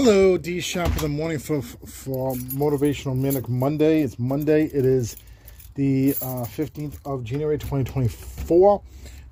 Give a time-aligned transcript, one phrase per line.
[0.00, 4.02] Hello, D Shap in the morning for for Motivational Manic Monday.
[4.02, 4.66] It's Monday.
[4.66, 5.16] It is
[5.74, 8.80] the uh, 15th of January 2024.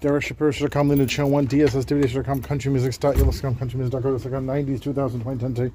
[0.00, 5.72] Derek Shapiro should come in the channel one DSSDVD.com, countrymusic.com, countrymusic.com, 90s, 2000, 2010,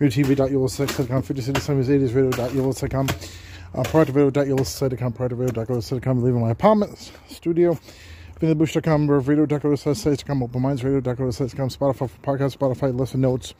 [0.00, 3.08] RadioTV.com, 50 cities, 70s, 80s, radio.com,
[3.76, 7.78] uh, prior to radio.com, prior to radio.com, leaving my apartment, studio,
[8.42, 13.54] VinnyBush.com, radio.com, Open Minds, radio radio.com, Spotify for podcast, Spotify, listen notes,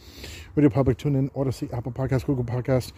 [0.56, 2.90] Radio Public, TuneIn, Odyssey, Apple Podcast, Google Podcast,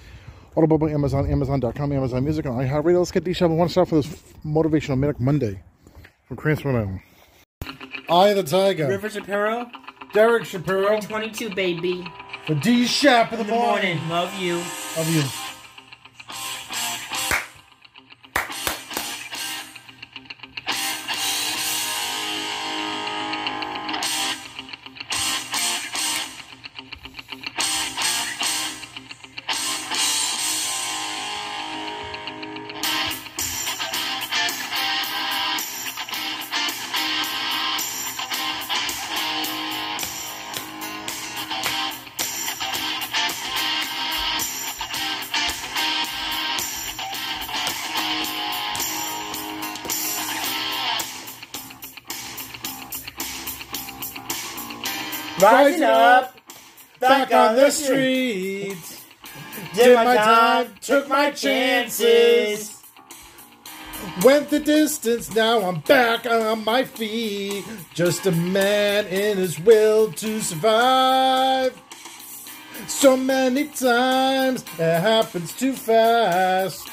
[0.57, 2.99] Audible, Amazon, Amazon.com, Amazon Music, and iHeartRadio.
[3.01, 3.49] Let's get these show.
[3.49, 4.07] One start for this
[4.47, 5.63] motivational Manic Monday
[6.27, 7.01] from Chris Rhode
[8.09, 8.89] Eye of the Tiger.
[8.89, 9.71] River Shapiro,
[10.15, 11.03] Derek Shapiro.
[11.03, 12.07] 22, baby.
[12.47, 14.09] For D Shap in the, In the morning.
[14.09, 14.57] Love you.
[14.97, 15.44] Love you.
[57.55, 59.05] The streets.
[59.75, 62.83] Did my time, took my chances.
[64.23, 67.65] Went the distance, now I'm back on my feet.
[67.95, 71.81] Just a man in his will to survive.
[72.87, 76.89] So many times it happens too fast.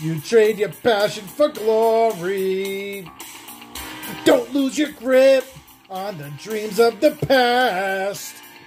[0.00, 3.10] You trade your passion for glory.
[4.24, 5.44] Don't lose your grip
[5.90, 8.41] on the dreams of the past.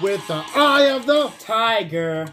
[0.00, 2.26] with the eye of the Tiger.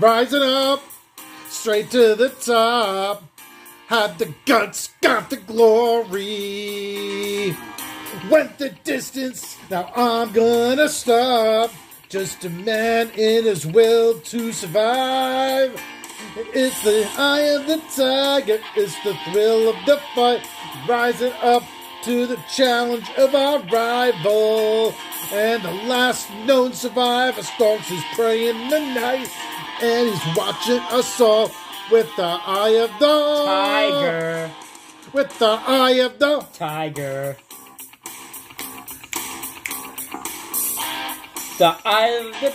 [0.00, 0.82] rising up
[1.48, 3.24] straight to the top.
[3.86, 6.16] Had the guts, got the glory.
[8.30, 11.70] Went the distance, now I'm gonna stop.
[12.08, 15.80] Just a man in his will to survive.
[16.40, 20.46] It's the eye of the tiger, it's the thrill of the fight.
[20.88, 21.64] Rising up
[22.04, 24.94] to the challenge of our rival.
[25.32, 29.28] And the last known survivor stalks his prey in the night.
[29.82, 31.50] And he's watching us all
[31.90, 34.50] with the eye of the Tiger.
[35.12, 37.36] With the eye of the Tiger.
[41.58, 42.54] The eye of the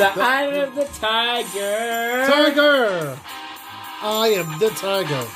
[0.00, 2.24] The eye of the tiger.
[2.26, 3.18] Tiger.
[4.00, 5.28] I am the tiger.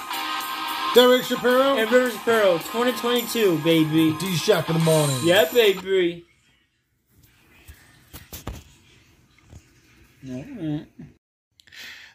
[0.95, 1.77] Derek Shapiro.
[1.77, 4.17] And River Shapiro, 2022, baby.
[4.19, 5.19] D Shap in the morning.
[5.23, 6.25] Yeah, baby.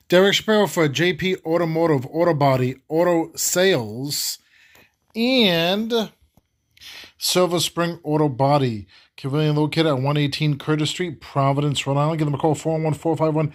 [0.08, 4.40] Derek Shapiro for JP Automotive, Auto Body, Auto Sales,
[5.16, 6.12] and
[7.20, 8.88] Silver Spring Auto Body.
[9.20, 12.20] Conveniently located at 118 Curtis Street, Providence, Rhode Island.
[12.20, 13.54] Give them a call 414 451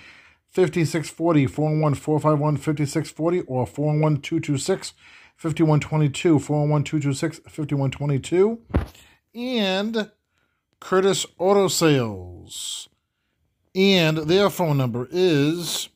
[0.50, 4.92] 5640, 401 451 5640, or 401 226
[5.38, 8.60] 5122, 401 226 5122.
[9.34, 10.10] And
[10.80, 12.90] Curtis Auto Sales.
[13.74, 15.88] And their phone number is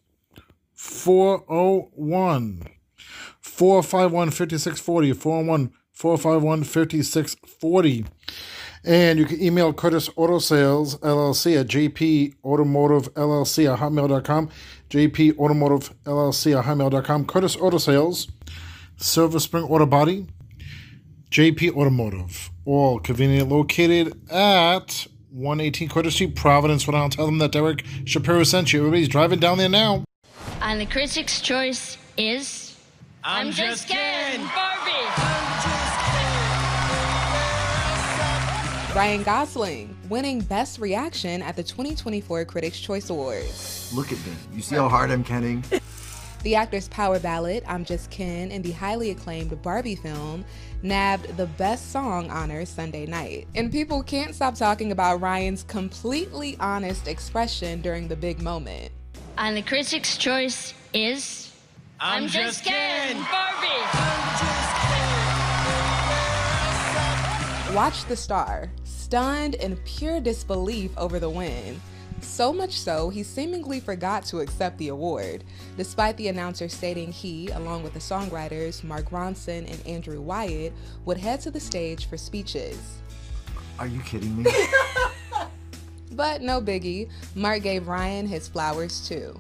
[0.72, 2.62] 401
[3.38, 8.06] 451 5640, 401 451 5640.
[8.84, 14.50] And you can email Curtis Auto Sales LLC at JP Automotive LLC at hotmail.com.
[14.90, 17.26] JP Automotive LLC at hotmail.com.
[17.26, 18.28] Curtis Auto Sales,
[18.96, 20.26] Silver Spring Auto Body,
[21.30, 26.86] JP Automotive, all conveniently located at 118 Curtis Street, Providence.
[26.86, 28.80] When I'll tell them that Derek Shapiro sent you.
[28.80, 30.04] Everybody's driving down there now.
[30.62, 32.76] And the critic's choice is.
[33.22, 34.46] I'm, just kidding.
[34.46, 35.57] Barbie.
[38.94, 43.92] Ryan Gosling winning Best Reaction at the 2024 Critics' Choice Awards.
[43.94, 44.32] Look at me.
[44.54, 45.62] You see how hard I'm kenning?
[46.44, 50.44] The actor's power ballad, I'm Just Ken, in the highly acclaimed Barbie film,
[50.82, 53.48] nabbed the Best Song honor Sunday night.
[53.56, 58.92] And people can't stop talking about Ryan's completely honest expression during the big moment.
[59.36, 61.52] And the critic's choice is.
[61.98, 63.20] I'm, just kidding.
[63.24, 64.28] Barbie.
[67.74, 68.70] Watch the star,
[69.08, 71.80] stunned in pure disbelief over the win.
[72.20, 75.44] So much so, he seemingly forgot to accept the award,
[75.78, 80.74] despite the announcer stating he, along with the songwriters Mark Ronson and Andrew Wyatt,
[81.06, 82.98] would head to the stage for speeches.
[83.78, 84.50] Are you kidding me?
[86.10, 89.38] But no biggie, Mark gave Ryan his flowers too.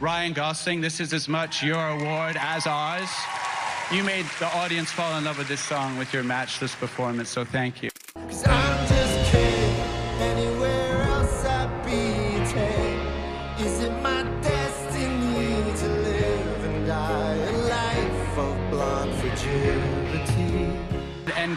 [0.00, 3.08] Ryan Gosling, this is as much your award as ours.
[3.90, 7.42] You made the audience fall in love with this song with your matchless performance, so
[7.44, 7.90] thank you.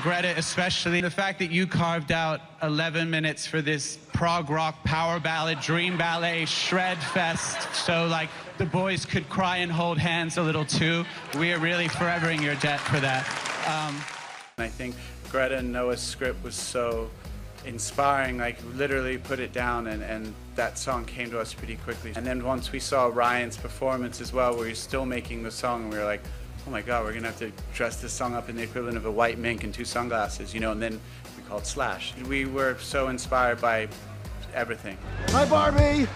[0.03, 5.17] Greta, especially the fact that you carved out 11 minutes for this prog rock power
[5.17, 8.27] ballad, dream ballet, shred fest, so like
[8.57, 11.05] the boys could cry and hold hands a little too.
[11.39, 13.25] We are really forever in your debt for that.
[13.65, 13.95] Um,
[14.57, 14.93] I think
[15.31, 17.09] Greta and Noah's script was so
[17.63, 22.11] inspiring, like literally put it down and, and that song came to us pretty quickly.
[22.17, 25.89] And then once we saw Ryan's performance as well, where he's still making the song,
[25.89, 26.23] we were like,
[26.65, 29.05] oh my god, we're gonna have to dress this song up in the equivalent of
[29.05, 30.99] a white mink and two sunglasses, you know, and then
[31.35, 32.13] we called Slash.
[32.27, 33.87] We were so inspired by
[34.53, 34.97] everything.
[35.29, 36.07] Hi, Barbie.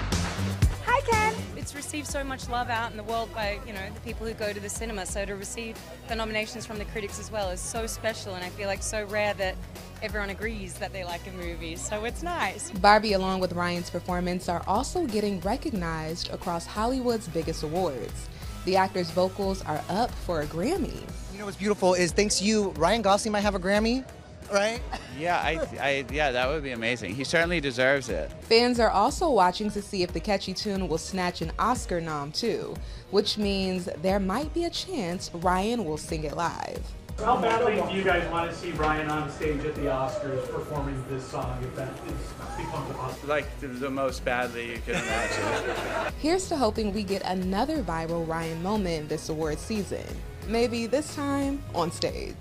[0.86, 1.36] Hi, Ken.
[1.58, 4.34] It's received so much love out in the world by you know the people who
[4.34, 5.06] go to the cinema.
[5.06, 5.78] So to receive
[6.08, 9.06] the nominations from the critics as well is so special, and I feel like so
[9.06, 9.56] rare that
[10.02, 11.76] everyone agrees that they like a movie.
[11.76, 12.72] So it's nice.
[12.72, 18.30] Barbie, along with Ryan's performance, are also getting recognized across Hollywood's biggest awards.
[18.68, 21.02] The actor's vocals are up for a Grammy.
[21.32, 24.04] You know what's beautiful is thanks to you, Ryan Gosling might have a Grammy,
[24.52, 24.82] right?
[25.18, 27.16] Yeah, I, I, yeah, that would be amazing.
[27.16, 28.30] He certainly deserves it.
[28.42, 32.34] Fans are also watching to see if the catchy tune will snatch an Oscar nom
[32.34, 32.76] too,
[33.10, 36.84] which means there might be a chance Ryan will sing it live.
[37.20, 41.04] How badly do you guys want to see Ryan on stage at the Oscars performing
[41.10, 42.14] this song if that is,
[42.56, 43.28] becomes possible?
[43.28, 46.14] Like the, the most badly you can imagine.
[46.20, 50.06] Here's to hoping we get another viral Ryan moment this award season.
[50.48, 52.36] Maybe this time on stage.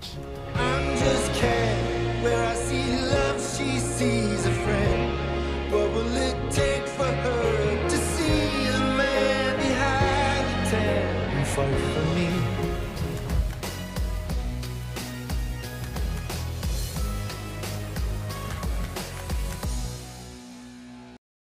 [0.53, 2.23] I'm just kidding.
[2.23, 5.71] Where I see love, she sees a friend.
[5.71, 7.46] What will it take for her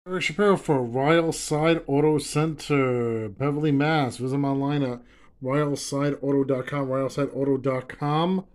[0.07, 4.17] Eric Shapiro for Royal Side Auto Center, Beverly, Mass.
[4.17, 5.01] Visit them online at
[5.43, 8.45] royalsideauto.com, royalsideauto.com.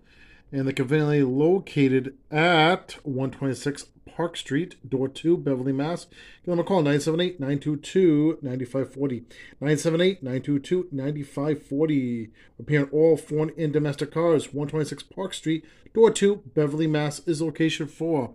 [0.52, 6.04] And they're conveniently located at 126 Park Street, door 2, Beverly, Mass.
[6.44, 9.16] Give them a call, 978 922 9540.
[9.60, 12.30] 978 922 9540.
[12.60, 14.54] Appear all foreign and domestic cars.
[14.54, 15.64] 126 Park Street,
[15.94, 17.18] door 2, Beverly, Mass.
[17.26, 18.34] is location for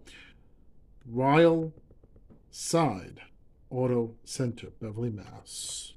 [1.09, 1.71] Royal
[2.57, 3.19] Side
[3.69, 5.91] Auto Center, Beverly, Mass.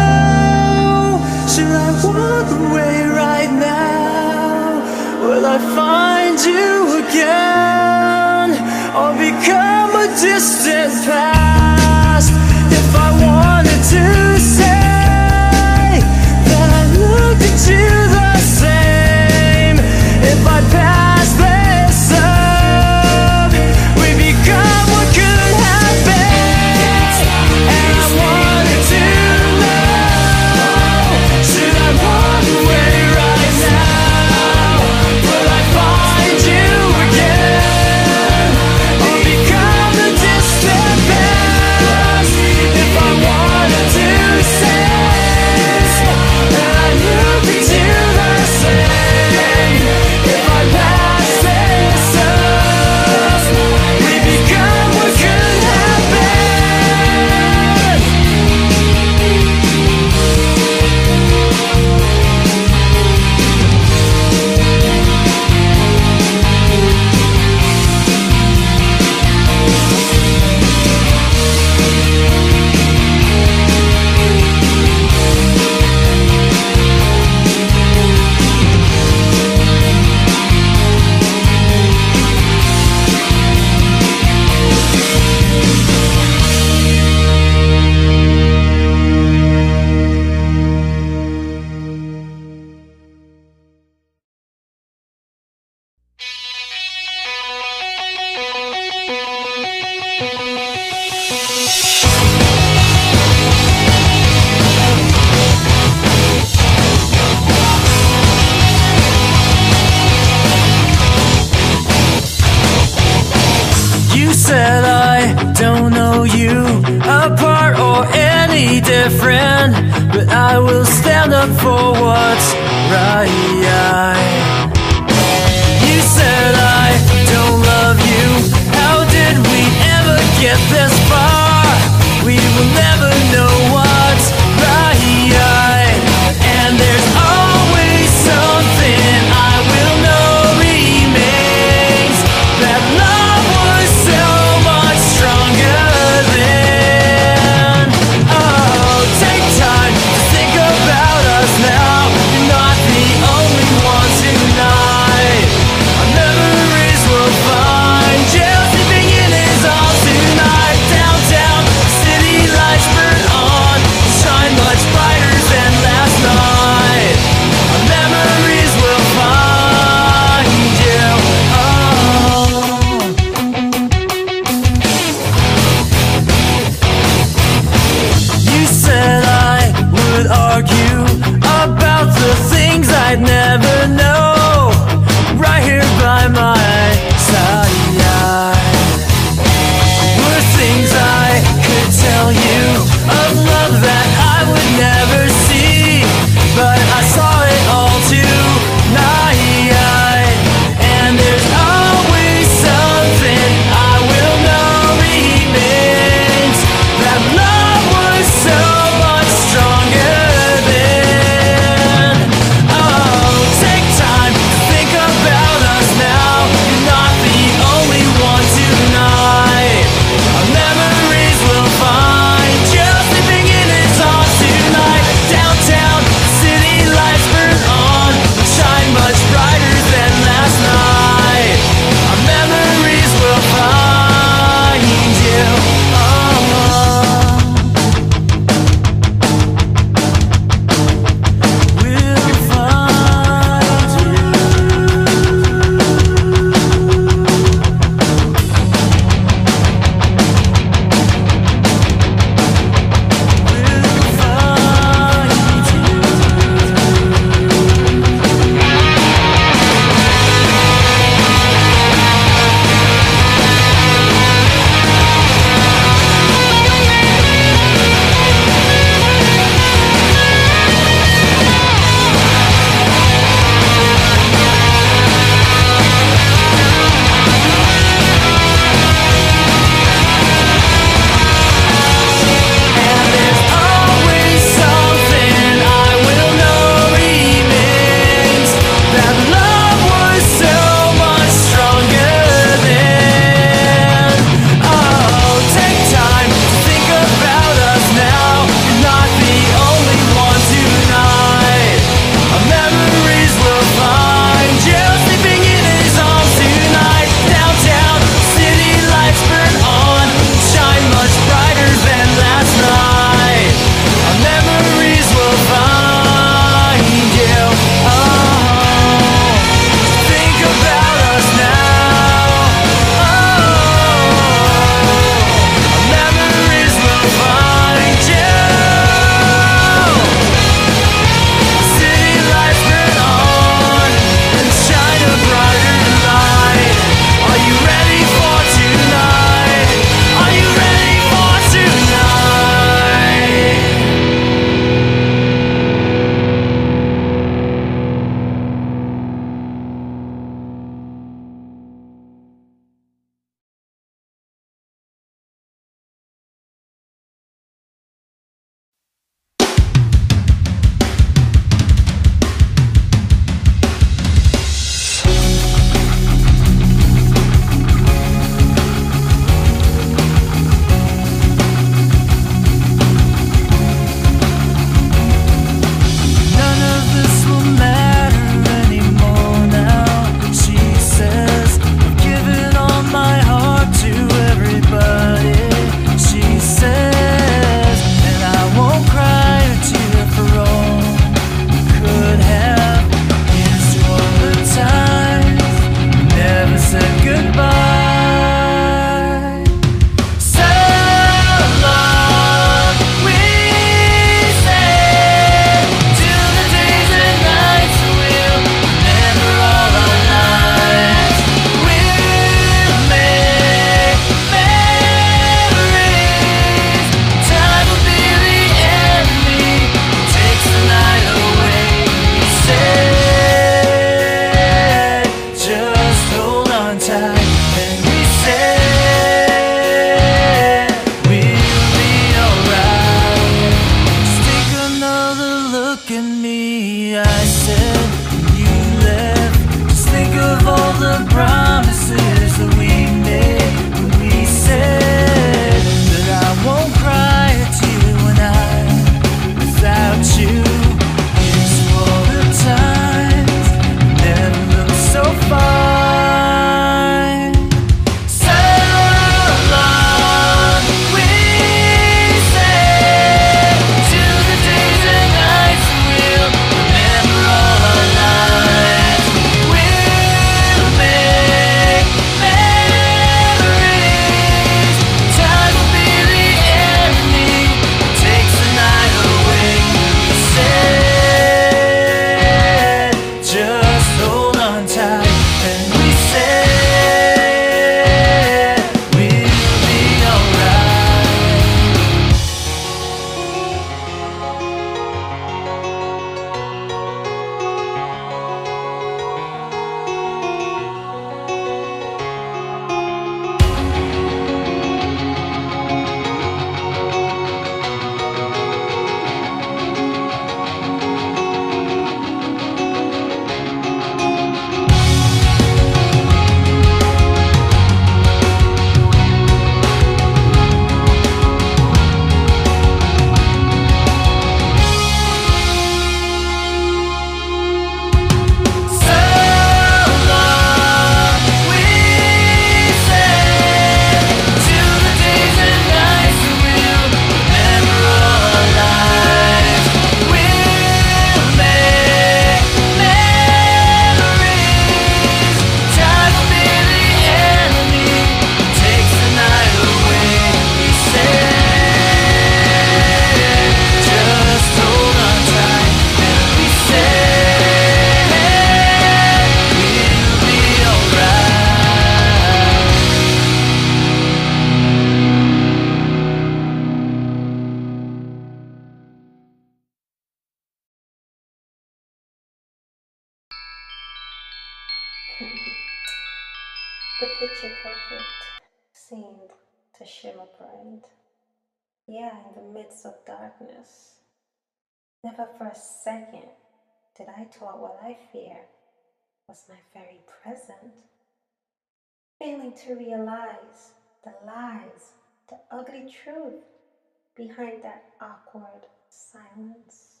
[597.28, 600.00] behind that awkward silence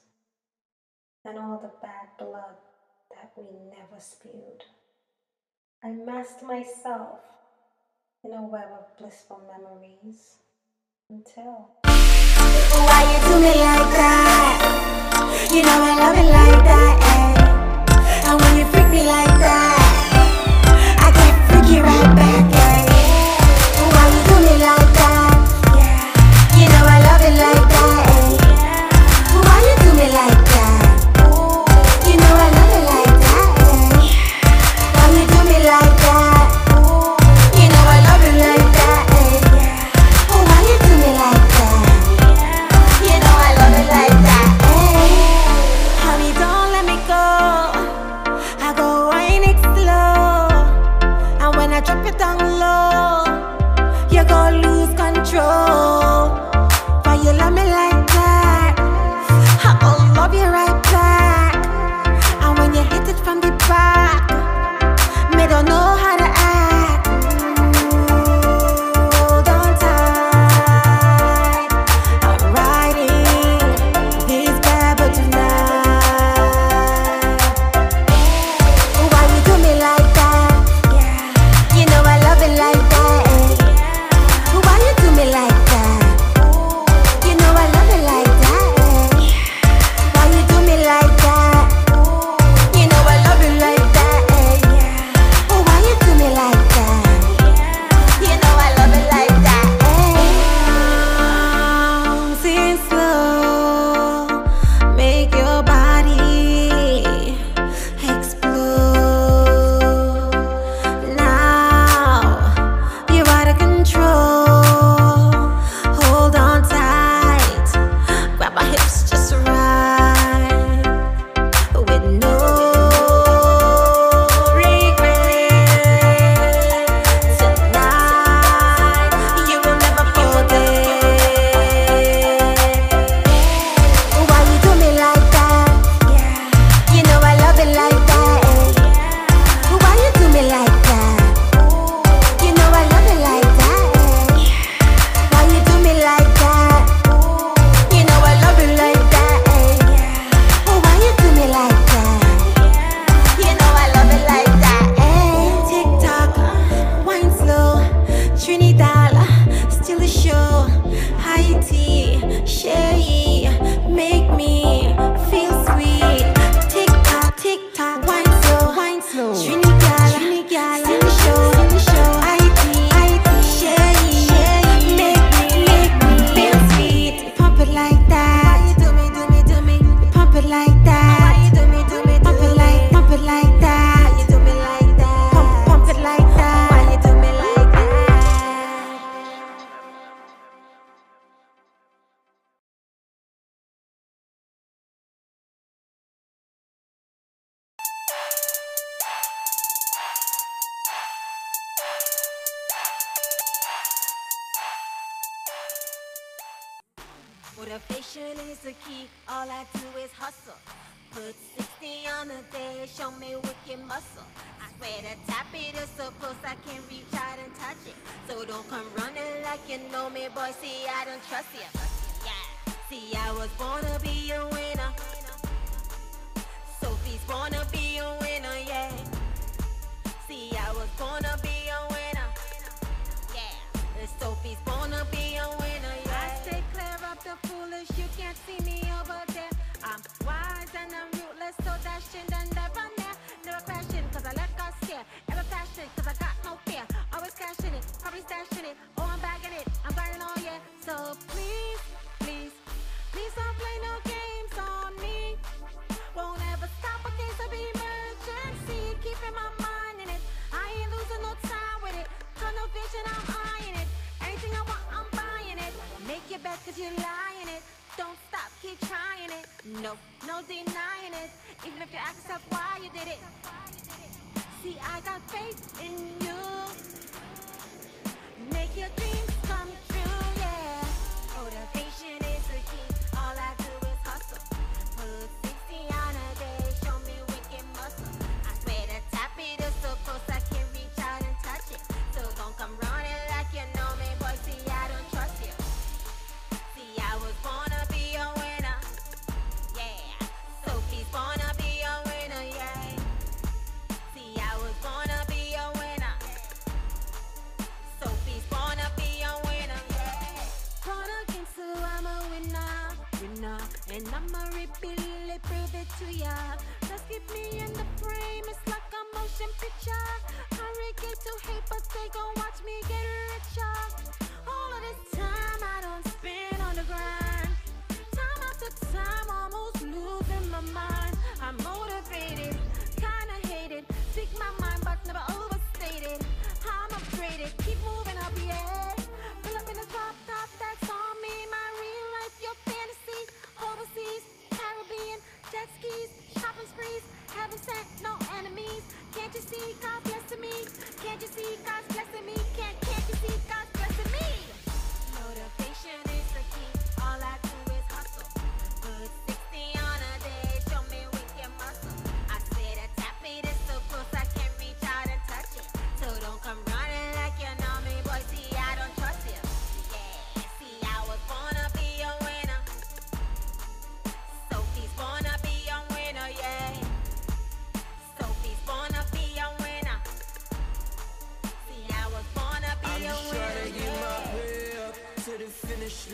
[1.24, 2.56] and all the bad blood
[3.10, 4.64] that we never spewed.
[5.84, 7.20] I masked myself
[8.24, 10.38] in a web of blissful memories
[11.08, 11.70] until.
[11.84, 15.48] Why you do me like that?
[15.52, 18.30] You know I love it like that, eh?
[18.30, 20.21] And when you freak me like that.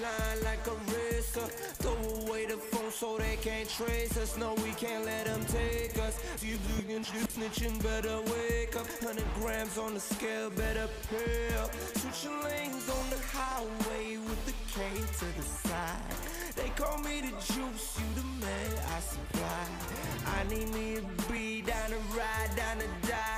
[0.09, 1.49] shine like a razor.
[1.81, 4.37] Throw away the phone so they can't trace us.
[4.37, 6.19] No, we can't let them take us.
[6.43, 8.87] You looking, you snitching, better wake up.
[9.03, 11.71] 100 grams on the scale, better pay up.
[11.97, 14.81] Switching lanes on the highway with the K
[15.19, 16.17] to the side.
[16.57, 19.65] They call me the juice, you the man I supply.
[20.27, 23.38] I need me a B, down to ride, down to die.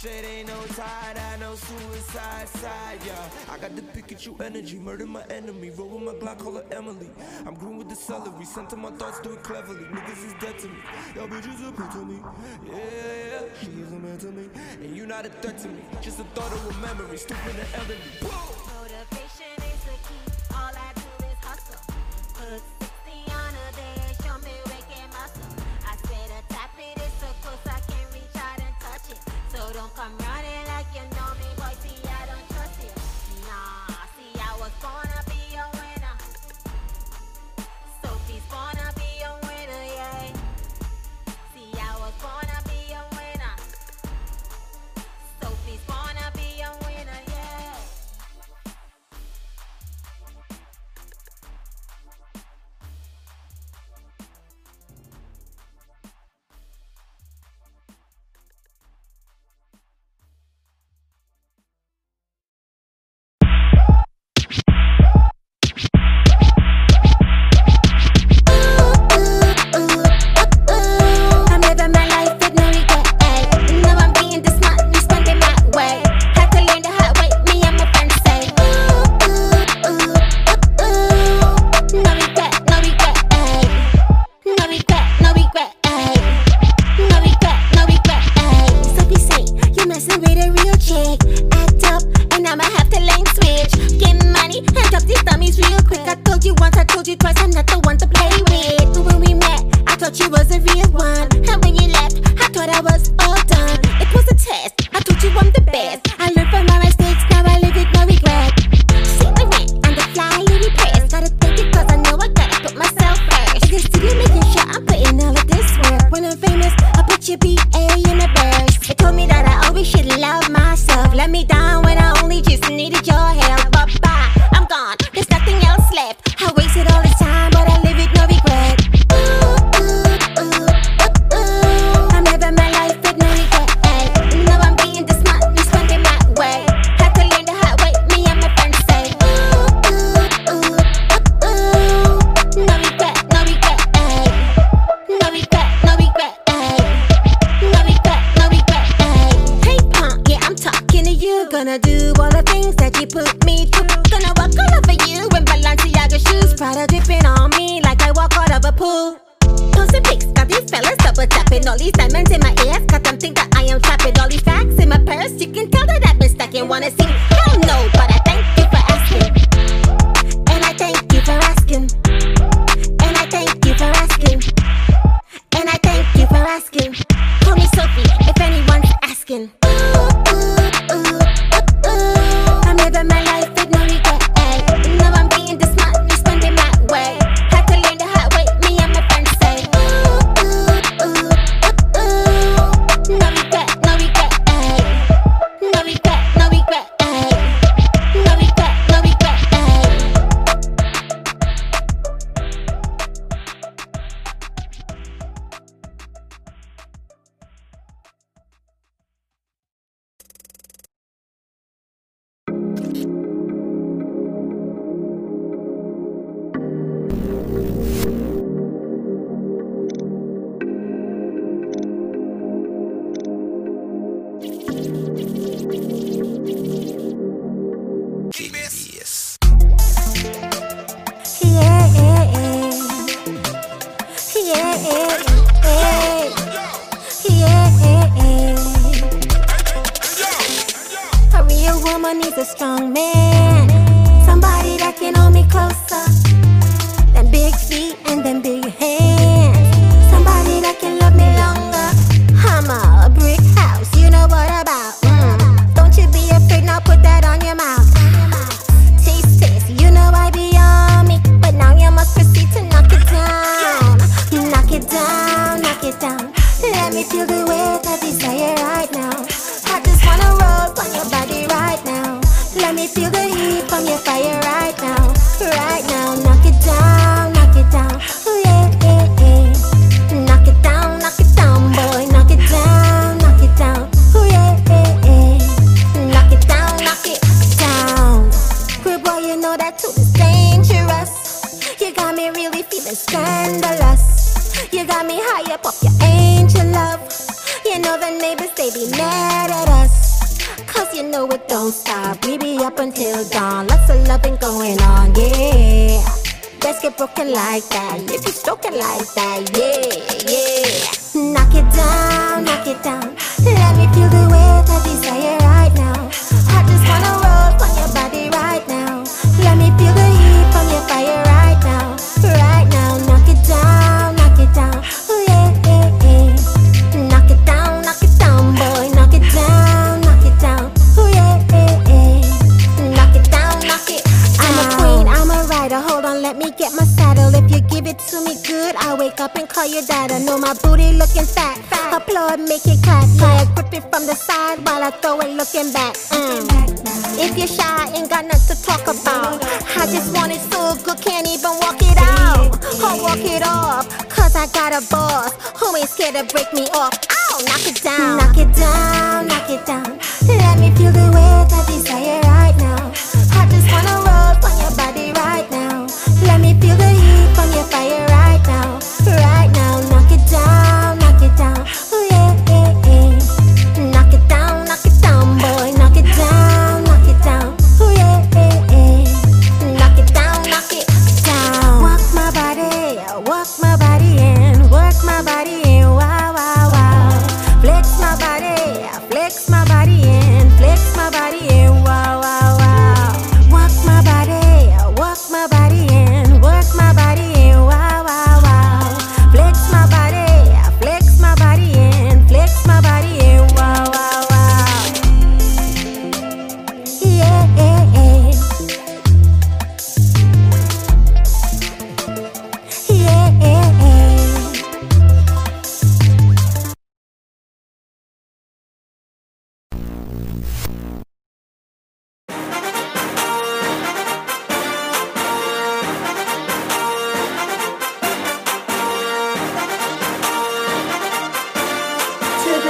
[0.00, 3.28] Shit ain't no tide, I know suicide side, yeah.
[3.50, 7.10] I got the Pikachu energy, murder my enemy, roll with my Glock, call her Emily.
[7.46, 9.84] I'm green with the celery, center my thoughts, do it cleverly.
[9.84, 10.78] Niggas is dead to me,
[11.14, 12.18] y'all bitches are pit to me,
[12.66, 13.42] yeah.
[13.60, 14.48] She is a man to me,
[14.82, 17.68] and you not a threat to me, just a thought of a memory, stupid and
[17.74, 18.00] elderly.
[18.22, 18.69] Whoa!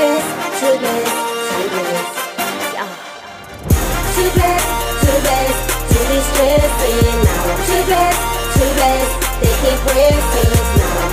[0.00, 1.16] Blessed, too blessed.
[2.74, 2.88] Yeah.
[4.14, 5.60] Too blessed
[5.92, 7.18] to be stressing.
[7.36, 9.14] Now too blessed.
[9.40, 10.68] They can't press us.
[10.78, 11.12] Now I'm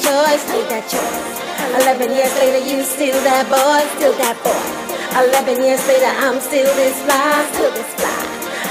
[0.00, 1.28] choice, made that choice.
[1.76, 4.64] Eleven years later you still that boy, still that boy.
[5.12, 8.20] Eleven years later I'm still this fly, still this fly.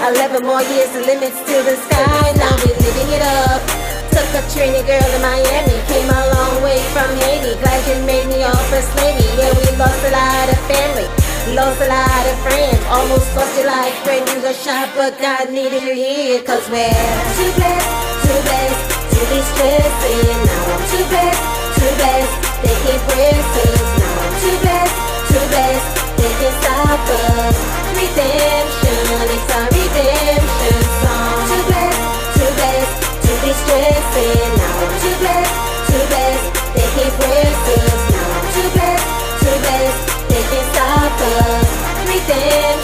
[0.10, 3.62] Eleven more years the limits to the sky, now we're living it up.
[4.10, 7.54] Took a Trini girl in Miami, came a long way from Haiti.
[7.62, 9.26] Glad you made me your first lady.
[9.38, 11.08] Yeah, we lost a lot of family,
[11.54, 12.82] lost a lot of friends.
[12.90, 16.42] Almost lost your life when you got shot, but God needed you here.
[16.42, 16.90] Cause we're
[17.38, 17.90] too blessed,
[18.26, 18.89] too blessed
[19.20, 20.40] to be stressing.
[20.48, 21.44] Now I'm too blessed,
[21.76, 22.36] too blessed.
[22.64, 23.84] They can't press us.
[24.00, 24.96] Now I'm too blessed,
[25.28, 25.90] too blessed.
[26.20, 27.58] They can't stop us.
[28.00, 28.96] Redemption,
[29.36, 31.40] it's our redemption song.
[31.52, 32.04] Too blessed,
[32.36, 32.96] too blessed
[33.28, 34.52] to be stressing.
[34.56, 35.56] Now I'm too blessed,
[35.90, 36.48] too blessed.
[36.80, 38.02] They can't press us.
[38.16, 39.08] Now I'm too blessed,
[39.44, 40.02] too blessed.
[40.32, 41.70] They can't stop us.
[42.08, 42.79] Redemption,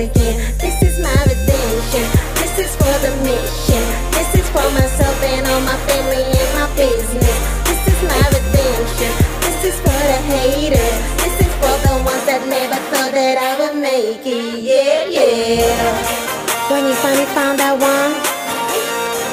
[0.00, 0.36] again.
[0.56, 2.04] This is my redemption.
[2.40, 3.84] This is for the mission.
[4.16, 7.36] This is for myself and all my family and my business.
[7.68, 9.12] This is my redemption.
[9.44, 10.96] This is for the haters.
[11.20, 14.64] This is for the ones that never thought that I would make it.
[14.64, 15.92] Yeah, yeah.
[16.72, 18.12] When you finally found that one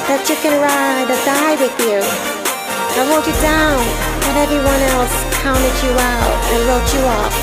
[0.08, 2.00] that you can ride or die with you.
[2.00, 3.78] I wrote you down
[4.26, 7.34] when everyone else counted you out and wrote you off.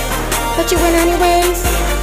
[0.57, 1.94] But you win anyways.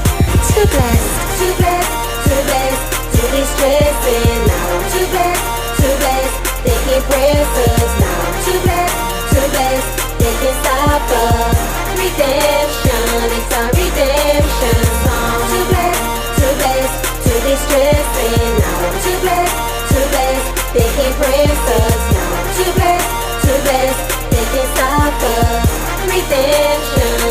[0.62, 1.10] Too blessed,
[1.42, 1.90] too blessed,
[2.22, 2.86] too blessed
[3.18, 4.38] to be stressing.
[4.46, 5.42] Now too blessed,
[5.74, 6.38] too blessed.
[6.62, 7.90] They press us.
[7.98, 8.98] Now too blessed,
[9.34, 9.90] too blessed.
[10.22, 11.58] They can't stop us.
[11.98, 15.42] Redemption, it's our redemption song.
[15.50, 16.06] Too blessed,
[16.38, 18.54] too blessed to be stressing.
[18.62, 19.58] Now too blessed,
[19.90, 20.46] too blessed.
[20.78, 22.02] They press us.
[22.14, 23.10] Now too blessed,
[23.42, 24.02] too blessed.
[24.30, 25.66] They can't stop us.
[26.06, 27.21] Redemption,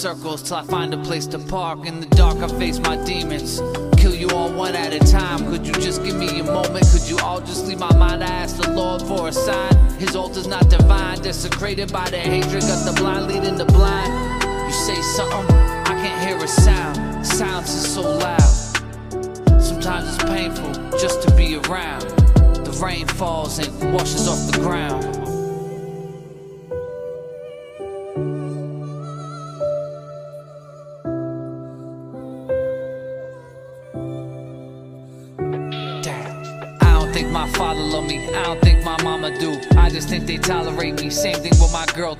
[0.00, 1.84] circles till I find a place to park.
[1.84, 3.60] In the dark, I face my demons.
[3.98, 5.40] Kill you all one at a time.
[5.50, 6.86] Could you just give me a moment?
[6.90, 8.24] Could you all just leave my mind?
[8.24, 9.74] I ask the Lord for a sign.
[9.98, 12.62] His altar's not divine, desecrated by the hatred.
[12.62, 14.42] Got the blind leading the blind.
[14.42, 17.26] You say something, I can't hear a sound.
[17.26, 18.40] Silence is so loud.
[19.60, 22.08] Sometimes it's painful just to be around.
[22.64, 25.09] The rain falls and washes off the ground.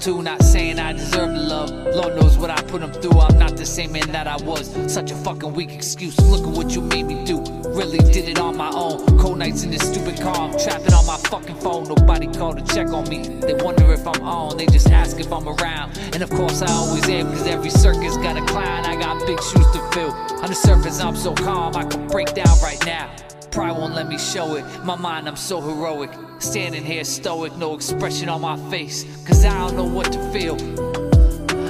[0.01, 0.23] Too.
[0.23, 1.71] Not saying I deserve the love.
[1.71, 3.21] Lord knows what I put them through.
[3.21, 4.71] I'm not the same man that I was.
[4.93, 6.19] Such a fucking weak excuse.
[6.21, 7.41] Look at what you made me do.
[7.69, 9.19] Really did it on my own.
[9.19, 10.37] Cold nights in this stupid car.
[10.37, 11.85] I'm trapping on my fucking phone.
[11.85, 13.29] Nobody called to check on me.
[13.29, 14.57] They wonder if I'm on.
[14.57, 15.99] They just ask if I'm around.
[16.15, 17.27] And of course I always am.
[17.27, 18.87] Cause every circus got a clown.
[18.87, 20.13] I got big shoes to fill.
[20.43, 21.77] On the surface I'm so calm.
[21.77, 22.10] I could
[24.01, 24.65] let me show it.
[24.83, 26.11] My mind, I'm so heroic.
[26.39, 29.05] Standing here stoic, no expression on my face.
[29.27, 30.57] Cause I don't know what to feel.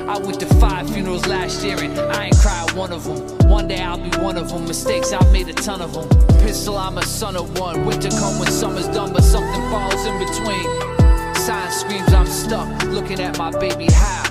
[0.09, 3.51] I went to five funerals last year and I ain't cried one of them.
[3.51, 4.65] One day I'll be one of them.
[4.65, 6.09] Mistakes, I've made a ton of them.
[6.39, 7.85] Pistol, I'm a son of one.
[7.85, 11.35] Winter come when summer's done, but something falls in between.
[11.35, 12.69] Sign screams, I'm stuck.
[12.85, 14.23] Looking at my baby, how?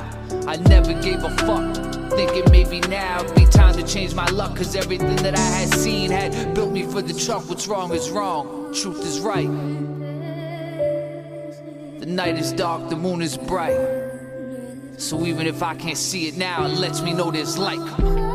[0.47, 1.75] I never gave a fuck.
[2.11, 4.55] Thinking maybe now time to change my luck.
[4.55, 7.49] Cause everything that I had seen had built me for the truck.
[7.49, 9.49] What's wrong is wrong, truth is right.
[11.99, 13.77] The night is dark, the moon is bright.
[14.97, 18.28] So even if I can't see it now, it lets me know there's light.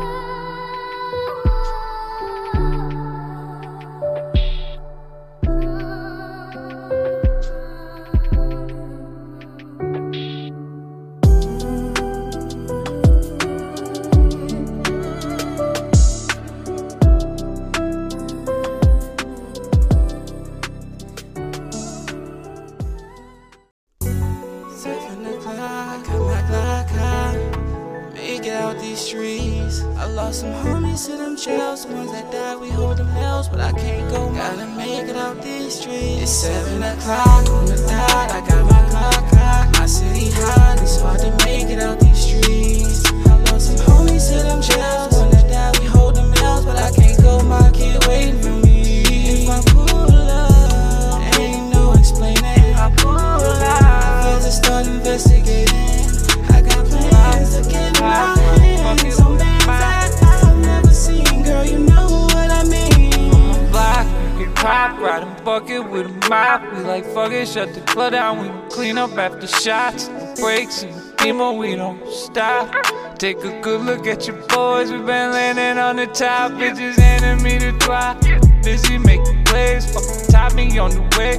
[73.17, 74.91] Take a good look at your boys.
[74.91, 76.51] We been landing on the top.
[76.51, 76.95] Bitches
[77.41, 78.19] me the drop.
[78.61, 81.37] Busy making plays, fucking top me on the way.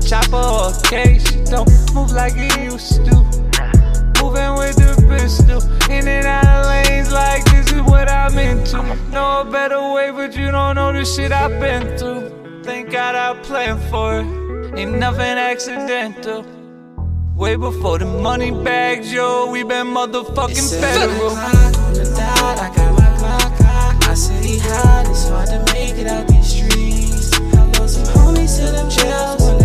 [0.00, 3.14] Chopper or a case, she don't move like it used to.
[4.20, 8.82] Moving with the pistol, in and out of lanes like this is what I'm into.
[9.10, 12.62] Know a better way, but you don't know the shit I've been through.
[12.64, 16.61] Thank God I planned for it, ain't nothing accidental.
[17.34, 21.30] Way before the money bags, yo, we been motherfucking federal.
[21.30, 24.06] on the dot, I got my high.
[24.06, 27.32] My city hot, it's hard to make it out these streets.
[27.32, 29.61] I lost some homies to them jails.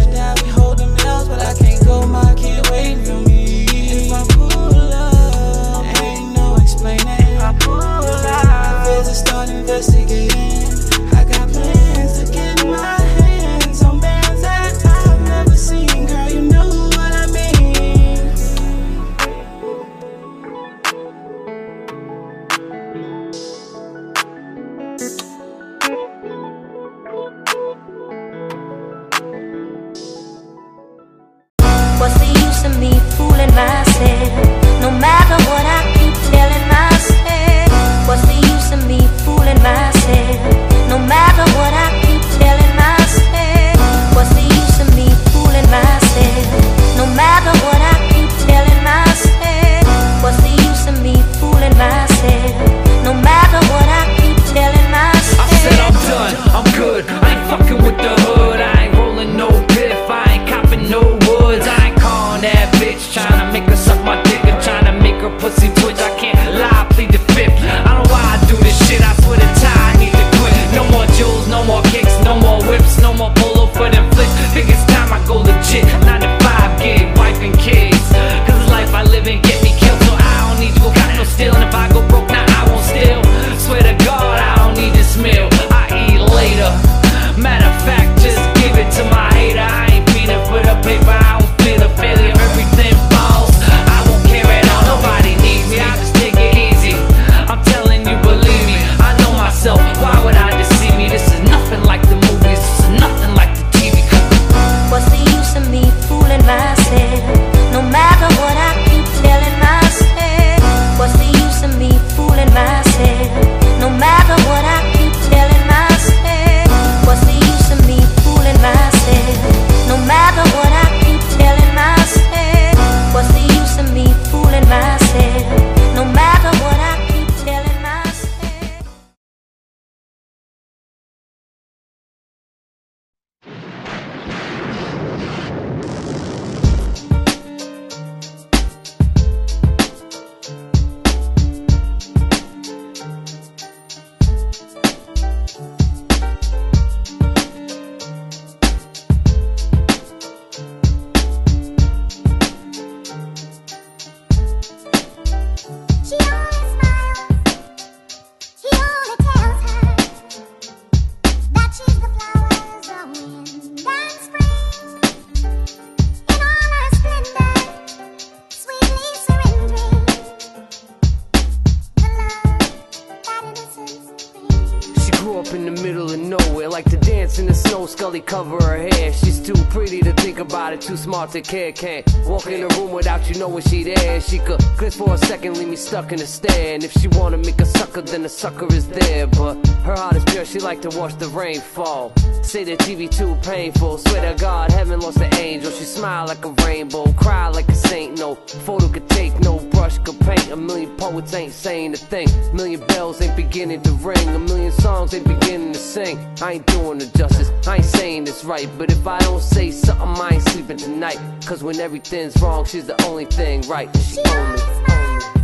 [181.78, 184.20] Can't walk in the room without you knowing she there.
[184.20, 186.74] She could glitch for a second, leave me stuck in the stare.
[186.74, 189.28] And if she wanna make a sucker, then the sucker is there.
[189.28, 189.56] But
[189.86, 192.14] her heart is pure, she like to watch the rain fall.
[192.42, 194.00] Say the TV too painful.
[194.00, 195.70] Swear to God, heaven lost an angel.
[195.70, 198.18] She smile like a rainbow, cry like a saint.
[198.18, 198.34] No
[198.66, 200.50] photo could take, no brush could paint.
[200.50, 202.28] A million poets ain't saying a thing.
[202.28, 204.28] A million bells ain't beginning to ring.
[204.30, 206.18] A million songs ain't beginning to sing.
[206.42, 207.50] I ain't doing it justice.
[207.68, 208.70] I ain't saying it's right.
[208.78, 211.20] But if I don't say something, I ain't sleeping tonight.
[211.46, 213.90] Cause when everything's wrong, she's the only thing right.
[213.98, 214.62] She only.
[214.62, 215.37] He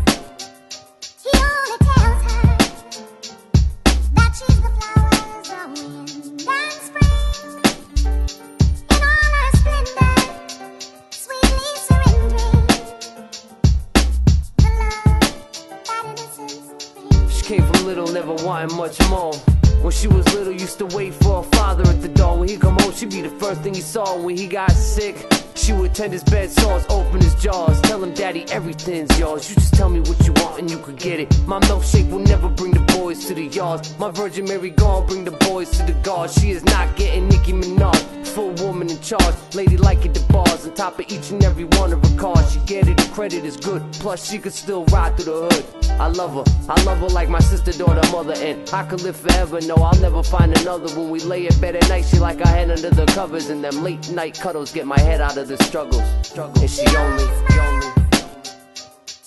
[18.64, 19.34] wanting much more.
[19.82, 22.38] When she was little, used to wait for her father at the door.
[22.39, 24.18] When he come home, she'd be the first thing he saw.
[24.18, 25.16] When he got sick,
[25.56, 29.49] she would tend his bed sores, open his jaws, tell him, Daddy, everything's yours.
[29.49, 31.30] You just tell me what you want and you could get it.
[31.47, 33.97] My milkshake will never bring the boys to the yards.
[33.97, 36.39] My Virgin Mary gone bring the boys to the guards.
[36.39, 39.36] She is not getting Nicki Minaj, full woman in charge.
[39.54, 42.54] Lady like it the bars, on top of each and every one of her cars.
[42.54, 43.82] She get it, the credit is good.
[43.93, 45.66] Plus, she could still ride through the hood.
[45.99, 49.16] I love her, I love her like my sister, daughter, mother, and I could live
[49.16, 49.62] forever.
[49.62, 50.88] No, I'll never find another.
[50.99, 53.64] When we lay in bed at night, she like her head under the covers, and
[53.64, 56.02] them late night cuddles get my head out of the struggles.
[56.38, 57.88] And she only, she only.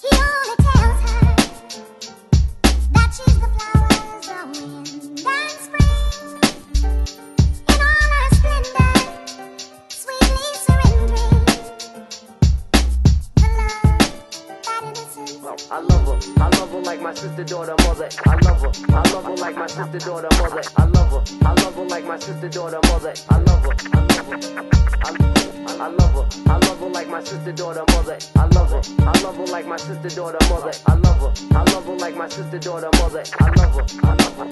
[0.01, 1.21] He only tells her
[2.93, 4.49] that she's the flowers of
[5.25, 5.93] wind spring.
[7.69, 8.97] In all her splendor,
[9.89, 11.45] sweetly surrendering
[13.37, 13.85] the love
[14.65, 18.09] that innocence I love her, I love her like my sister, daughter, mother.
[18.27, 20.63] I love her, I love her like my sister, daughter, mother.
[20.77, 23.15] I love her, I love her like my sister, daughter, mother.
[23.29, 24.71] I love her, I love her.
[25.05, 28.19] I, I love her, I love her like my sister, daughter, mother.
[28.37, 30.73] I love her, I love her like my sister, daughter, mother.
[30.87, 33.23] I love her, I love her like my sister, daughter, mother.
[33.41, 34.47] I love her, I love her,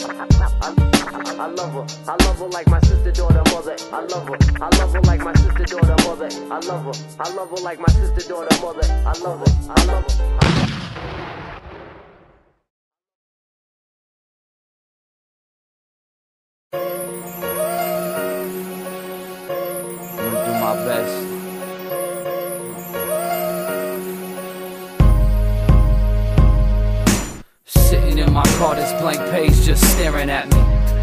[1.41, 3.77] I, love her, I love her like my sister, daughter, mother.
[3.93, 6.29] I love her, I love her like my sister, daughter, mother.
[6.51, 8.87] I love her, I love her like my sister, daughter, mother.
[9.07, 10.84] I love her, I love her.
[27.67, 30.61] Sitting in my car, this blank page just staring at me.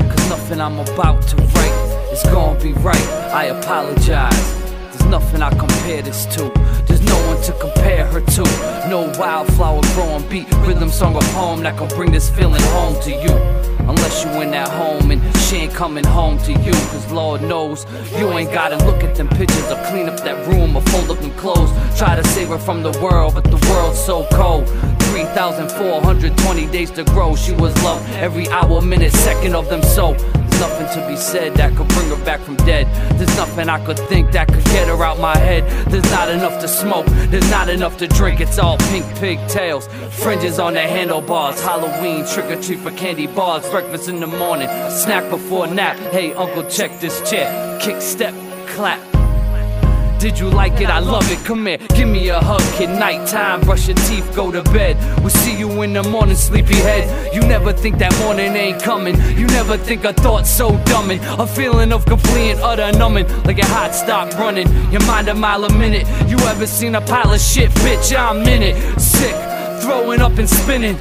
[0.09, 3.07] Cause nothing I'm about to write is gonna be right.
[3.33, 4.61] I apologize.
[4.89, 6.51] There's nothing I compare this to.
[6.85, 8.43] There's no one to compare her to.
[8.89, 13.11] No wildflower growing beat, rhythm song or poem that can bring this feeling home to
[13.11, 13.70] you.
[13.87, 16.71] Unless you in that home and she ain't coming home to you.
[16.71, 17.85] Cause Lord knows
[18.17, 21.19] you ain't gotta look at them pictures or clean up that room or fold up
[21.19, 21.71] them clothes.
[21.97, 24.67] Try to save her from the world, but the world's so cold.
[25.11, 27.35] 3,420 days to grow.
[27.35, 29.83] She was loved every hour, minute, second of them.
[29.83, 30.13] So
[30.59, 32.87] nothing to be said that could bring her back from dead.
[33.17, 35.63] There's nothing I could think that could get her out my head.
[35.91, 38.39] There's not enough to smoke, there's not enough to drink.
[38.39, 41.61] It's all pink pigtails, fringes on the handlebars.
[41.61, 43.69] Halloween, trick or treat for candy bars.
[43.69, 45.97] Breakfast in the morning, snack before nap.
[46.11, 47.79] Hey, uncle, check this chair.
[47.79, 48.33] Kick, step,
[48.67, 49.10] clap.
[50.21, 50.87] Did you like it?
[50.87, 51.43] I love it.
[51.45, 52.89] Come here, give me a hug, kid.
[52.89, 54.95] Nighttime, brush your teeth, go to bed.
[55.21, 57.33] We'll see you in the morning, sleepyhead.
[57.33, 59.15] You never think that morning ain't coming.
[59.35, 61.19] You never think a thought so dumbing.
[61.39, 63.27] A feeling of complete utter numbing.
[63.45, 64.67] Like your heart stop running.
[64.91, 66.05] Your mind a mile a minute.
[66.29, 67.71] You ever seen a pile of shit?
[67.81, 68.99] Bitch, I'm in it.
[69.01, 69.33] Sick,
[69.81, 70.99] throwing up and spinning.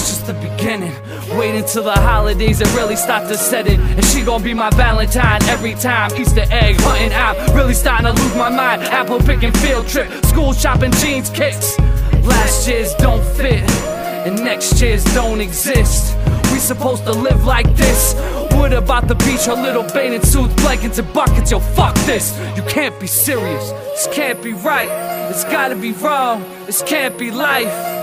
[0.00, 0.94] And it's just the beginning.
[1.38, 3.78] Wait until the holidays that really start to set in.
[3.80, 6.10] And she gon' be my Valentine every time.
[6.16, 7.36] Easter egg hunting out.
[7.54, 8.82] Really starting to lose my mind.
[8.82, 10.08] Apple picking field trip.
[10.24, 11.78] School shopping jeans kicks.
[12.22, 13.68] Last year's don't fit.
[14.24, 16.16] And next year's don't exist.
[16.50, 18.14] We supposed to live like this.
[18.52, 19.44] What about the beach?
[19.44, 21.50] Her little bathing suits, blankets, and buckets.
[21.50, 22.38] Yo, fuck this.
[22.56, 23.70] You can't be serious.
[23.70, 24.88] This can't be right.
[25.30, 26.42] It's gotta be wrong.
[26.64, 27.99] This can't be life.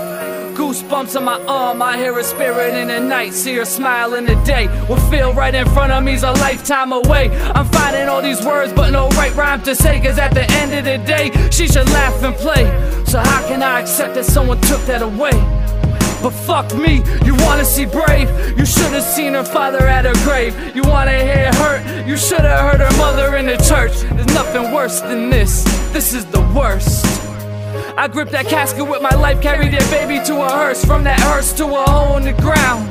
[0.58, 4.24] Goosebumps on my arm, I hear a spirit in the night, see her smile in
[4.24, 4.66] the day.
[4.88, 7.30] What feel right in front of me's a lifetime away.
[7.54, 10.74] I'm finding all these words, but no right rhyme to say, cause at the end
[10.74, 12.64] of the day, she should laugh and play.
[13.04, 15.30] So how can I accept that someone took that away?
[16.20, 18.28] But fuck me, you wanna see brave?
[18.58, 20.74] You should've seen her father at her grave.
[20.74, 22.04] You wanna hear hurt?
[22.04, 23.92] You should've heard her mother in the church.
[24.10, 25.62] There's nothing worse than this.
[25.92, 27.27] This is the worst.
[27.98, 30.84] I gripped that casket with my life, carried that baby to a hearse.
[30.84, 32.88] From that hearse to a hole in the ground.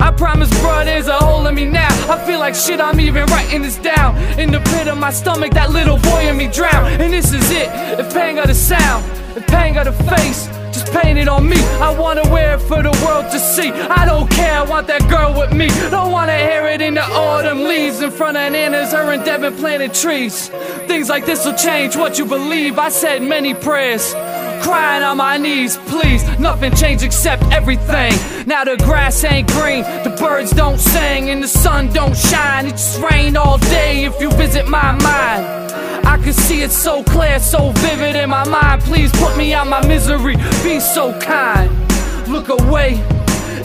[0.00, 1.90] I promise, bruh, there's a hole in me now.
[2.10, 4.16] I feel like shit, I'm even writing this down.
[4.40, 6.90] In the pit of my stomach, that little boy in me drown.
[6.90, 7.68] And this is it.
[8.00, 9.04] If pain got a sound,
[9.36, 11.58] if pain got a face, just paint it on me.
[11.82, 13.70] I wanna wear it for the world to see.
[13.70, 15.68] I don't care, I want that girl with me.
[15.90, 19.54] Don't wanna hear it in the autumn leaves in front of Nana's, her and Devin
[19.56, 20.48] planted trees.
[20.88, 22.78] Things like this will change what you believe.
[22.78, 24.14] I said many prayers.
[24.62, 26.22] Crying on my knees, please.
[26.38, 28.12] Nothing changed except everything.
[28.46, 32.66] Now the grass ain't green, the birds don't sing, and the sun don't shine.
[32.66, 35.66] It just rain all day if you visit my mind.
[36.06, 38.82] I can see it so clear, so vivid in my mind.
[38.82, 41.70] Please put me out my misery, be so kind.
[42.28, 43.02] Look away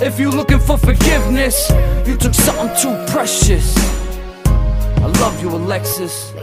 [0.01, 1.69] if you're looking for forgiveness.
[2.07, 3.75] You took something too precious.
[4.45, 6.33] I love you, Alexis.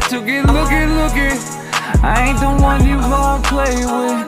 [0.00, 0.44] Gave it I took it.
[0.46, 1.38] Looking, looking.
[2.02, 4.26] I ain't the one you gonna play with.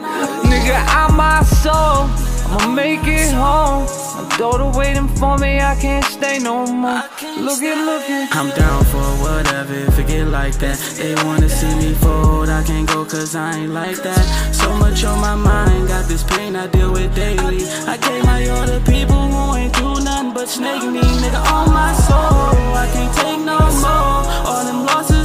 [0.49, 2.09] Nigga, I'm my soul.
[2.51, 3.87] I'ma make it home.
[4.17, 7.03] My daughter waiting for me, I can't stay no more.
[7.39, 8.29] Looking, looking.
[8.33, 10.79] I'm down for whatever if it get like that.
[10.97, 14.25] They wanna see me fold, I can't go cause I ain't like that.
[14.55, 17.67] So much on my mind, got this pain I deal with daily.
[17.87, 21.73] I can't lie all the people who ain't do nothing but snake me, nigga, on
[21.73, 22.57] my soul.
[22.75, 24.19] I can't take no more.
[24.49, 25.18] All them losses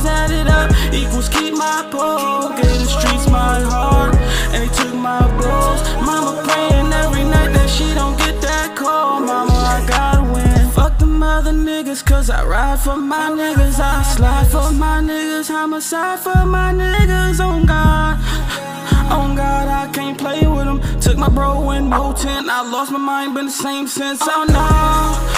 [1.23, 2.49] equals keep my pole.
[2.49, 4.15] Gave the streets my heart,
[4.53, 5.81] and they took my bros.
[6.05, 9.19] Mama praying every night that she don't get that call.
[9.19, 10.71] Mama, I gotta win.
[10.71, 13.79] Fuck them other niggas, cause I ride for my niggas.
[13.79, 15.47] I slide for my niggas.
[15.47, 17.39] Homicide for my niggas.
[17.39, 18.17] On God.
[19.11, 20.81] On God, I can't play with them.
[20.99, 22.49] Took my bro in Moten.
[22.49, 24.21] I lost my mind, been the same since.
[24.23, 25.32] Oh no.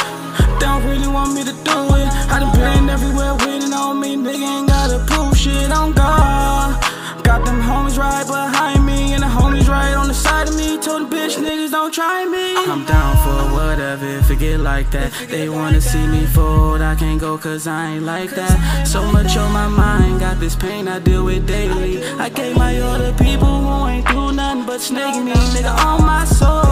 [0.59, 2.07] They don't really want me to do it.
[2.31, 4.15] I done been everywhere waiting on me.
[4.15, 6.81] Nigga ain't gotta prove shit on God.
[7.23, 9.27] Got them homies right behind me, and the
[9.76, 10.78] right on the side of me.
[10.86, 12.47] Told the bitch niggas don't try me.
[12.71, 15.09] I'm down for whatever if get like that.
[15.30, 18.55] They wanna see me fold, I can't go cause I ain't like that.
[18.93, 22.03] So much on my mind, got this pain I deal with daily.
[22.26, 26.26] I gave my to people who ain't do nothing but snake me, nigga, on my
[26.26, 26.65] soul.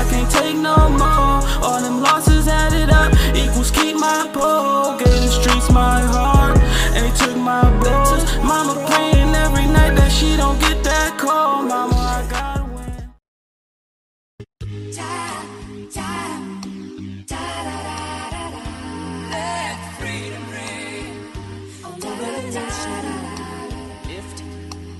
[0.00, 1.36] I can't take no more.
[1.64, 3.10] All them losses added up
[3.42, 4.96] equals keep my pole.
[4.98, 6.58] Gave the streets my heart,
[6.94, 8.22] and they took my bros.
[8.50, 11.62] Mama praying every night that she don't get that call.
[11.62, 11.89] Mama,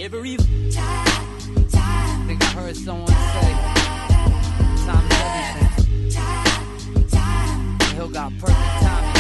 [0.03, 3.53] Every I think I heard someone say
[4.87, 5.87] time is
[6.97, 7.31] everything.
[7.95, 9.20] Hill got perfect timing.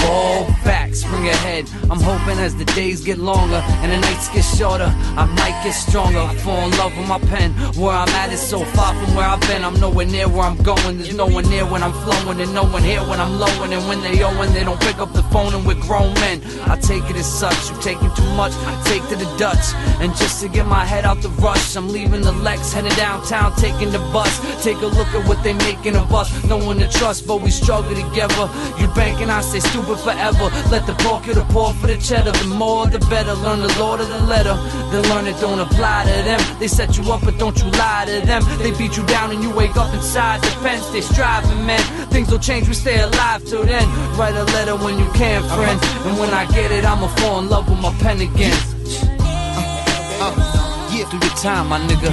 [0.00, 1.68] Fall back, spring ahead.
[1.90, 5.72] I'm hoping as the days get longer and the nights get shorter, I might get
[5.72, 6.18] stronger.
[6.18, 7.52] I Fall in love with my pen.
[7.80, 9.64] Where I'm at is so far from where I've been.
[9.64, 10.98] I'm nowhere near where I'm going.
[10.98, 13.72] There's no one near when I'm flowing, and no one here when I'm lowing.
[13.72, 16.40] And when they owe, and they don't pick up the phone, and we're grown men.
[16.66, 17.70] I take it as such.
[17.70, 19.74] You're taking too much, I take to the Dutch.
[20.00, 23.54] And just to get my head out the rush, I'm leaving the Lex, heading downtown,
[23.56, 24.32] taking the bus.
[24.62, 26.28] Take a look at what they making of us.
[26.44, 28.48] No one to trust, but we struggle together.
[28.78, 30.50] You bank and I say stupid forever.
[30.70, 32.32] Let the poor get a pour for the cheddar.
[32.32, 33.34] The more the better.
[33.34, 34.54] Learn the Lord of the letter.
[34.90, 36.40] Then learn it don't apply to them.
[36.58, 38.42] They set you up, but don't you lie to them.
[38.58, 40.86] They beat you down and you wake up inside the fence.
[40.90, 41.80] They striving, man.
[42.10, 43.86] Things will change, we stay alive till then.
[44.16, 45.78] Write a letter when you can, friend.
[46.06, 48.56] And when I get it, I'ma fall in love with my pen again.
[50.20, 51.08] Uh, yeah.
[51.10, 52.10] Do your time, my nigga.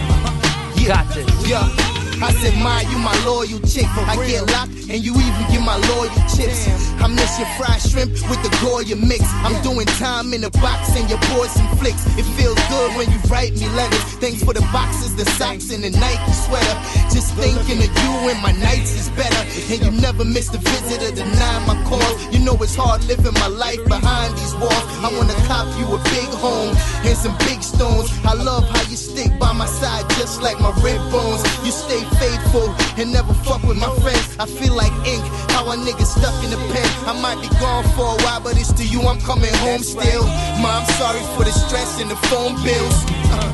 [0.80, 1.50] You got this.
[1.50, 1.95] Yeah.
[2.22, 3.88] I said, Ma, you my loyal chick.
[4.08, 6.68] I get locked and you even get my loyal chips.
[7.04, 9.24] I miss your fried shrimp with the Goya mix.
[9.44, 12.06] I'm doing time in the box and your boys some flicks.
[12.16, 14.04] It feels good when you write me letters.
[14.24, 16.76] Thanks for the boxes, the socks, and the Nike sweater.
[17.12, 19.42] Just thinking of you and my nights is better.
[19.68, 22.16] And you never miss the visit or deny my calls.
[22.32, 24.86] You know it's hard living my life behind these walls.
[25.04, 28.08] I wanna cop you a big home and some big stones.
[28.24, 31.44] I love how you stick by my side just like my rib bones.
[31.66, 34.36] You stay faithful and never fuck with my friends.
[34.40, 36.88] I feel like ink, how a nigga stuck in the pen.
[37.08, 40.26] I might be gone for a while, but it's to you I'm coming home still.
[40.62, 42.98] Ma, I'm sorry for the stress and the phone bills.
[43.32, 43.52] Uh,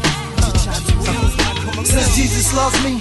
[1.84, 3.00] since Jesus loves me,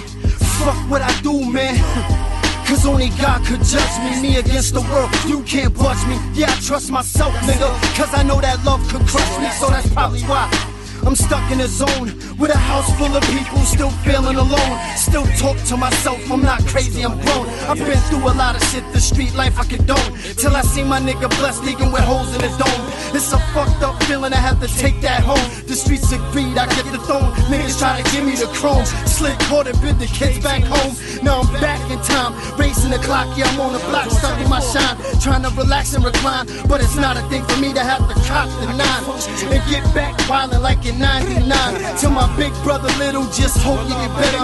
[0.61, 1.77] fuck what I do, man.
[2.71, 5.11] Cause only God could judge me, me against the world.
[5.27, 6.15] You can't budge me.
[6.33, 7.67] Yeah, I trust myself, nigga.
[7.97, 10.70] Cause I know that love could crush me, so that's probably why.
[11.05, 14.73] I'm stuck in a zone with a house full of people still feeling alone.
[14.95, 17.47] Still talk to myself, I'm not crazy, I'm grown.
[17.69, 20.11] I've been through a lot of shit, the street life I condone.
[20.37, 22.83] Till I see my nigga blessed, leaking with holes in his dome.
[23.13, 25.43] It's a fucked up feeling, I have to take that home.
[25.67, 27.31] The streets agreed, I get the throne.
[27.49, 28.85] Niggas try to give me the chrome.
[29.05, 30.95] Slick caught and bid the kids back home.
[31.23, 34.49] Now I'm back in time, racing the clock, yeah, I'm on the block, stuck in
[34.49, 34.97] my shine.
[35.19, 38.15] Trying to relax and recline, but it's not a thing for me to have to
[38.29, 39.03] cop the nine.
[39.51, 41.97] And get back wildin' like in 99.
[41.99, 44.43] To my big brother Little, just hope you get better.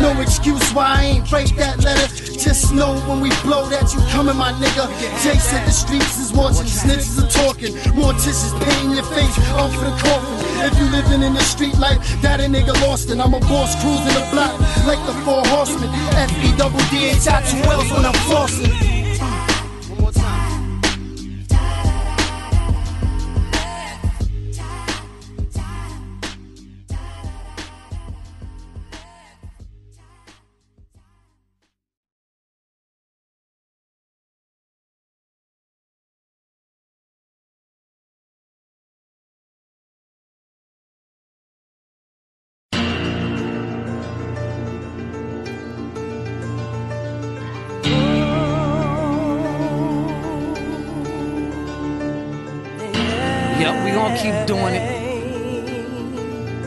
[0.00, 2.08] No excuse why I ain't break that letter.
[2.38, 4.88] Just know when we blow that you coming, my nigga.
[5.22, 7.74] Jay said the streets is watching, snitches are talking.
[7.94, 10.34] Morticians pain your face, off for the coffin.
[10.66, 13.74] If you living in the street life, that a nigga lost and I'm a boss
[13.80, 15.90] cruising the block like the four horsemen.
[16.16, 18.93] F E double D H I two L's when I'm flossing.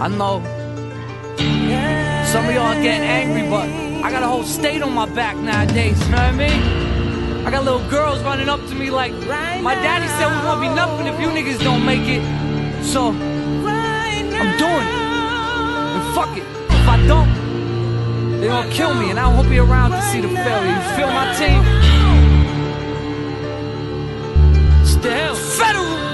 [0.08, 0.40] I know
[2.32, 3.68] some of y'all are getting angry, but
[4.06, 7.46] I got a whole state on my back nowadays, you know what I mean?
[7.46, 10.70] I got little girls running up to me like, my daddy said we won't be
[10.70, 12.24] nothing if you niggas don't make it.
[12.86, 14.96] So, I'm doing it.
[15.98, 16.46] And fuck it.
[16.72, 20.30] If I don't, they gonna kill me, and I won't be around to see the
[20.30, 20.72] failure.
[20.72, 21.66] You feel my team?
[24.86, 25.36] Still.
[25.36, 26.07] Federal!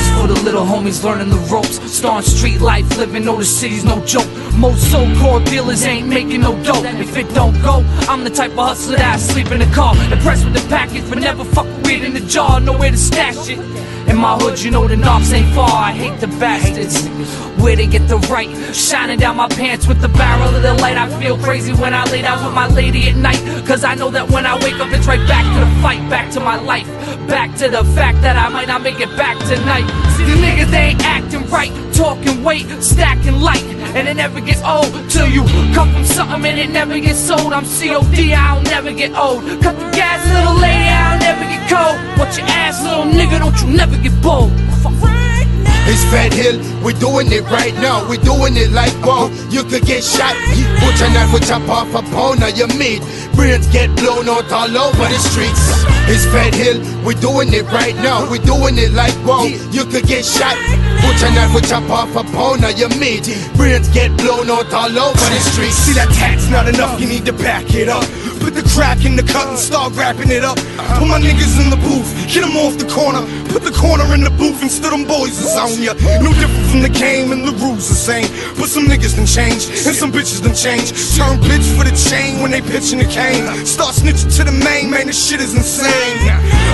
[0.00, 1.78] Is for the little homies learning the ropes.
[1.92, 4.28] Starring street life, living, know the city's no joke.
[4.54, 6.82] Most so-called dealers ain't making no dough.
[6.84, 9.94] If it don't go, I'm the type of hustler that I sleep in the car.
[10.12, 12.60] Impressed with the package, but never fuck with it in the jar.
[12.60, 13.77] Nowhere to stash it.
[14.08, 15.68] In my hood, you know the knobs ain't far.
[15.70, 17.06] I hate the bastards.
[17.62, 20.96] Where they get the right, shining down my pants with the barrel of the light.
[20.96, 23.40] I feel crazy when I lay down with my lady at night.
[23.66, 26.30] Cause I know that when I wake up, it's right back to the fight, back
[26.32, 26.86] to my life.
[27.28, 29.86] Back to the fact that I might not make it back tonight.
[30.18, 33.64] The niggas they ain't acting right, talking weight, stacking light.
[33.96, 37.52] And it never gets old till you come from something and it never gets sold.
[37.52, 39.42] I'm COD, I'll never get old.
[39.62, 42.18] Cut the gas, little lady, I'll never get cold.
[42.18, 45.17] Watch your ass, little nigga, don't you never get bold.
[45.88, 48.06] It's Fed Hill, we're doing it right now.
[48.08, 49.32] We're doing it like wow.
[49.48, 50.36] You could get shot,
[51.00, 53.00] your knife, will chop off a pound of your meat.
[53.34, 55.62] Brains get blown out all over the streets.
[56.10, 58.28] It's Fed Hill, we're doing it right now.
[58.28, 59.44] We're doing it like wow.
[59.44, 60.56] You could get shot,
[61.18, 63.24] your knife, will chop off a pound of your meat.
[63.56, 65.74] Brains get blown out all over the streets.
[65.74, 68.04] See that tat's not enough, you need to back it up.
[68.38, 70.56] Put the crack in the cut and start wrapping it up.
[70.98, 73.22] Put my niggas in the booth, get them off the corner.
[73.50, 76.90] Put the corner in the booth and still them boys is No different from the
[76.90, 78.26] game and the rules the same.
[78.58, 80.90] But some niggas done change and some bitches done change.
[81.14, 83.46] Turn bitch for the chain when they pitching the cane.
[83.62, 86.18] Start snitching to the main, man, this shit is insane.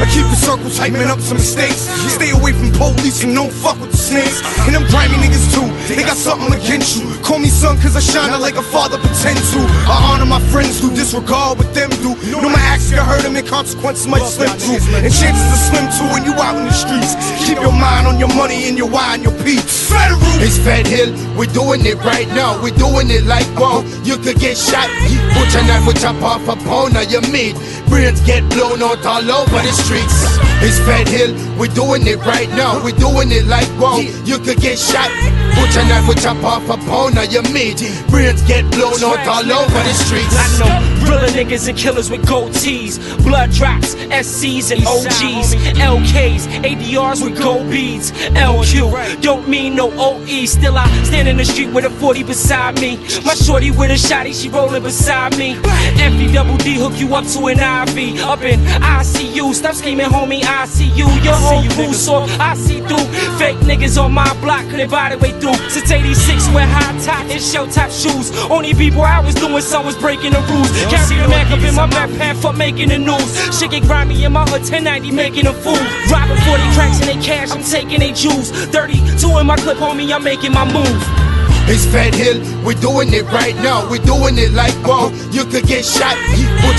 [0.00, 1.84] I keep the circle tight, up some mistakes.
[2.16, 4.40] Stay away from police and don't fuck with the snakes.
[4.64, 7.04] And them grimy niggas too, they got something against you.
[7.20, 9.60] Call me son, cause I shine like a father pretend to.
[9.84, 12.16] I honor my friends who disregard what them do.
[12.32, 14.80] Know my acts get hurt them and consequences might slip through.
[14.96, 17.12] And chances are slim too when you out in the streets.
[17.44, 19.90] Keep your mind on your money and your and your peace.
[19.90, 20.20] Federal!
[20.42, 22.60] It's Fed Hill, we're doing it right now.
[22.62, 23.80] We're doing it like wow.
[24.04, 24.88] You could get shot,
[25.32, 27.56] put your knife will chop off a pound of your meat.
[27.88, 30.36] Brains get blown out all over the streets.
[30.60, 32.82] It's Fed Hill, we're doing it right now.
[32.82, 33.98] We're doing it like wow.
[33.98, 35.10] You could get shot,
[35.56, 37.80] put your knife will chop off a pound of your meat.
[38.10, 40.34] Brains get blown out all over the streets.
[40.36, 46.46] I know realer niggas and killers with gold tees, blood drops, SCs and OGs, LKs,
[46.62, 48.73] ADRs with gold beads, LQ.
[49.20, 50.46] Don't mean no OE.
[50.46, 52.96] Still I stand in the street with a 40 beside me.
[53.24, 55.54] My shorty with a shotty, she rolling beside me.
[55.54, 58.20] FD double D hook you up to an IV.
[58.20, 60.42] Up in ICU, stop screaming, homie.
[60.44, 61.08] I see you.
[61.22, 63.06] Your whole crew so I see through.
[63.38, 65.54] Fake niggas on my block couldn't buy their way through.
[65.70, 68.32] Since 86, wear high top and shell top shoes.
[68.50, 70.70] Only people I was doing some was breaking the rules.
[70.90, 73.58] Carry the Mac up in my backpack for making the news.
[73.58, 75.78] Shit get grimy in my hood, 1090 making a fool.
[76.10, 78.50] Robbing 40 cracks in they cash, I'm taking they jewels.
[78.66, 81.02] 32 in my clip, homie, I'm making my move.
[81.66, 83.88] It's Fed Hill, we're doing it right now.
[83.88, 85.08] We're doing it like wow.
[85.32, 86.16] You could get shot,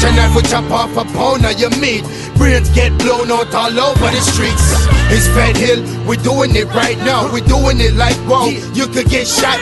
[0.02, 2.04] your knife will chop off a pound of your meat.
[2.38, 4.86] Brains get blown out all over the streets.
[5.10, 7.32] It's Fed Hill, we're doing it right now.
[7.32, 8.48] We're doing it like wow.
[8.48, 9.60] You could get shot,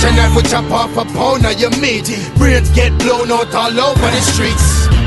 [0.00, 2.08] your knife will chop off a pound of your meat.
[2.36, 5.03] Brains get blown out all over the streets.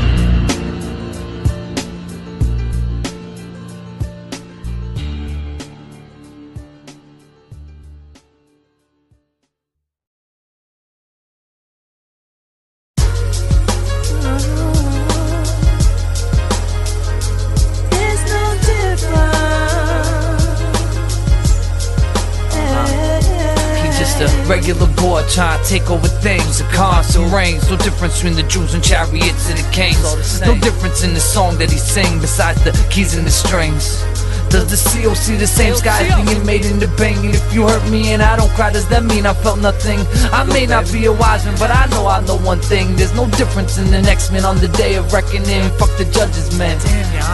[25.68, 26.60] Take over things.
[26.60, 27.68] A constant reigns.
[27.68, 30.40] No difference between the Jews and chariots and the kings.
[30.40, 34.02] No difference in the song that he sing besides the keys and the strings.
[34.48, 37.18] Does the CO see the same skies being made in the bang?
[37.18, 40.00] And if you hurt me and I don't cry, does that mean I felt nothing?
[40.32, 42.96] I may not be a wise man, but I know I know one thing.
[42.96, 45.68] There's no difference in the next man on the day of reckoning.
[45.76, 46.80] Fuck the judges, man.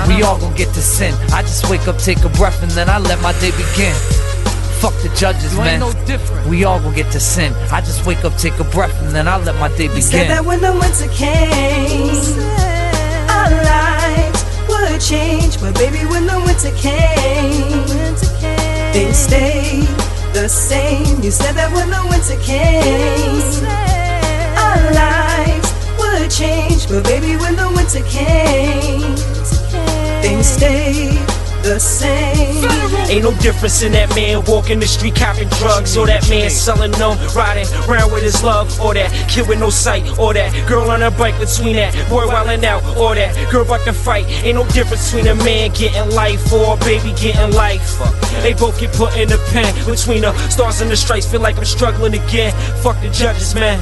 [0.09, 1.15] We all gon' get to sin.
[1.31, 3.95] I just wake up, take a breath, and then I let my day begin.
[4.85, 5.81] Fuck the judges, You ain't man.
[5.81, 6.47] no different.
[6.47, 7.55] We all gon' get to sin.
[7.73, 9.97] I just wake up, take a breath, and then I let my day begin.
[9.97, 12.13] You said that when the winter came,
[13.33, 15.59] our lives would change.
[15.59, 17.87] But baby, when the winter came,
[18.93, 19.89] things stayed
[20.35, 21.23] the same.
[21.23, 23.65] You said that when the winter came,
[24.61, 26.91] our lives would change.
[26.91, 29.17] But baby, when the winter came,
[30.21, 31.34] things stayed
[31.65, 32.69] the same.
[33.09, 36.93] Ain't no difference in that man walking the street copping drugs, or that man selling
[36.93, 40.91] them, riding around with his love, or that kid with no sight, or that girl
[40.91, 44.27] on her bike between that boy wildin' out, or that girl about to fight.
[44.45, 47.99] Ain't no difference between a man getting life or a baby getting life.
[48.43, 51.27] They both get put in the pen between the stars and the stripes.
[51.31, 52.53] Feel like I'm struggling again.
[52.83, 53.81] Fuck the judges, man.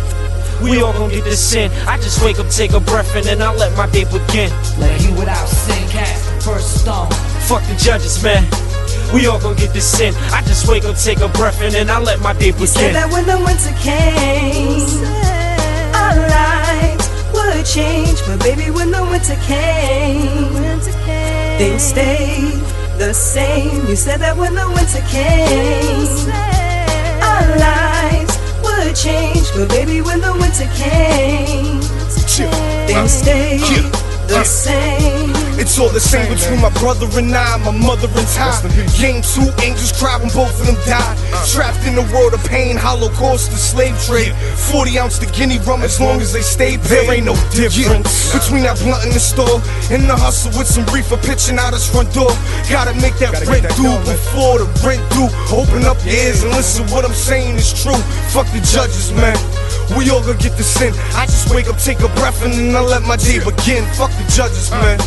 [0.62, 1.72] We all gon' get this sin.
[1.88, 4.50] I just wake up, take a breath, and then I let my day begin.
[4.78, 7.31] Let he without sin cast the first stone.
[7.52, 8.48] Fuck the judges, man.
[9.12, 10.14] We all gon' get this sin.
[10.32, 12.94] I just wake up, take a breath, and then I let my day You said
[12.94, 14.88] that when the winter came,
[15.92, 18.24] our lives would change.
[18.26, 20.48] But baby, when the winter came,
[21.58, 22.56] things stayed
[22.96, 23.86] the same.
[23.86, 26.32] You said that when the winter came,
[27.20, 28.34] our lives
[28.64, 29.44] would change.
[29.54, 31.82] But baby, when the winter came,
[32.88, 33.60] things stayed
[34.26, 35.41] the same.
[35.62, 38.66] It's all the same between my brother and I, my mother and Ty.
[38.98, 41.14] Game two, angels cry when both of them died.
[41.54, 44.34] Trapped in the world of pain, holocaust, the slave trade.
[44.74, 47.06] 40 ounce the guinea rum as long as they stay paid.
[47.06, 49.62] There ain't no difference between that blunt in the store
[49.94, 52.34] and the hustle with some reefer pitching out his front door.
[52.66, 55.30] Gotta make that rent due before the rent due.
[55.54, 58.02] Open up your ears and listen, what I'm saying is true.
[58.34, 59.38] Fuck the judges, man.
[59.94, 60.90] We all gonna get the sin.
[61.14, 63.86] I just wake up, take a breath, and then I let my day begin.
[63.94, 64.98] Fuck the judges, man.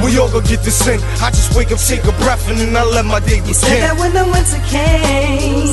[0.00, 1.00] We all gonna get this in.
[1.20, 3.82] I just wake up, take a breath, and then I let my day You said
[3.82, 5.68] that when the winter came,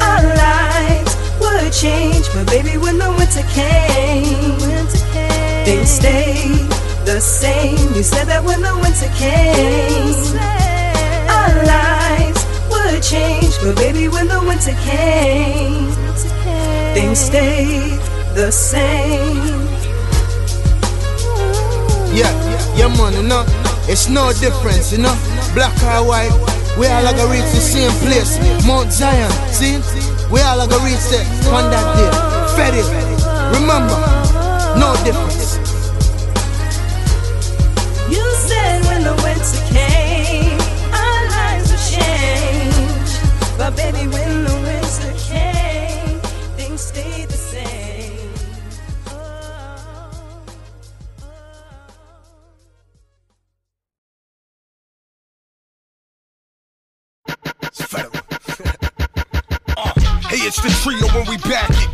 [0.00, 2.26] our lives would change.
[2.32, 4.58] But baby, when the winter came,
[5.64, 6.68] things stayed
[7.04, 7.94] the same.
[7.94, 10.14] You said that when the winter came,
[11.28, 13.54] our lives would change.
[13.62, 15.90] But baby, when the winter came,
[16.94, 18.00] things stayed
[18.34, 19.68] the same.
[22.14, 22.28] Yeah,
[22.76, 23.44] yeah, money, you know,
[23.88, 25.14] it's no difference, you know.
[25.54, 26.32] Black or white,
[26.78, 28.38] we all are gonna reach the same place.
[28.66, 29.76] Mount Zion, see?
[30.30, 32.10] We all are gonna reach there on that day.
[32.56, 32.86] Fed it.
[33.52, 33.98] Remember,
[34.80, 35.58] no difference.
[38.08, 40.58] You said when the winter came,
[40.92, 43.10] our lives would change.
[43.58, 44.71] But baby, when the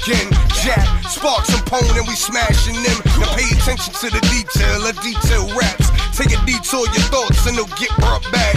[0.08, 0.32] again.
[0.64, 2.98] Jack, Sparks, and Pone, and we smashing them.
[3.20, 5.88] Now pay attention to the detail of detail raps.
[6.16, 8.56] Take a detour your thoughts and they'll get brought back.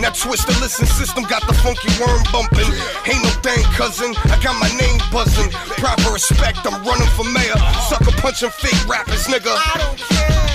[0.00, 2.70] Now twist the listen system, got the funky worm bumping.
[3.04, 4.14] Ain't no thing, cousin.
[4.32, 5.50] I got my name buzzing.
[5.76, 7.58] Proper respect, I'm running for mayor.
[7.90, 9.52] Sucker punching fake rappers, nigga.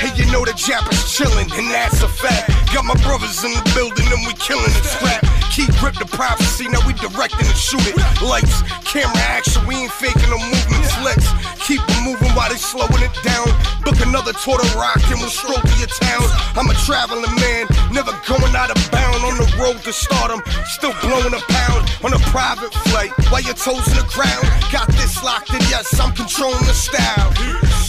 [0.01, 2.49] Hey, you know the Jap is chillin', and that's a fact.
[2.73, 4.85] Got my brothers in the building, and we killing it.
[4.85, 5.40] Scrap.
[5.51, 7.99] Keep grip the prophecy, now we directing and shoot it.
[8.23, 10.95] Lights, camera action, we ain't faking no movements.
[11.03, 11.27] Let's
[11.67, 13.51] keep it moving while they slowing it down.
[13.83, 16.23] Book another tour to rock and we'll stroll through your town.
[16.55, 20.39] I'm a traveling man, never going out of bound on the road to stardom.
[20.79, 24.47] Still blowing a pound on a private flight while your toes in the ground.
[24.71, 27.27] Got this locked in, yes, I'm controlling the style.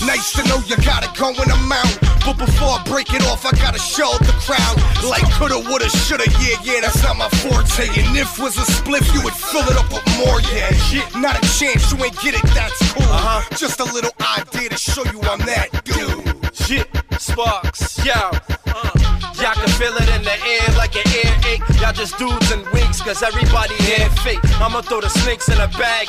[0.06, 1.98] Nice to know you got it going, I'm out.
[2.24, 4.76] But before I break it off, I gotta show the crowd.
[5.02, 7.86] Like coulda, woulda, shoulda, yeah, yeah, that's not my forte.
[7.98, 10.72] And if was a spliff, you would fill it up with more, yeah.
[10.72, 13.02] Shit, Not a chance, you ain't get it, that's cool.
[13.02, 13.42] Uh-huh.
[13.56, 16.21] Just a little idea to show you I'm that dude.
[16.72, 16.88] Shit,
[17.18, 18.14] sparks, yo.
[18.16, 18.32] Uh,
[19.36, 21.60] y'all can feel it in the air like an earache.
[21.82, 24.40] Y'all just dudes and winks, cause everybody here fake.
[24.56, 26.08] I'ma throw the snakes in a bag.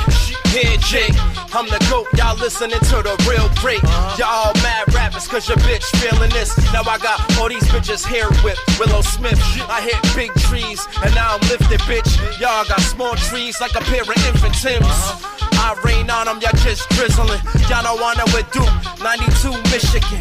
[0.55, 1.11] Here, Jake.
[1.53, 3.83] I'm the goat, y'all listening to the real break.
[4.15, 6.55] Y'all all mad rappers, cause your bitch feeling this.
[6.71, 8.63] Now I got all these bitches hair whipped.
[8.79, 12.39] Willow Smith, I hit big trees, and now I'm lifted, bitch.
[12.39, 15.52] Y'all got small trees like a pair of infant Tims.
[15.63, 17.39] I rain on them, y'all just drizzling.
[17.71, 18.67] Y'all don't wanna with Duke,
[18.99, 20.19] 92 Michigan.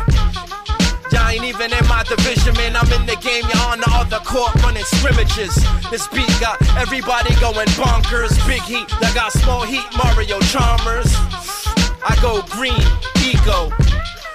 [1.10, 2.76] Y'all ain't even in my division, man.
[2.76, 5.52] I'm in the game, y'all on the other court running scrimmages.
[5.90, 8.38] This beat got everybody going bonkers.
[8.46, 11.10] Big heat, I got small heat, Mario Chalmers.
[12.06, 12.78] I go green,
[13.26, 13.74] ego.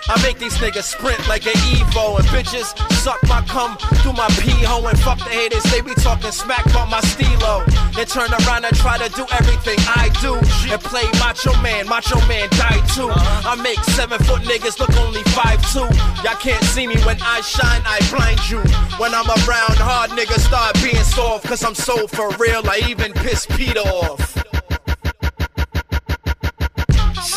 [0.10, 2.72] I make these niggas sprint like an Evo and bitches
[3.04, 5.64] suck my cum through my pee hole and fuck the haters.
[5.64, 7.64] They be talking smack about my stilo.
[7.92, 10.36] Then turn around and try to do everything I do
[10.72, 11.88] and play Macho Man.
[11.88, 13.12] Macho Man die too.
[13.12, 15.88] I make seven foot niggas look only five two.
[16.24, 18.60] Y'all can't see me when I shine, I blind you.
[19.00, 21.46] When I'm around, hard niggas start being soft.
[21.46, 24.38] Cause I'm so for real, I even piss Peter off.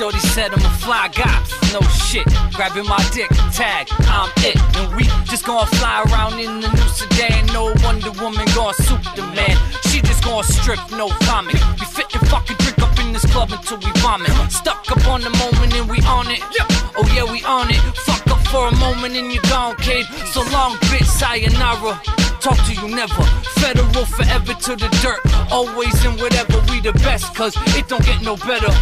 [0.01, 1.44] Shorty said I'm a fly guy,
[1.74, 2.24] no shit.
[2.55, 4.56] Grabbing my dick, tag, I'm it.
[4.78, 7.44] And we just gonna fly around in the new sedan.
[7.52, 9.59] No Wonder Woman gonna suit the man.
[9.90, 11.60] She just gonna strip, no comment.
[11.78, 14.31] We fit and fucking drink up in this club until we vomit.
[14.51, 16.40] Stuck up on the moment and we on it.
[16.97, 17.81] Oh yeah, we on it.
[18.09, 20.06] Fuck up for a moment and you gone, kid.
[20.32, 22.30] So long, bitch, sayonara.
[22.40, 23.22] Talk to you never.
[23.60, 25.20] Federal forever to the dirt.
[25.52, 28.72] Always and whatever, we the best, cause it don't get no better.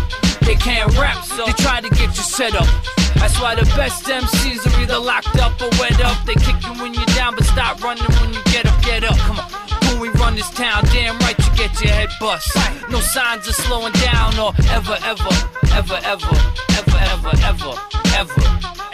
[0.47, 2.69] They can't rap, so they try to get you set up.
[3.17, 6.25] That's why the best MCs are either locked up or wet up.
[6.25, 9.19] They kick you when you're down, but stop running when you get up, get up.
[9.27, 9.51] Come on.
[9.89, 12.55] When we run this town, damn right you get your head bust.
[12.91, 15.35] No signs of slowing down or ever, ever,
[15.75, 17.75] ever, ever, ever, ever, ever,
[18.15, 18.39] ever,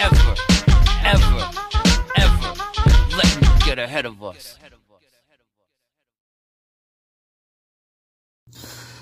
[0.01, 0.35] ever,
[1.05, 1.54] ever, ever
[3.75, 4.57] get ahead of us.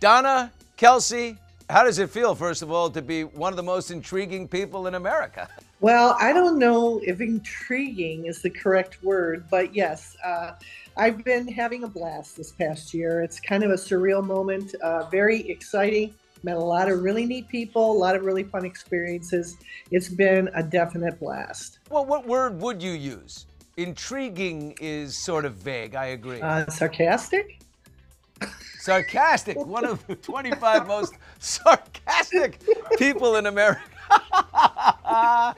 [0.00, 1.36] Donna Kelce,
[1.68, 4.86] how does it feel, first of all, to be one of the most intriguing people
[4.86, 5.46] in America?
[5.80, 10.52] Well, I don't know if intriguing is the correct word, but yes, uh,
[10.96, 13.20] I've been having a blast this past year.
[13.20, 16.14] It's kind of a surreal moment, uh, very exciting.
[16.42, 19.56] Met a lot of really neat people, a lot of really fun experiences.
[19.90, 21.78] It's been a definite blast.
[21.90, 23.46] Well, what word would you use?
[23.76, 26.40] Intriguing is sort of vague, I agree.
[26.40, 27.60] Uh, sarcastic?
[28.80, 32.60] Sarcastic, one of the 25 most sarcastic
[32.98, 33.82] people in America.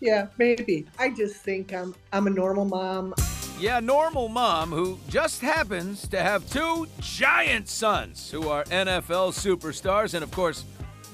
[0.00, 0.86] yeah, maybe.
[0.98, 3.14] I just think I'm I'm a normal mom.
[3.60, 10.14] Yeah, normal mom who just happens to have two giant sons who are NFL superstars,
[10.14, 10.64] and of course,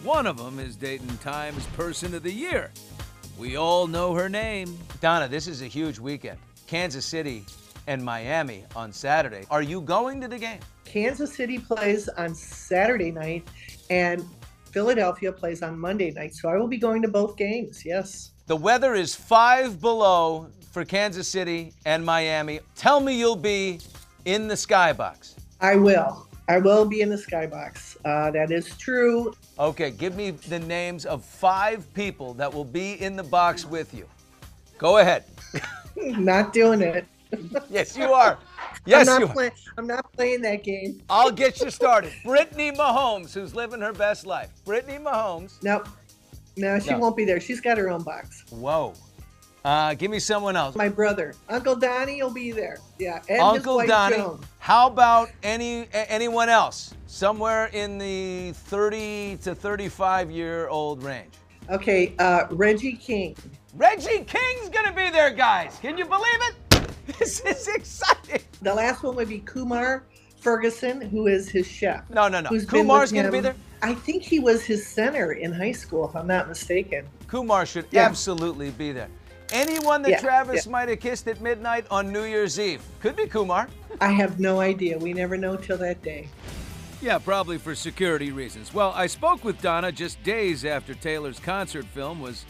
[0.04, 2.70] one of them is dating Times Person of the Year.
[3.36, 4.78] We all know her name.
[5.00, 6.38] Donna, this is a huge weekend.
[6.68, 7.44] Kansas City
[7.88, 9.44] and Miami on Saturday.
[9.50, 10.60] Are you going to the game?
[10.84, 13.48] Kansas City plays on Saturday night,
[13.90, 14.24] and
[14.70, 16.32] Philadelphia plays on Monday night.
[16.32, 17.84] So I will be going to both games.
[17.84, 18.30] Yes.
[18.46, 22.60] The weather is five below for Kansas City and Miami.
[22.74, 23.80] Tell me you'll be
[24.26, 25.32] in the skybox.
[25.58, 26.28] I will.
[26.50, 27.96] I will be in the skybox.
[28.04, 29.32] Uh, that is true.
[29.58, 33.94] Okay, give me the names of five people that will be in the box with
[33.94, 34.06] you.
[34.76, 35.24] Go ahead.
[35.96, 37.06] Not doing it.
[37.70, 38.36] yes, you are.
[38.84, 39.34] Yes, I'm you not, are.
[39.34, 41.00] play- I'm not playing that game.
[41.08, 42.12] I'll get you started.
[42.22, 44.50] Brittany Mahomes, who's living her best life.
[44.66, 45.54] Brittany Mahomes.
[45.62, 45.88] Nope.
[46.58, 46.98] No, she No.
[46.98, 47.40] won't be there.
[47.40, 48.44] She's got her own box.
[48.50, 48.92] Whoa.
[49.66, 50.76] Uh, give me someone else.
[50.76, 52.78] My brother, Uncle Donnie, will be there.
[53.00, 54.16] Yeah, and Uncle his wife Donnie.
[54.18, 54.40] Joan.
[54.60, 56.94] How about any anyone else?
[57.08, 61.32] Somewhere in the 30 to 35 year old range.
[61.68, 63.34] Okay, uh, Reggie King.
[63.74, 65.76] Reggie King's gonna be there, guys.
[65.82, 66.54] Can you believe it?
[67.18, 68.42] This is exciting.
[68.62, 70.04] The last one would be Kumar
[70.38, 72.08] Ferguson, who is his chef.
[72.10, 72.50] No, no, no.
[72.50, 73.56] Kumar's gonna be there?
[73.82, 77.04] I think he was his center in high school, if I'm not mistaken.
[77.26, 78.02] Kumar should Yeah.
[78.06, 79.08] absolutely be there.
[79.52, 80.72] Anyone that Yeah, Travis yeah.
[80.72, 82.82] might have kissed at midnight on New Year's Eve.
[83.00, 83.68] Could be Kumar.
[84.00, 84.98] I have no idea.
[84.98, 86.28] We never know till that day.
[87.00, 88.72] Yeah, probably for security reasons.
[88.74, 92.44] Well, I spoke with Donna just days after Taylor's concert film was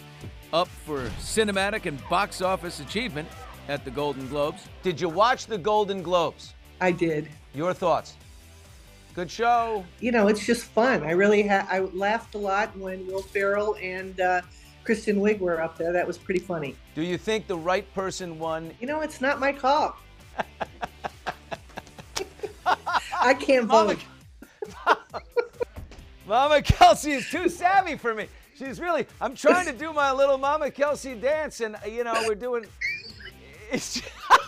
[0.52, 3.28] up for cinematic and box office achievement
[3.68, 4.62] at the Golden Globes.
[4.82, 6.54] Did you watch the Golden Globes?
[6.80, 7.28] I did.
[7.54, 8.14] Your thoughts?
[9.14, 9.84] Good show.
[9.98, 11.02] You know, it's just fun.
[11.02, 14.42] I really ha- I laughed a lot when Will Ferrell and uh,
[14.86, 15.92] Kristen Wiig were up there.
[15.92, 16.76] That was pretty funny.
[16.94, 18.72] Do you think the right person won?
[18.80, 19.96] You know, it's not my call.
[23.20, 23.98] I can't vote.
[26.26, 28.28] Mama Kelce is too savvy for me.
[28.56, 29.08] She's really.
[29.20, 32.66] I'm trying to do my little Mama Kelce dance, and you know we're doing.
[33.72, 34.00] It's,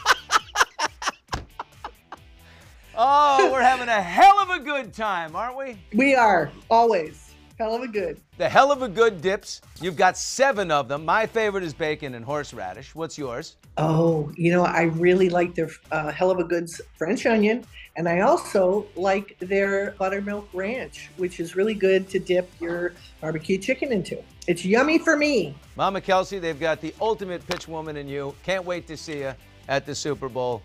[2.97, 5.77] oh, we're having a hell of a good time, aren't we?
[5.93, 7.28] We are always
[7.59, 8.21] hell of a good.
[8.37, 9.61] The Heluva Good dips.
[9.81, 11.05] You've got seven of them.
[11.05, 12.95] My favorite is bacon and horseradish.
[12.95, 13.57] What's yours?
[13.77, 17.65] Oh, you know, I really like their uh, Heluva Good's French onion,
[17.97, 23.59] and I also like their buttermilk ranch, which is really good to dip your barbecue
[23.59, 24.23] chicken into.
[24.47, 25.55] It's yummy for me.
[25.77, 28.35] Mama Kelce, they've got the ultimate pitch woman in you.
[28.45, 29.35] Can't wait to see you
[29.69, 30.63] at the Super Bowl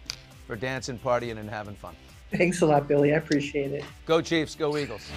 [0.48, 1.96] for dancing, partying, and having fun.
[2.32, 3.14] Thanks a lot, Billy.
[3.14, 3.84] I appreciate it.
[4.06, 5.08] Go Chiefs, go Eagles.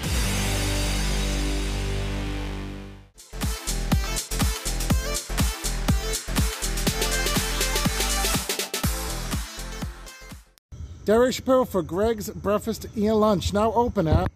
[11.06, 14.28] Derek Shapiro for Greg's Breakfast and Lunch, now open at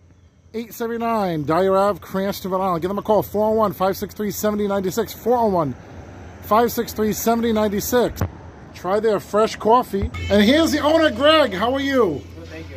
[0.55, 2.83] 879 Dyer Ave, Cranston, Rhode Island.
[2.83, 5.13] Give them a call, 401 563 7096.
[5.15, 5.73] 401
[6.43, 8.23] 563 7096.
[8.73, 10.13] Try their fresh coffee.
[10.31, 11.53] And here's the owner, Greg.
[11.53, 12.23] How are you?
[12.45, 12.77] Thank you.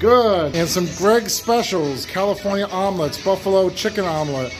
[0.00, 0.56] good.
[0.56, 4.52] And some Greg specials, California omelets, buffalo chicken omelet,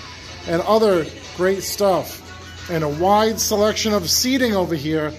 [0.47, 1.05] and other
[1.37, 2.71] great stuff.
[2.71, 5.13] And a wide selection of seating over here.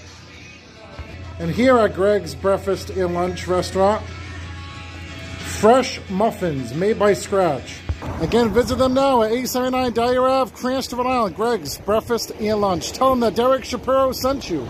[1.40, 4.04] And here at Greg's Breakfast and Lunch Restaurant,
[5.38, 7.78] fresh muffins made by scratch.
[8.20, 11.36] Again, visit them now at 879 Dyer Ave, Cranston, Rhode Island.
[11.36, 12.92] Greg's Breakfast and Lunch.
[12.92, 14.68] Tell them that Derek Shapiro sent you.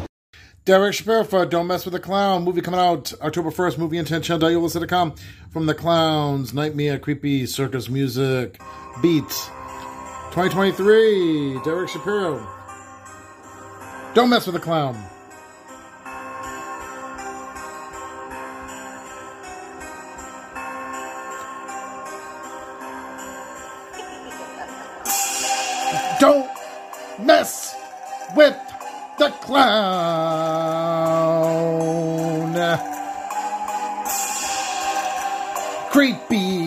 [0.64, 2.44] Derek Shapiro for Don't Mess with the Clown.
[2.44, 3.76] Movie coming out October 1st.
[3.76, 5.14] Movie intention.ulissa.com.
[5.50, 6.54] From the Clowns.
[6.54, 8.60] Nightmare, Creepy, Circus Music,
[9.02, 9.46] Beats.
[10.30, 11.60] 2023.
[11.64, 12.46] Derek Shapiro.
[14.14, 14.96] Don't Mess with the Clown.
[27.24, 27.76] Mess
[28.34, 28.56] with
[29.18, 29.70] the clown.
[35.90, 36.66] Creepy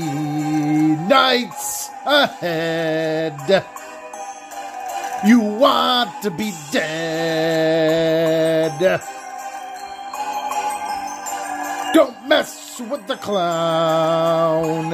[1.08, 3.66] nights ahead.
[5.26, 8.02] You want to be dead.
[11.94, 14.92] Don't mess with the clown.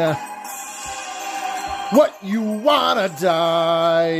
[1.91, 4.17] What you wanna die?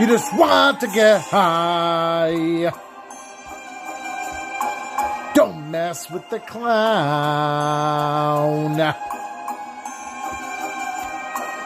[0.00, 2.72] You just want to get high.
[5.34, 6.70] Don't mess with the clown.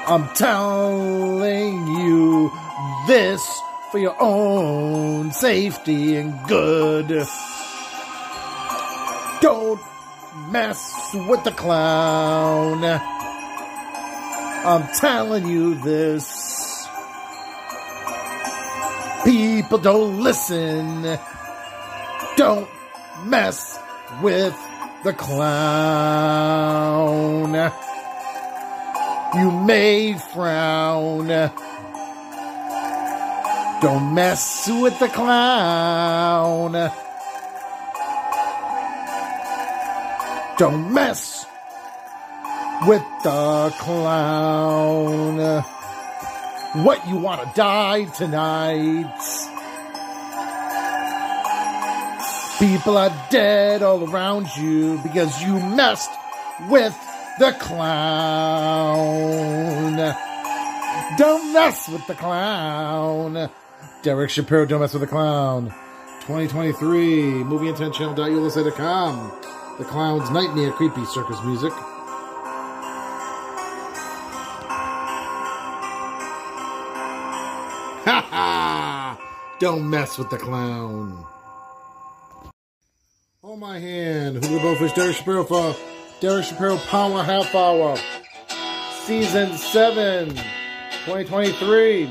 [0.07, 2.53] I'm telling you
[3.07, 3.43] this
[3.91, 7.27] for your own safety and good.
[9.41, 9.81] Don't
[10.37, 10.93] mess
[11.29, 12.85] with the clown.
[14.67, 16.89] I'm telling you this.
[19.25, 21.19] People don't listen.
[22.37, 22.69] Don't
[23.25, 23.79] mess
[24.23, 24.55] with
[25.05, 25.53] the clown.
[29.35, 31.29] You may frown.
[33.81, 36.91] Don't mess with the clown.
[40.59, 41.47] Don't mess
[42.87, 45.63] with the clown.
[46.85, 49.13] What you want to die tonight?
[52.59, 56.11] People are dead all around you because you messed
[56.69, 56.97] with
[57.39, 58.55] the clown.
[61.19, 63.51] Don't mess with the clown.
[64.03, 65.71] Derek Shapiro, Don't Mess with the Clown.
[66.27, 69.33] 2023, movie intention.ulsa.com.
[69.77, 71.73] The Clown's Nightmare Creepy Circus Music.
[78.05, 79.19] Ha ha!
[79.59, 81.27] Don't mess with the clown.
[83.43, 84.45] Hold my hand.
[84.45, 85.75] Hula Bowfish, Derek Shapiro for
[86.21, 87.97] Derek Shapiro Power Half Hour.
[89.07, 92.05] Season 7, 2023.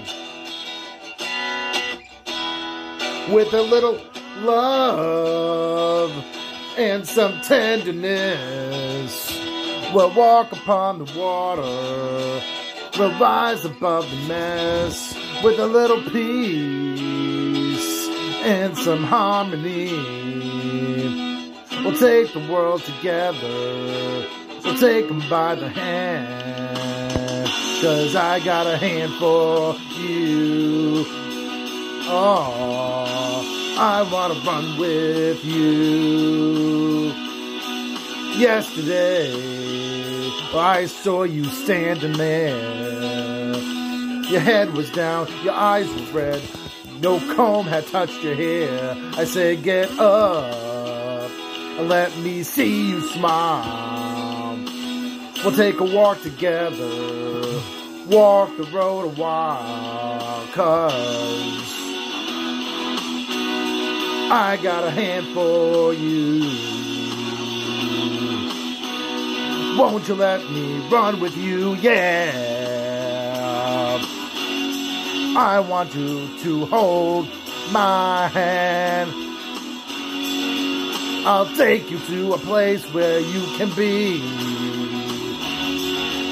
[3.34, 3.98] With a little
[4.40, 6.12] love
[6.78, 9.32] and some tenderness.
[9.94, 12.42] We'll walk upon the water.
[12.98, 17.74] We'll rise above the mess with a little peace
[18.44, 19.92] and some harmony.
[21.84, 24.28] We'll take the world together.
[24.64, 27.50] We'll take them by the hand.
[27.82, 31.04] Cause I got a hand for you.
[32.06, 37.12] Oh, I wanna run with you.
[38.38, 39.34] Yesterday,
[40.54, 43.56] I saw you standing there.
[44.30, 46.42] Your head was down, your eyes were red.
[47.02, 48.96] No comb had touched your hair.
[49.18, 51.32] I said, get up
[51.80, 54.58] and let me see you smile.
[55.44, 57.62] We'll take a walk together,
[58.08, 61.84] walk the road a while, cause
[64.36, 66.40] I got a hand for you.
[69.78, 71.76] Won't you let me run with you?
[71.76, 72.32] Yeah.
[75.38, 77.28] I want you to hold
[77.72, 79.12] my hand.
[81.28, 84.20] I'll take you to a place where you can be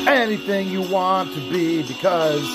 [0.08, 2.48] anything you want to be because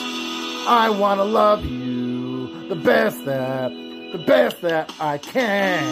[0.66, 3.85] I want to love you the best that
[4.16, 5.84] the best that I can.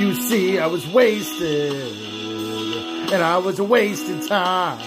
[0.00, 1.72] You see, I was wasted,
[3.12, 4.78] and I was a wasting time.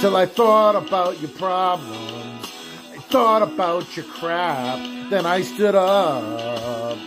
[0.00, 2.46] till I thought about your problems.
[2.92, 4.78] I thought about your crap.
[5.10, 6.98] Then I stood up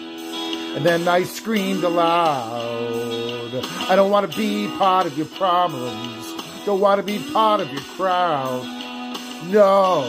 [0.78, 3.17] and then I screamed aloud.
[3.90, 6.34] I don't want to be part of your problems.
[6.66, 8.64] Don't want to be part of your crowd.
[9.46, 10.04] No.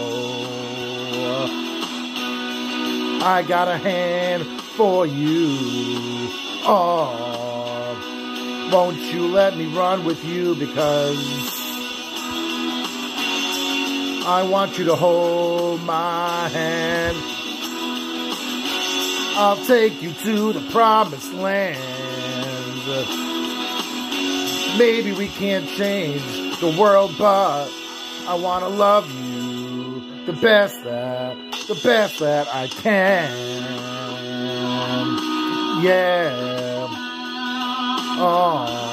[3.22, 4.44] I got a hand
[4.76, 5.56] for you.
[6.70, 7.10] Oh,
[8.72, 11.18] won't you let me run with you because
[14.26, 17.16] I want you to hold my hand.
[19.36, 21.97] I'll take you to the promised land.
[24.78, 26.22] Maybe we can't change
[26.60, 27.68] the world, but
[28.26, 31.36] I want to love you the best that,
[31.68, 33.58] the best that I can.
[35.82, 36.86] Yeah.
[38.20, 38.88] Oh.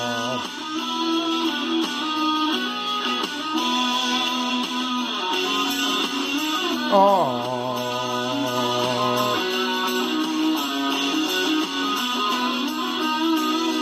[6.92, 7.65] Oh.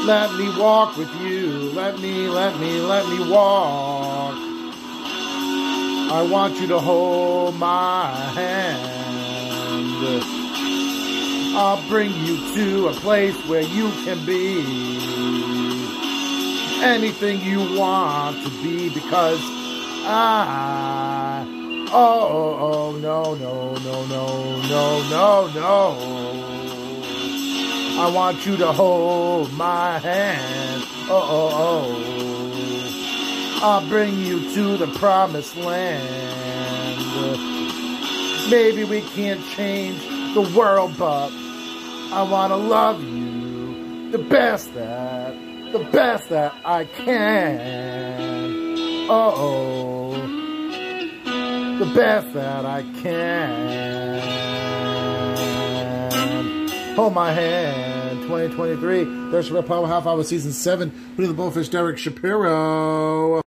[0.06, 1.72] Let me walk with you.
[1.72, 4.36] Let me, let me, let me walk.
[6.12, 8.94] I want you to hold my hand.
[11.56, 14.60] I'll bring you to a place where you can be
[16.84, 19.40] anything you want to be because
[20.06, 21.46] I.
[21.94, 26.63] Oh, oh, oh, no, no, no, no, no, no, no.
[27.96, 30.84] I want you to hold my hand.
[31.10, 33.60] Oh, oh, oh.
[33.62, 37.00] I'll bring you to the promised land.
[38.50, 40.02] Maybe we can't change
[40.34, 45.36] the world, but I want to love you the best that,
[45.72, 47.60] the best that I can.
[49.10, 50.14] Oh, oh.
[51.78, 54.53] The best that I can.
[56.96, 59.32] Hold my hand, 2023.
[59.32, 60.92] There's Red Power Half Hour Season 7.
[61.16, 63.42] Putting the Bullfish, Derek Shapiro.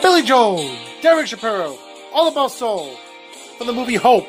[0.00, 1.76] Billy Joel, Derek Shapiro,
[2.14, 2.94] All About Soul,
[3.58, 4.24] from the movie Hope.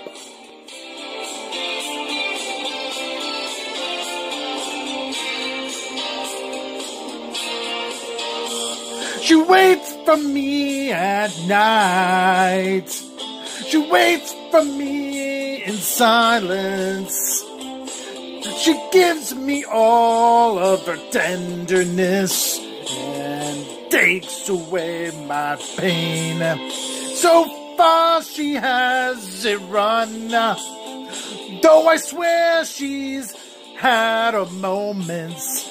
[9.22, 12.90] She waits for me at night.
[13.68, 17.41] She waits for me in silence.
[18.62, 26.38] She gives me all of her tenderness and takes away my pain.
[27.16, 30.28] So far she has it run.
[30.30, 33.36] Though I swear she's
[33.78, 35.68] had her moments,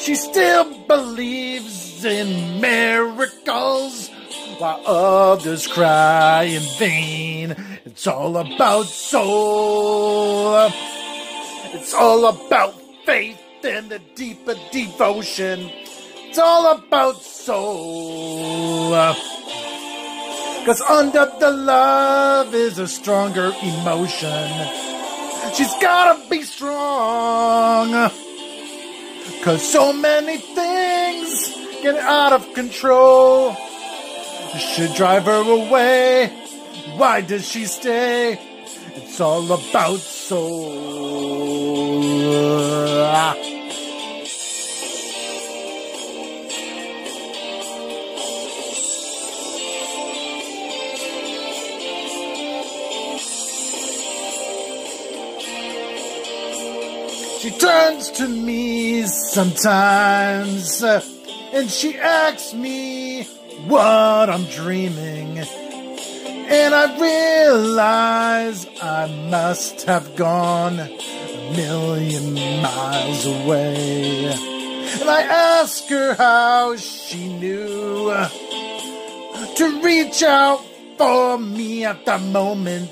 [0.00, 4.10] she still believes in miracles
[4.58, 7.56] while others cry in vain.
[7.86, 10.70] It's all about soul.
[11.74, 12.74] It's all about
[13.04, 15.70] faith and the deeper devotion.
[16.28, 18.92] It's all about soul.
[20.64, 24.50] Cause under the love is a stronger emotion.
[25.54, 28.10] She's gotta be strong.
[29.42, 33.56] Cause so many things get out of control.
[34.58, 36.28] Should drive her away.
[36.96, 38.40] Why does she stay?
[38.94, 41.05] It's all about soul.
[42.26, 42.32] She
[57.52, 61.00] turns to me sometimes uh,
[61.52, 63.22] and she asks me
[63.68, 65.38] what I'm dreaming.
[65.38, 70.90] And I realize I must have gone
[71.54, 74.26] million miles away.
[75.00, 78.12] And I ask her how she knew
[79.56, 80.64] to reach out
[80.96, 82.90] for me at that moment.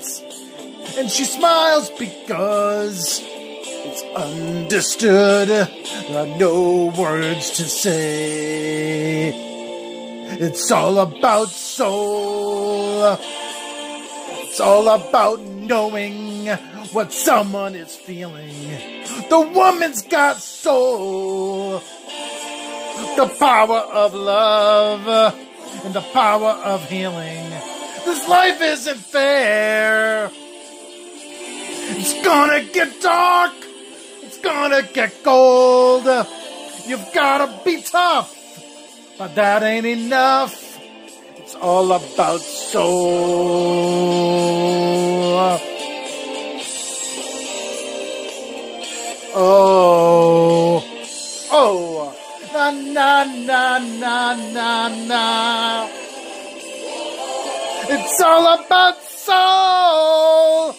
[0.97, 5.49] And she smiles because it's understood.
[5.49, 9.33] There are no words to say.
[10.39, 13.17] It's all about soul.
[14.43, 16.47] It's all about knowing
[16.95, 18.71] what someone is feeling.
[19.29, 21.81] The woman's got soul.
[23.17, 25.05] The power of love
[25.83, 27.49] and the power of healing.
[28.05, 30.31] This life isn't fair.
[31.97, 33.51] It's gonna get dark.
[34.23, 36.05] It's gonna get cold.
[36.87, 38.33] You've gotta be tough,
[39.17, 40.79] but that ain't enough.
[41.39, 43.65] It's all about soul.
[49.37, 50.79] Oh,
[51.51, 52.15] oh,
[52.53, 55.87] na na na na na na.
[57.91, 60.71] It's all about soul.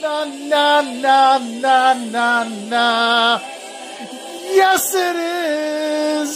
[0.00, 3.38] Na na na na na na.
[4.56, 5.16] Yes, it
[6.24, 6.32] is.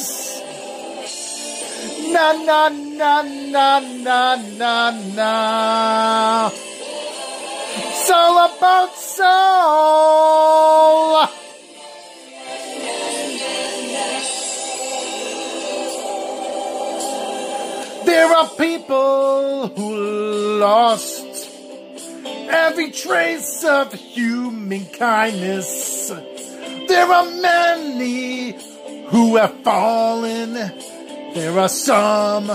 [2.12, 6.52] Na na na na na na na.
[7.80, 9.32] It's all about soul.
[18.12, 21.48] There are people who lost
[22.50, 26.12] every trace of human kindness.
[26.88, 28.52] There are many
[29.06, 30.52] who have fallen.
[31.32, 32.48] There are some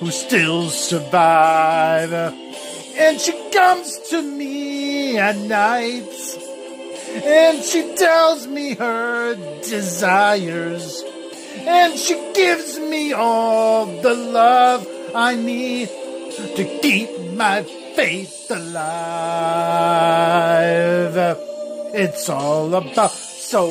[0.00, 2.12] who still survive.
[2.98, 6.10] And she comes to me at night
[7.24, 11.04] and she tells me her desires.
[11.58, 17.62] And she gives me all the love I need to keep my
[17.94, 18.80] faith alive.
[21.92, 23.68] It's all about soul.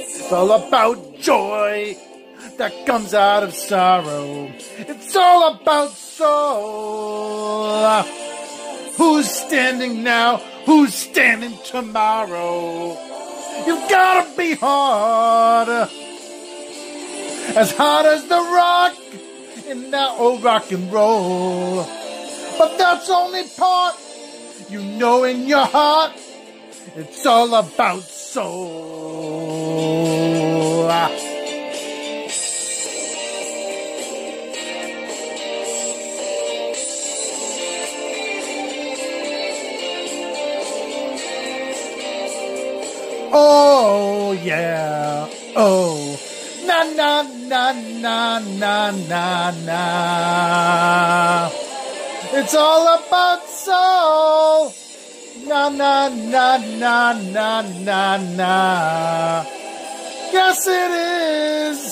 [0.00, 1.96] It's all about joy
[2.58, 4.52] that comes out of sorrow.
[4.76, 6.60] It's all about soul.
[8.96, 10.36] Who's standing now?
[10.66, 12.98] Who's standing tomorrow?
[13.66, 15.68] You've gotta be hard.
[17.56, 18.94] As hard as the rock
[19.66, 21.84] in that old rock and roll.
[22.58, 23.96] But that's only part
[24.68, 26.12] you know in your heart.
[26.96, 29.30] It's all about soul.
[43.32, 45.28] Oh yeah.
[45.54, 46.18] Oh.
[46.66, 51.50] Na na na na na na na.
[52.32, 54.74] It's all about soul.
[55.46, 59.44] Na na na na na na na.
[60.32, 60.90] Yes it
[61.70, 61.82] is.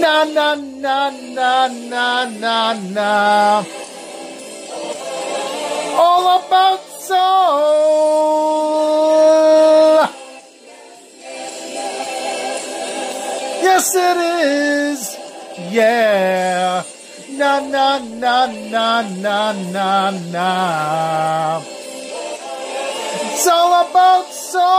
[0.00, 3.64] Na na na na na na na.
[5.98, 6.80] All about
[7.10, 8.70] soul.
[13.66, 15.00] Yes, it is.
[15.74, 16.84] Yeah.
[17.38, 18.36] Na na na
[18.74, 20.50] na na na na.
[23.32, 24.70] It's all about soul.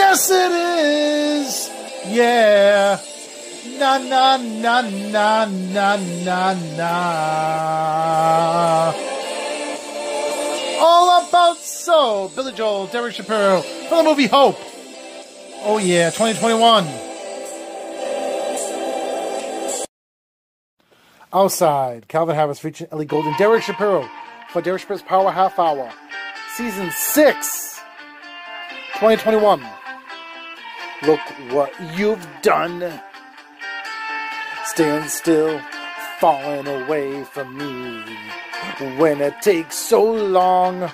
[0.00, 1.50] Yes, it is.
[2.08, 2.98] Yeah.
[3.80, 6.92] Na na na na na na na.
[10.78, 12.28] All about soul.
[12.28, 14.58] Billy Joel, Derek Shapiro for the movie Hope.
[15.64, 16.86] Oh yeah, 2021.
[21.32, 24.06] Outside, Calvin Harris featuring Ellie Goulding, Derek Shapiro
[24.50, 25.90] for Derek Shapiro's Power Half Hour,
[26.54, 27.80] Season 6,
[28.96, 29.66] 2021.
[31.06, 31.20] Look
[31.50, 33.00] what you've done.
[34.70, 35.60] Stand still,
[36.20, 38.04] falling away from me.
[38.98, 40.88] When it takes so long,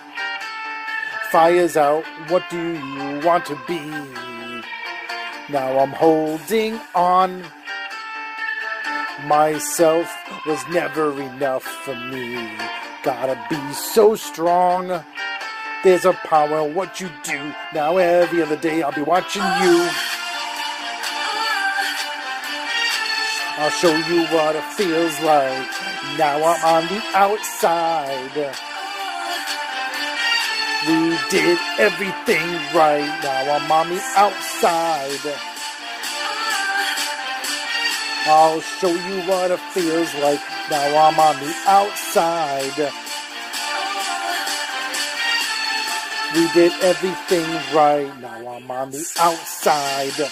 [1.30, 2.04] fire's out.
[2.28, 3.80] What do you want to be?
[5.52, 7.44] Now I'm holding on.
[9.26, 10.10] Myself
[10.46, 12.48] was never enough for me.
[13.02, 15.04] Gotta be so strong.
[15.84, 17.52] There's a power what you do.
[17.74, 19.90] Now every other day I'll be watching you.
[23.58, 25.66] I'll show you what it feels like.
[26.18, 28.54] Now I'm on the outside.
[30.86, 32.46] We did everything
[32.76, 33.18] right.
[33.22, 35.34] Now I'm on the outside.
[38.26, 40.40] I'll show you what it feels like.
[40.70, 42.92] Now I'm on the outside.
[46.34, 48.12] We did everything right.
[48.20, 50.30] Now I'm on the outside.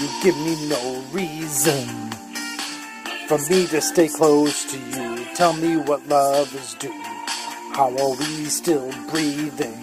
[0.00, 1.86] You give me no reason
[3.28, 5.24] for me to stay close to you.
[5.34, 6.92] Tell me what love is due.
[7.72, 9.78] How are we still breathing?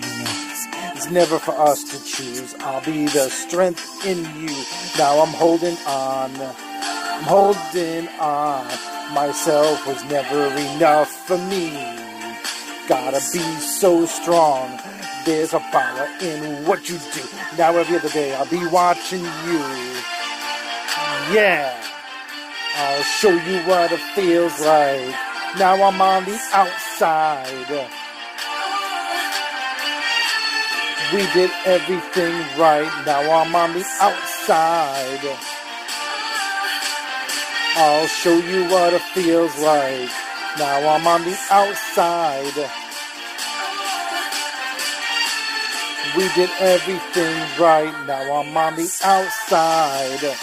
[0.95, 2.53] It's never for us to choose.
[2.59, 4.55] I'll be the strength in you.
[4.97, 6.31] Now I'm holding on.
[6.39, 8.65] I'm holding on.
[9.13, 11.71] Myself was never enough for me.
[12.87, 14.79] Gotta be so strong.
[15.23, 17.21] There's a power in what you do.
[17.57, 19.61] Now every other day I'll be watching you.
[21.31, 21.77] Yeah.
[22.75, 25.13] I'll show you what it feels like.
[25.59, 27.89] Now I'm on the outside.
[31.13, 32.89] We did everything right.
[33.05, 35.37] Now I'm on the outside.
[37.75, 40.09] I'll show you what it feels like.
[40.57, 42.80] Now I'm on the outside.
[46.17, 47.93] We did everything right.
[48.05, 50.35] Now I'm on the outside.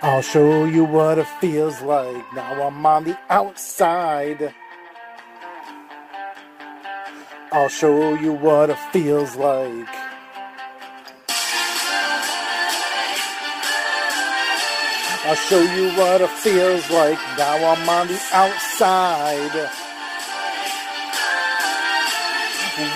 [0.00, 2.32] I'll show you what it feels like.
[2.32, 4.54] Now I'm on the outside.
[7.52, 9.88] I'll show you what it feels like.
[15.24, 17.18] I'll show you what it feels like.
[17.36, 19.70] Now I'm on the outside.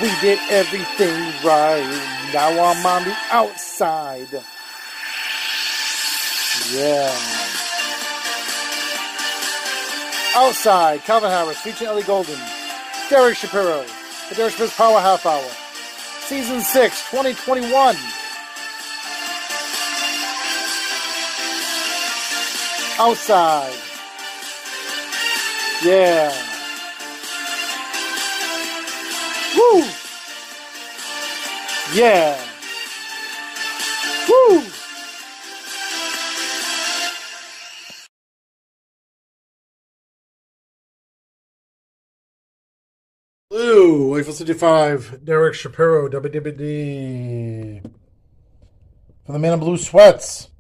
[0.01, 2.31] We did everything right.
[2.33, 4.29] Now I'm on the outside.
[6.73, 7.15] Yeah.
[10.35, 12.41] Outside, Calvin Harris featuring Ellie Goulding,
[13.11, 13.85] Derek Shapiro,
[14.29, 15.49] the Derek Smith Power Half Hour,
[16.21, 17.97] Season 6, 2021.
[22.99, 23.73] Outside.
[25.85, 26.33] Yeah.
[29.57, 29.85] Woo!
[31.95, 32.41] Yeah.
[34.29, 34.76] Woo!
[43.57, 47.83] Blue, Eiffel 65, Derek Shapiro, WWD.
[49.25, 50.51] For the man in blue sweats.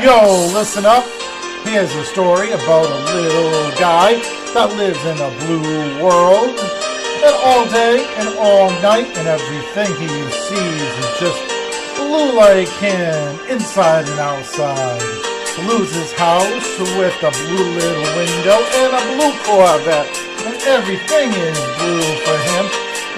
[0.00, 1.04] Yo, listen up.
[1.64, 4.14] Here's a story about a little guy
[4.54, 6.58] that lives in a blue world.
[7.22, 11.38] And all day and all night, and everything he sees is just
[11.98, 15.29] blue like him, inside and outside.
[15.60, 20.08] His house with a blue little window and a blue Corvette.
[20.46, 22.64] And everything is blue for him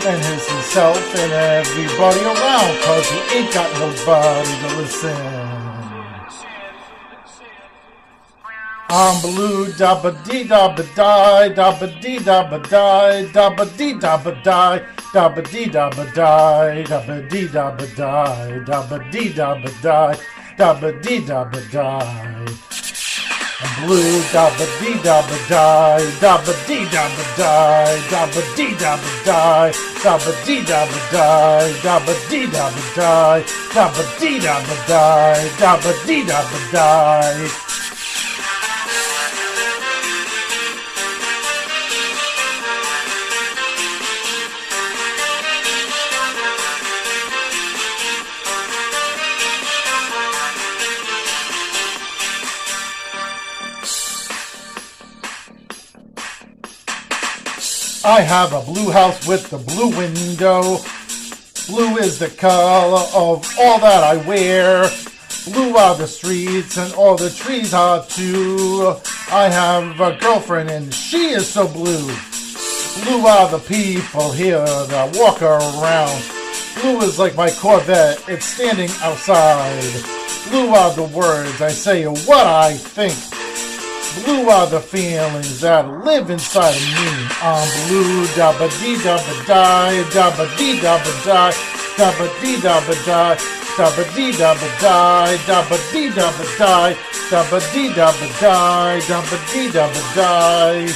[0.07, 5.53] and his himself and everybody around cause he ain't got nobody to listen.
[8.91, 14.83] I'm blue, dabba dee dabba die, dabba dee dabba die, dabba dee dabba die,
[15.15, 20.19] dabba dee dabba die, dabba dee dabba die, dabba dee dabba die,
[20.57, 22.47] dabba dee dabba die.
[23.65, 29.73] I'm blue, dabba dee dabba die, dabba dee dabba die, dabba dee dabba die,
[30.03, 36.59] dabba dee dabba die, dabba dee dabba die, dabba dee dabba die, dabba dee dabba
[36.73, 37.72] die.
[58.05, 60.79] I have a blue house with the blue window.
[61.69, 64.91] Blue is the color of all that I wear.
[65.45, 68.97] Blue are the streets and all the trees are too.
[69.31, 72.13] I have a girlfriend and she is so blue.
[73.05, 76.25] Blue are the people here that walk around.
[76.81, 80.03] Blue is like my Corvette, it's standing outside.
[80.51, 83.15] Blue are the words I say what I think.
[84.21, 87.09] Blue are the feelings that live inside of me.
[87.41, 91.53] I'm blue, dabba dee dabba die, dabba dee dabba die,
[91.97, 93.41] dabba dee dabba die,
[93.73, 96.93] dabba dee dabba die, dabba dee dabba die,
[97.33, 100.93] dabba dee dabba die, dabba dee dabba die.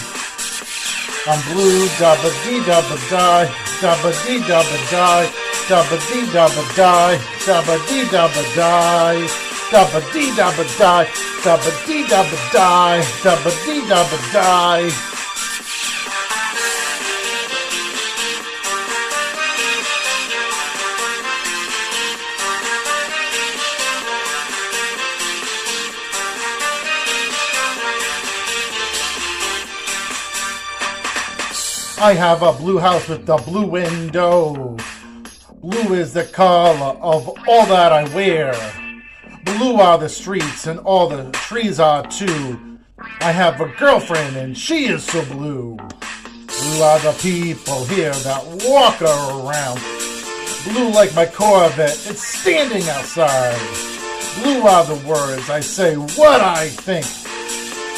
[1.26, 3.48] I'm blue, dabba dee dabba die,
[3.80, 5.24] dabba dee dabba die,
[5.68, 7.16] dabba dee dabba die,
[7.48, 11.06] dabba dee dabba die, dabba dee dabba die,
[11.44, 14.90] dabba dee dabba die, dabba dee dabba die.
[31.98, 34.76] I have a blue house with a blue window.
[35.60, 38.54] Blue is the color of all that I wear.
[39.46, 42.78] Blue are the streets and all the trees are too.
[43.20, 45.76] I have a girlfriend and she is so blue.
[45.76, 49.80] Blue are the people here that walk around.
[50.64, 53.56] Blue like my Corvette, it's standing outside.
[54.42, 57.06] Blue are the words I say what I think.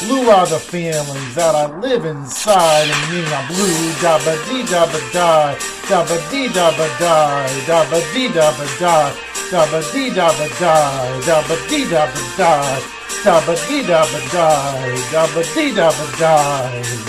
[0.07, 4.99] Blue are the feelings that I live inside and me I'm blue dabba dee dabba
[5.11, 5.57] die
[5.89, 12.25] dabba dee dabba die dabba dee dabba die dabba dee dabba die dabba dee dabba
[12.39, 12.43] die
[13.23, 16.99] dabba dee dabba die dabba dee dabba die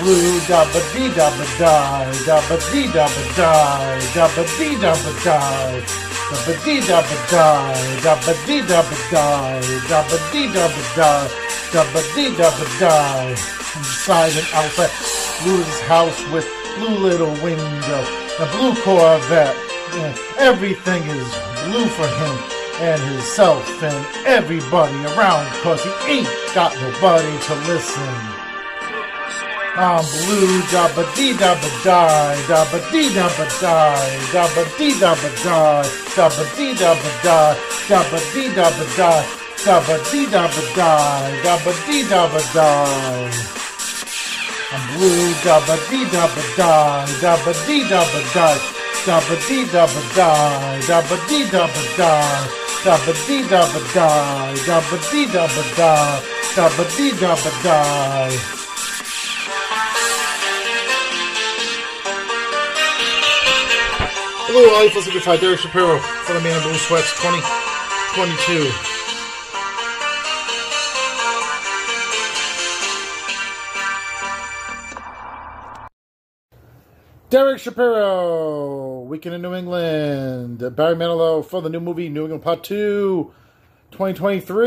[0.00, 3.64] Blue dabba dee dabba die dabba dee dabba die
[4.14, 5.60] dabba dee dabba die
[6.30, 7.40] dabba dee dabba die
[8.02, 9.36] dabba dee dabba die
[9.90, 11.00] dabba dee dabba die
[11.72, 13.36] dabba dee dabba die
[13.76, 14.90] inside an outfit
[15.42, 16.46] blue's house with
[16.78, 18.02] blue little window
[18.40, 21.30] a blue corvette Yeah, everything is
[21.64, 22.34] blue for him
[22.82, 28.34] and himself and everybody around cause he ain't got nobody to listen
[29.76, 35.82] I'm blue, dabba dee dabba die, dabba dee dabba die, dabba dee dabba die,
[36.14, 37.58] dabba dee dabba die,
[37.88, 39.22] dabba dee dabba die,
[39.64, 43.30] dabba dee dabba die, dabba dee dabba die.
[44.70, 51.16] I'm blue, dabba dee dabba die, dabba dee dabba die, dabba dee dabba die, dabba
[51.28, 52.54] dee dabba die,
[52.84, 56.22] dabba dee dabba die, dabba dee dabba die,
[56.56, 58.38] dabba dee dabba die.
[64.48, 65.40] Blue Life was a fight.
[65.40, 68.93] Derek Shapiro for the Man Blue Sweats 2022.
[77.34, 80.58] Derek Shapiro, Weekend in New England.
[80.76, 83.32] Barry Manilow for the new movie New England Part 2
[83.90, 84.66] 2023.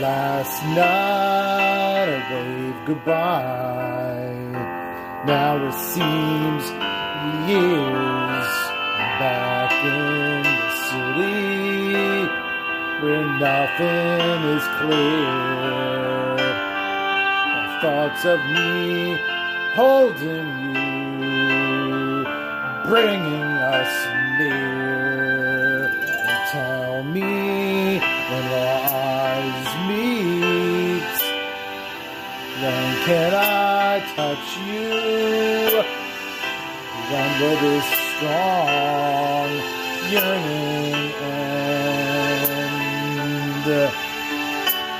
[0.00, 4.01] Last night I waved goodbye.
[5.24, 6.64] Now it seems
[7.48, 8.48] years
[9.22, 12.26] back in the city
[13.00, 16.36] where nothing is clear.
[17.54, 19.16] The thoughts of me
[19.76, 22.24] holding you,
[22.90, 23.46] bringing
[23.78, 23.94] us
[24.40, 25.86] near.
[25.86, 29.61] And tell me when our eyes
[33.04, 35.82] can I touch you?
[37.40, 39.48] Will this strong
[40.10, 42.56] yearning end?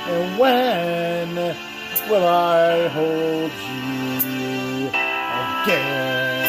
[0.09, 1.29] And when
[2.09, 4.89] will I hold you
[5.63, 6.43] again?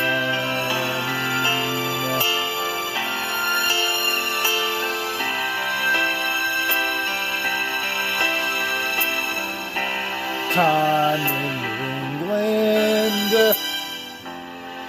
[10.55, 10.94] time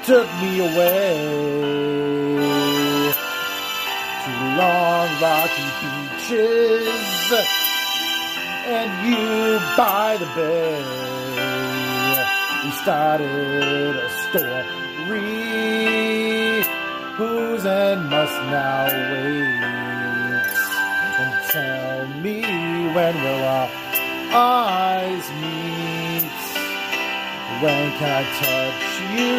[0.05, 1.17] took me away
[4.23, 7.33] to long rocky beaches
[8.67, 10.83] and you by the bay.
[12.63, 15.45] We started a story
[17.17, 19.65] whose end must now wait.
[21.17, 22.41] And tell me
[22.93, 23.69] when will our
[24.33, 25.94] eyes meet?
[27.61, 28.83] When can I touch
[29.15, 29.35] you?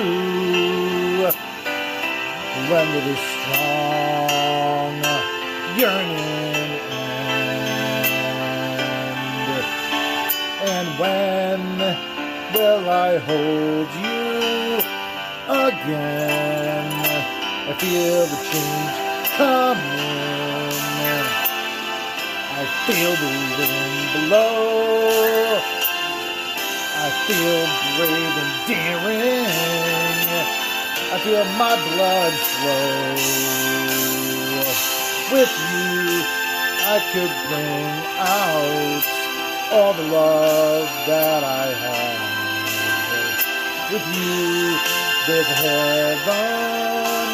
[2.71, 4.95] When will this strong
[5.77, 7.37] yearning end?
[10.65, 11.63] And when
[12.55, 14.81] will I hold you
[15.69, 16.89] again?
[17.69, 18.97] I feel the change
[19.37, 20.17] coming.
[22.51, 23.29] I feel the
[23.59, 25.76] wind blow.
[26.99, 27.63] I feel
[27.97, 29.45] brave and daring.
[31.13, 33.15] I feel my blood flow.
[35.31, 36.25] With you,
[36.89, 39.05] I could bring out
[39.73, 42.21] all the love that I have.
[43.93, 44.79] With you,
[45.27, 47.29] there's heaven,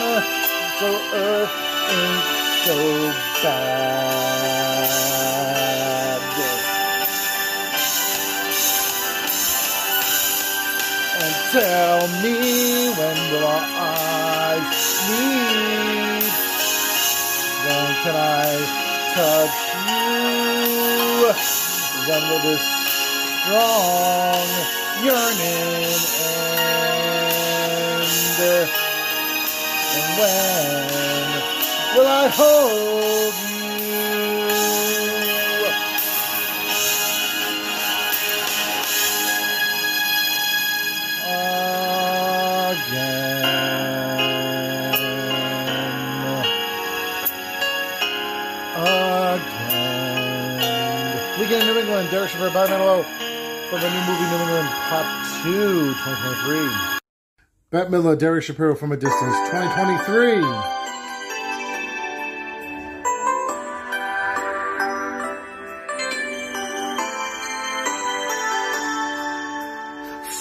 [0.80, 1.54] so earth
[1.88, 2.24] ain't
[2.66, 2.76] so
[3.42, 4.91] bad.
[11.52, 14.64] Tell me when will our eyes
[15.06, 16.32] meet?
[17.66, 18.56] When can I
[19.12, 21.28] touch you?
[22.08, 22.64] When will this
[23.42, 24.48] strong
[25.04, 25.92] yearning
[28.00, 28.72] end?
[29.92, 31.28] And when
[31.98, 33.51] will I hold you?
[52.12, 53.02] Derek Shapiro, Bob Manilow
[53.70, 55.06] for the new movie England Part
[55.44, 55.50] 2,
[55.94, 57.00] 2023.
[57.70, 60.42] Bette Midler, Derek Shapiro from a Distance, 2023.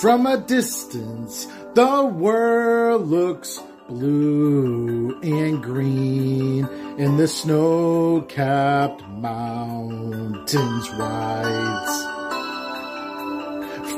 [0.01, 3.61] From a distance, the world looks
[3.91, 6.65] blue and green,
[6.97, 11.95] and the snow capped mountains rise.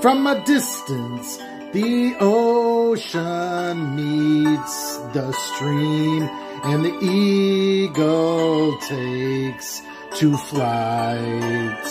[0.01, 1.37] From a distance,
[1.73, 6.23] the ocean meets the stream,
[6.63, 9.83] and the eagle takes
[10.15, 11.87] to flight.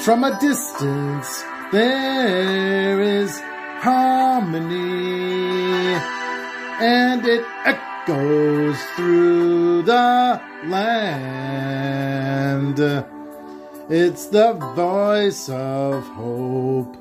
[0.00, 3.40] From a distance, there is
[3.86, 4.76] harmony,
[6.80, 11.86] and it echoes through the land.
[13.88, 16.96] It's the voice of hope.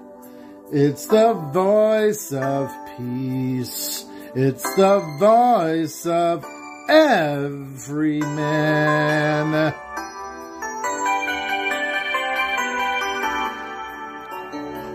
[0.72, 4.06] It's the voice of peace.
[4.36, 6.46] It's the voice of
[6.90, 9.74] every man.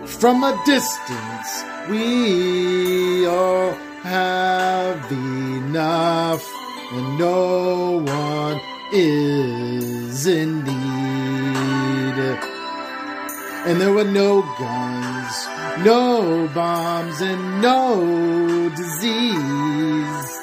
[0.05, 6.43] From a distance, we all have enough,
[6.91, 8.59] and no one
[8.91, 12.17] is in need.
[13.63, 15.47] And there were no guns,
[15.85, 20.37] no bombs, and no disease.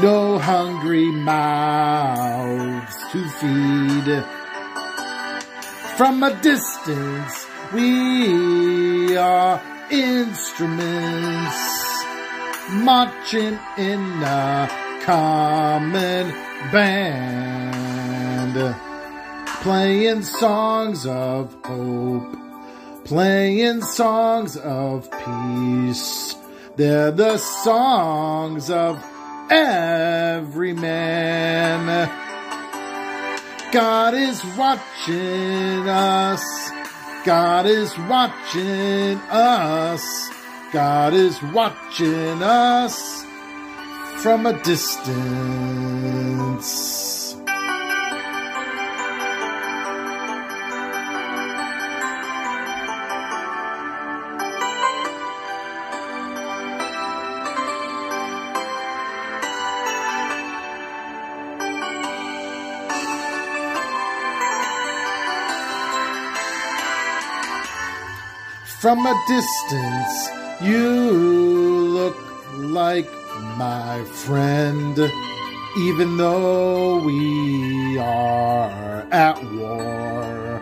[0.00, 4.24] No hungry mouths to feed.
[5.96, 9.60] From a distance, we are
[9.90, 11.87] instruments
[12.70, 14.68] marching in a
[15.04, 16.30] common
[16.72, 18.54] band,
[19.62, 22.36] playing songs of hope,
[23.04, 26.34] playing songs of peace.
[26.76, 29.02] They're the songs of
[29.50, 32.08] every man.
[33.72, 36.70] God is watching us.
[37.24, 40.37] God is watching us.
[40.72, 43.24] God is watching us
[44.22, 45.06] from a distance.
[68.80, 72.16] From a distance, you look
[72.56, 73.08] like
[73.56, 74.98] my friend,
[75.78, 80.60] even though we are at war.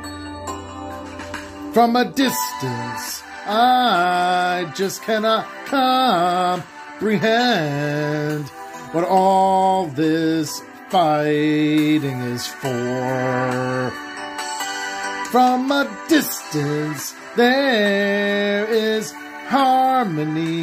[1.73, 6.64] From a distance, I just cannot comprehend
[8.93, 13.93] what all this fighting is for.
[15.31, 19.12] From a distance, there is
[19.48, 20.62] harmony,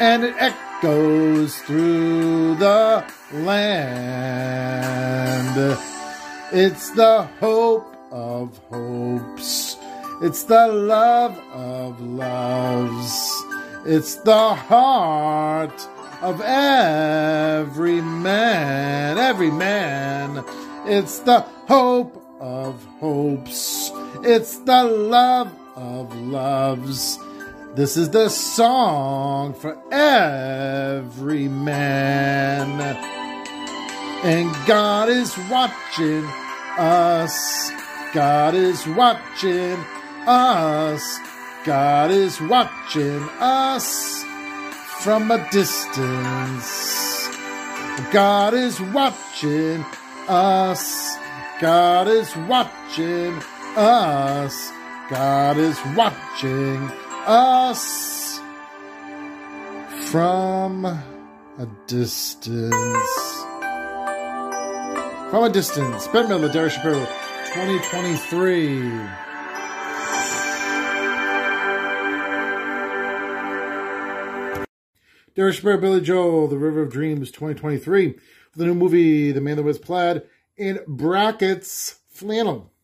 [0.00, 4.38] and it echoes through the land.
[6.52, 9.76] It's the hope of hopes,
[10.22, 13.44] it's the love of loves,
[13.84, 15.88] it's the heart
[16.22, 20.44] of every man, every man.
[20.86, 23.92] It's the hope of hopes.
[24.22, 27.18] It's the love of loves.
[27.74, 32.70] This is the song for every man.
[34.24, 36.24] And God is watching
[36.76, 37.70] us.
[38.12, 39.78] God is watching
[40.26, 41.18] us.
[41.64, 44.24] God is watching us
[45.02, 47.28] from a distance.
[48.10, 49.84] God is watching
[50.28, 51.16] us.
[51.60, 53.40] God is watching
[53.76, 54.72] us.
[55.08, 56.90] God is watching
[57.24, 58.38] us
[60.10, 62.74] from a distance.
[65.30, 66.06] From a distance.
[66.08, 67.06] Ben Miller, Derek Shapiro,
[67.54, 68.80] 2023.
[75.34, 78.12] Derek Shapiro, Billy Joel, The River of Dreams, 2023.
[78.12, 80.24] For the new movie, The Man That Was Plaid,
[80.58, 82.74] in brackets, flannel.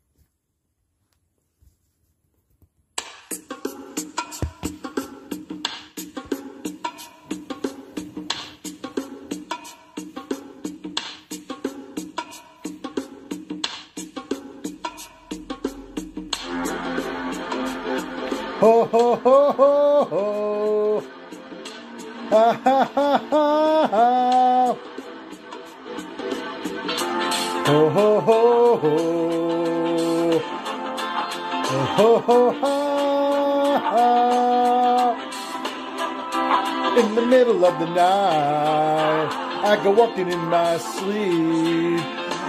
[37.54, 39.28] Middle of the night,
[39.64, 42.00] I go walking in my sleep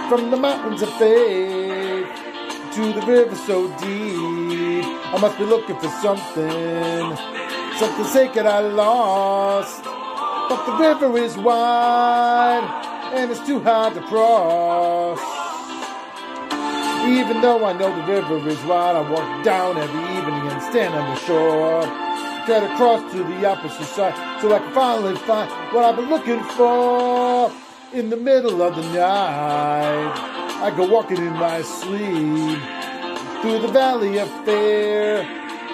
[0.08, 2.06] from the mountains of faith
[2.74, 4.84] to the river so deep.
[4.84, 7.16] I must be looking for something,
[7.78, 9.84] something sacred I lost.
[9.84, 15.20] But the river is wide and it's too hard to cross.
[17.06, 20.94] Even though I know the river is wide, I walk down every evening and stand
[20.94, 22.05] on the shore.
[22.46, 26.08] Try to cross to the opposite side so I can finally find what I've been
[26.08, 27.50] looking for.
[27.92, 30.12] In the middle of the night,
[30.62, 32.60] I go walking in my sleep
[33.42, 35.26] through the valley of fear,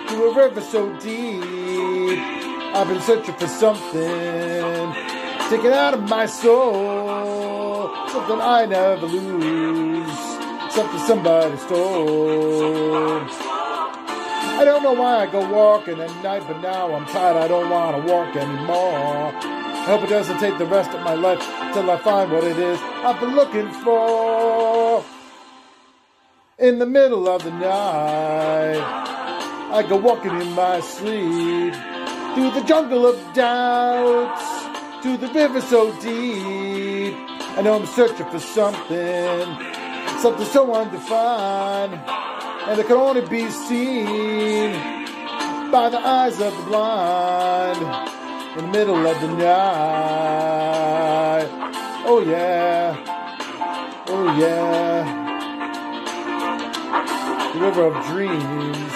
[0.09, 2.19] through a river so deep.
[2.75, 4.95] I've been searching for something
[5.51, 13.42] taken out of my soul, something I never lose, something somebody stole.
[14.63, 17.37] I don't know why I go walking at night, but now I'm tired.
[17.37, 19.33] I don't want to walk anymore.
[19.35, 21.41] I hope it doesn't take the rest of my life
[21.75, 25.05] till I find what it is I've been looking for.
[26.61, 28.79] In the middle of the night,
[29.73, 31.75] I go walking in my sleep
[32.37, 34.45] through the jungle of doubts,
[35.03, 37.17] to the river so deep.
[37.59, 39.45] I know I'm searching for something,
[40.21, 42.01] something so undefined,
[42.69, 44.73] and it can only be seen
[45.71, 47.81] by the eyes of the blind.
[48.57, 49.49] In the middle of the night,
[52.07, 52.97] oh yeah,
[54.09, 55.23] oh yeah
[57.53, 58.93] the river of dreams.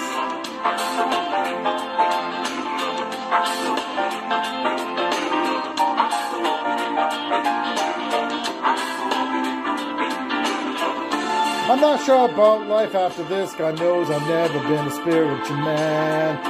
[11.69, 13.53] I'm not sure about life after this.
[13.53, 16.41] God knows I've never been a spiritual man.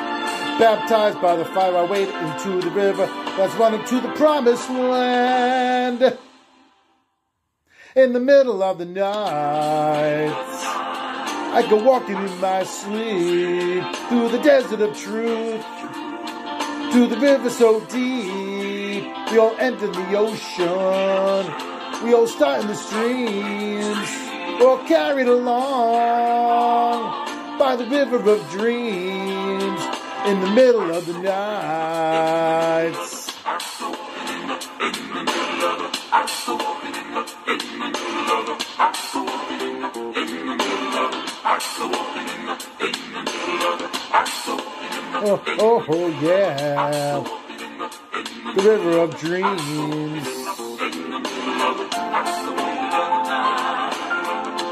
[0.59, 6.17] Baptized by the fire, I wade into the river that's running to the promised land.
[7.95, 10.33] In the middle of the night.
[11.49, 15.65] I go walking in my sleep through the desert of truth,
[16.93, 19.03] to the river so deep.
[19.31, 21.45] We all end in the ocean,
[22.05, 24.26] we all start in the streams,
[24.59, 26.99] we're carried along
[27.59, 29.81] by the river of dreams
[30.25, 32.93] in the middle of the night.
[45.19, 47.23] Oh, oh, oh, yeah.
[48.55, 50.27] The river of dreams.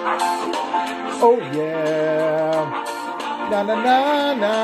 [0.07, 2.61] Oh, yeah.
[3.49, 4.55] Na, na, na, na.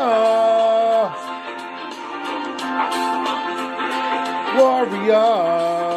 [4.57, 5.88] Warrior.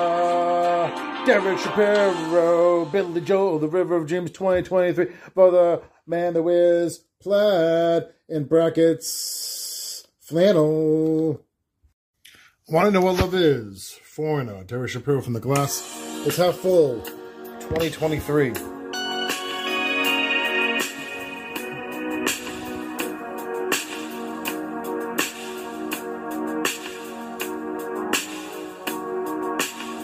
[1.26, 8.08] Derek Shapiro, Billy Joel, The River of Dreams 2023 for the man that wears plaid
[8.28, 11.46] in brackets flannel.
[12.68, 14.00] Want to know what love is?
[14.02, 15.82] Foreigner, Derek Shapiro from The Glass
[16.26, 18.81] is half full 2023.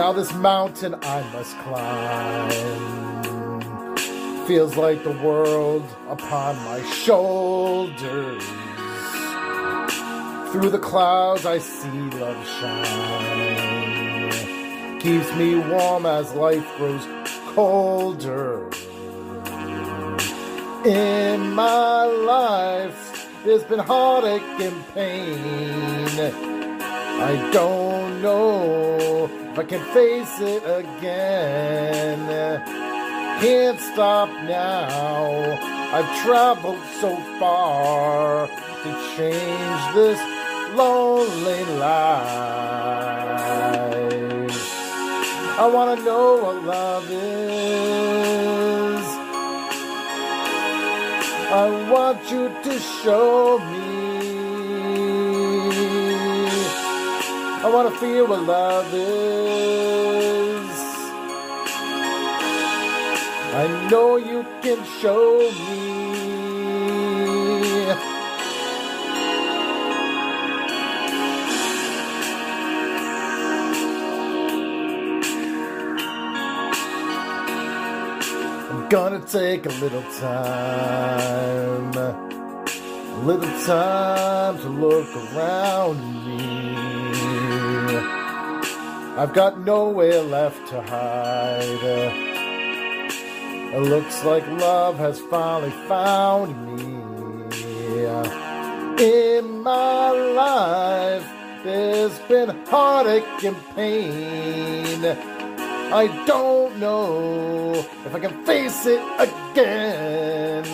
[0.00, 2.50] Now, this mountain I must climb
[4.46, 8.42] feels like the world upon my shoulders.
[10.52, 14.30] Through the clouds, I see love shine.
[15.00, 17.06] Keeps me warm as life grows
[17.48, 18.70] colder.
[20.86, 26.59] In my life, there's been heartache and pain.
[27.22, 32.26] I don't know if I can face it again.
[33.40, 34.88] Can't stop now.
[35.92, 40.18] I've traveled so far to change this
[40.74, 42.80] lonely life.
[45.58, 47.90] I want to know what love is.
[51.52, 54.19] I want you to show me.
[57.62, 60.70] I want to feel what love is.
[63.52, 65.38] I know you can show
[65.68, 65.90] me.
[78.70, 86.79] I'm gonna take a little time, a little time to look around me.
[89.16, 91.82] I've got nowhere left to hide.
[91.82, 92.10] Uh,
[93.76, 97.00] it looks like love has finally found me.
[99.00, 101.26] In my life,
[101.64, 105.04] there's been heartache and pain.
[105.92, 107.72] I don't know
[108.04, 110.64] if I can face it again.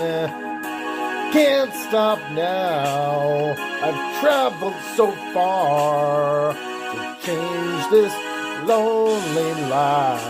[1.32, 3.54] Can't stop now.
[3.82, 8.12] I've traveled so far to change this
[8.64, 10.26] lonely life.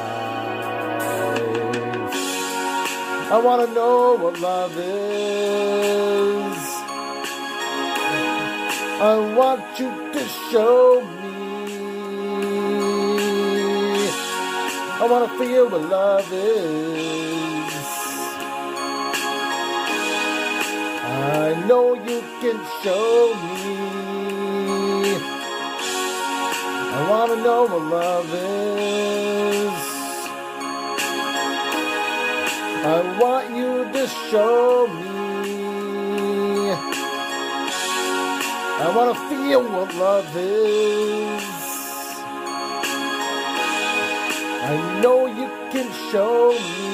[3.28, 6.56] I want to know what love is.
[9.00, 10.20] I want you to
[10.50, 11.36] show me.
[15.00, 17.86] I want to feel what love is.
[21.02, 23.95] I know you can show me.
[26.98, 29.76] I want to know what love is.
[32.86, 36.70] I want you to show me.
[38.80, 41.44] I want to feel what love is.
[44.64, 46.86] I know you can show me.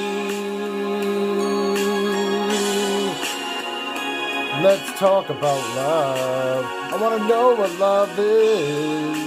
[4.63, 6.65] Let's talk about love.
[6.91, 9.22] I want to know what love is.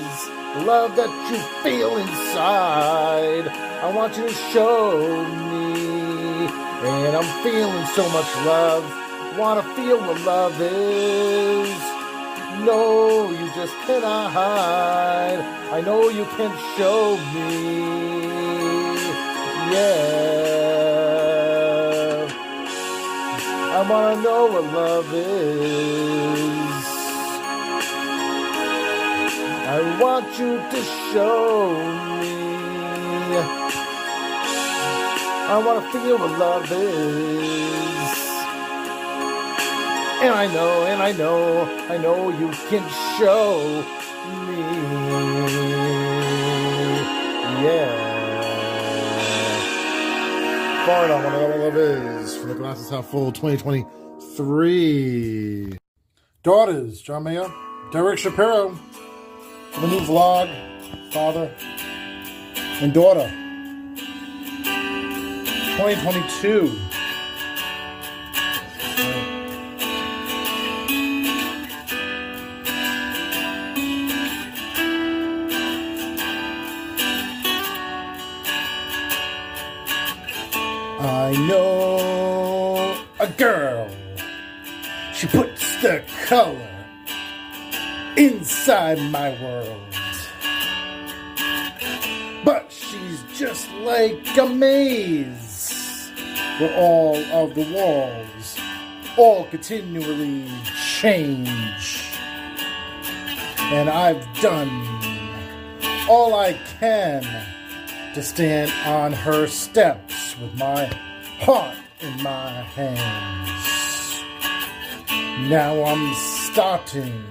[0.64, 3.46] Love that you feel inside.
[3.48, 6.46] I want you to show me.
[6.88, 8.84] And I'm feeling so much love.
[9.38, 11.68] Want to feel what love is.
[12.64, 15.40] No, you just cannot hide.
[15.72, 17.96] I know you can show me.
[19.72, 20.16] Yeah.
[23.78, 26.75] I wanna know what love is.
[29.76, 30.82] I want you to
[31.12, 31.74] show
[32.18, 32.32] me.
[35.52, 38.18] I wanna feel what love is.
[40.24, 42.88] And I know, and I know, I know you can
[43.18, 43.84] show
[44.46, 44.62] me.
[47.66, 47.90] Yeah.
[50.86, 55.76] Foreigner what love is from the Glasses Half Full 2023.
[56.42, 57.52] Daughters, John Mayer,
[57.92, 58.74] Derek Shapiro,
[59.80, 60.48] the new vlog,
[61.10, 61.50] father
[62.80, 63.30] and daughter.
[65.76, 66.74] 2022.
[80.98, 83.90] I know a girl.
[85.12, 86.75] She puts the color
[88.16, 89.80] inside my world.
[92.44, 96.10] But she's just like a maze
[96.58, 98.58] where all of the walls
[99.18, 100.48] all continually
[100.98, 102.02] change.
[103.58, 104.70] And I've done
[106.08, 107.22] all I can
[108.14, 110.86] to stand on her steps with my
[111.40, 113.26] heart in my hands.
[115.50, 117.24] Now I'm starting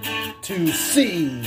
[0.46, 1.42] to see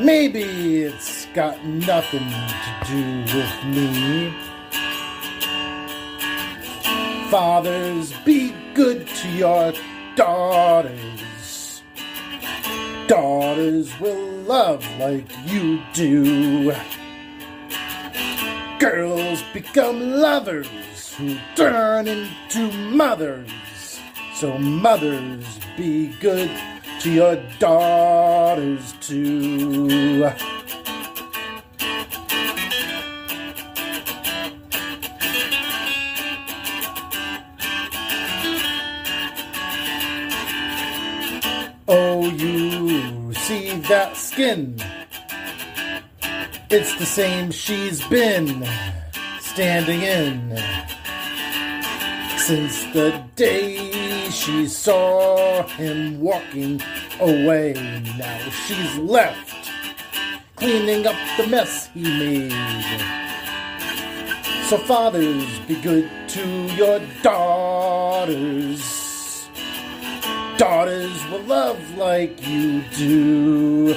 [0.00, 4.34] maybe it's got nothing to do with me.
[7.30, 9.74] Fathers, be good to your
[10.16, 11.82] daughters.
[13.06, 16.72] Daughters will love like you do.
[18.78, 24.00] Girls become lovers who turn into mothers.
[24.32, 25.44] So, mothers,
[25.76, 26.50] be good
[27.00, 30.30] to your daughters too.
[41.88, 44.76] Oh, you see that skin?
[46.68, 48.66] It's the same she's been
[49.40, 50.58] standing in
[52.36, 53.99] since the day
[54.40, 56.80] she saw him walking
[57.20, 57.74] away.
[58.16, 59.70] Now she's left
[60.56, 62.50] cleaning up the mess he made.
[64.68, 68.80] So, fathers, be good to your daughters.
[70.56, 73.94] Daughters will love like you do.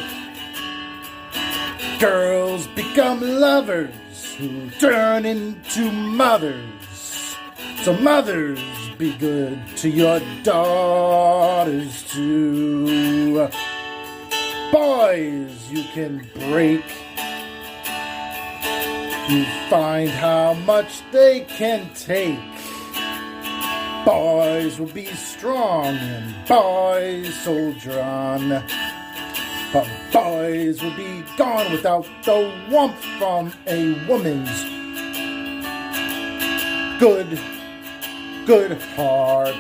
[2.00, 7.38] Girls become lovers who turn into mothers.
[7.84, 8.60] So, mothers,
[9.04, 13.50] be good to your daughters too.
[14.72, 16.86] Boys, you can break.
[19.28, 22.40] You find how much they can take.
[24.06, 28.64] Boys will be strong and boys soldier on.
[29.74, 34.64] But boys will be gone without the warmth from a woman's
[37.00, 37.38] good,
[38.46, 39.56] good heart.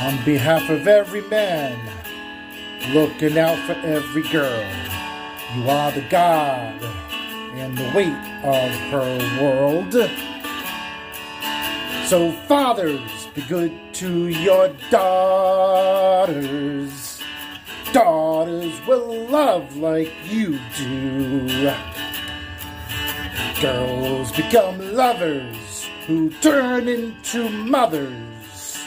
[0.00, 1.78] On behalf of every man,
[2.92, 4.66] looking out for every girl,
[5.54, 6.82] you are the God
[7.54, 8.08] and the weight
[8.42, 9.92] of her world.
[12.08, 16.32] So, fathers, be good to your daughters.
[17.92, 21.74] Daughters will love like you do.
[23.60, 28.78] Girls become lovers who turn into mothers.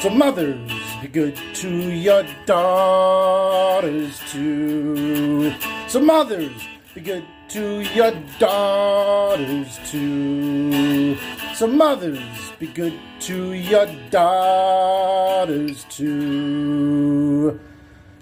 [0.00, 5.54] So, mothers, be good to your daughters too.
[5.88, 11.16] So, mothers, be good to your daughters too.
[11.54, 12.20] So, mothers,
[12.58, 17.58] be good to your daughters too.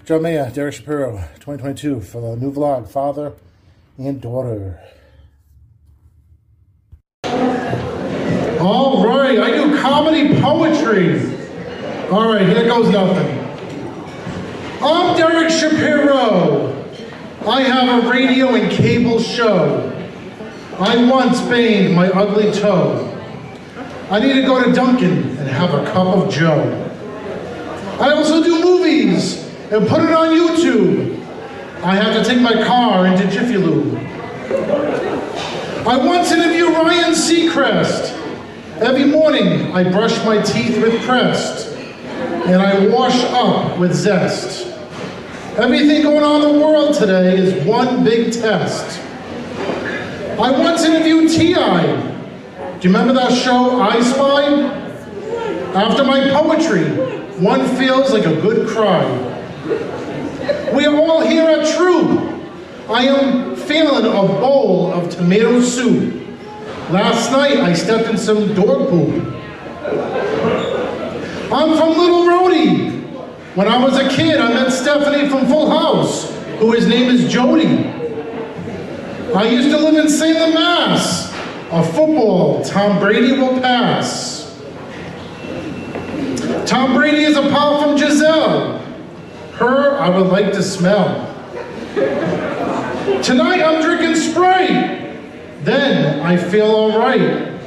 [0.05, 3.31] John Mayer, Derek Shapiro, 2022, for the new vlog, Father
[3.97, 4.77] and Daughter.
[8.59, 11.21] All right, I do comedy poetry.
[12.09, 13.39] All right, here goes nothing.
[14.81, 16.85] I'm Derek Shapiro.
[17.47, 19.89] I have a radio and cable show.
[20.79, 23.09] I once banged my ugly toe.
[24.11, 26.89] I need to go to Dunkin' and have a cup of Joe.
[28.01, 29.42] I also do movies
[29.73, 31.19] and put it on YouTube.
[31.83, 33.97] I have to take my car into Jiffy Lube.
[35.87, 38.11] I once interviewed Ryan Seacrest.
[38.77, 41.69] Every morning I brush my teeth with Crest
[42.45, 44.67] and I wash up with zest.
[45.57, 49.01] Everything going on in the world today is one big test.
[50.39, 51.81] I once interviewed T.I.
[52.79, 54.43] Do you remember that show, I Spy?
[55.73, 56.89] After my poetry,
[57.39, 59.32] one feels like a good cry.
[59.63, 62.41] We are all here at True.
[62.89, 66.21] I am feeling a bowl of tomato soup.
[66.89, 69.23] Last night I stepped in some dog poop.
[71.49, 72.89] I'm from Little Rhody.
[73.55, 77.33] When I was a kid, I met Stephanie from Full House, who his name is
[77.33, 78.01] Jodie.
[79.33, 81.31] I used to live in Salem, Mass.
[81.71, 84.61] A football, Tom Brady will pass.
[86.65, 88.82] Tom Brady is apart from Gisele.
[89.55, 91.29] Her, I would like to smell.
[93.21, 95.15] Tonight I'm drinking Sprite.
[95.63, 97.59] Then I feel all right.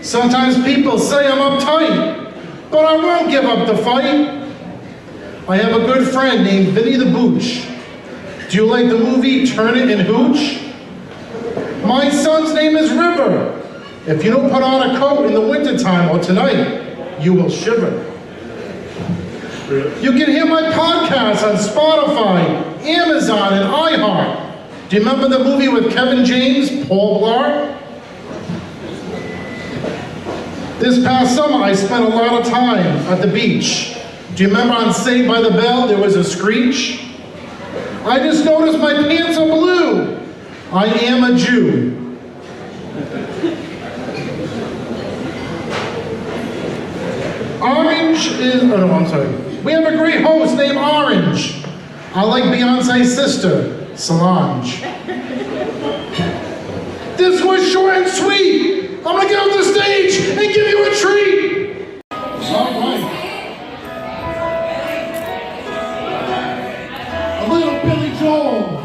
[0.00, 4.38] Sometimes people say I'm uptight, but I won't give up the fight.
[5.48, 7.66] I have a good friend named Vinny the Booch.
[8.50, 10.62] Do you like the movie Turner & Hooch?
[11.84, 13.54] My son's name is River.
[14.06, 18.07] If you don't put on a coat in the wintertime or tonight, you will shiver.
[19.68, 22.40] You can hear my podcast on Spotify,
[22.86, 24.88] Amazon, and iHeart.
[24.88, 27.78] Do you remember the movie with Kevin James, Paul Blart?
[30.78, 33.98] This past summer, I spent a lot of time at the beach.
[34.36, 37.04] Do you remember on Saved by the Bell, there was a screech?
[38.04, 40.18] I just noticed my pants are blue.
[40.72, 42.16] I am a Jew.
[47.60, 49.47] Orange is, oh no, I'm sorry.
[49.68, 51.62] We have a great host named Orange.
[52.14, 54.80] I like Beyonce's sister, Solange.
[57.18, 58.92] this was short and sweet.
[59.00, 62.02] I'm gonna get off the stage and give you a treat.
[62.12, 63.04] All right.
[67.42, 68.77] A little Billy Joel.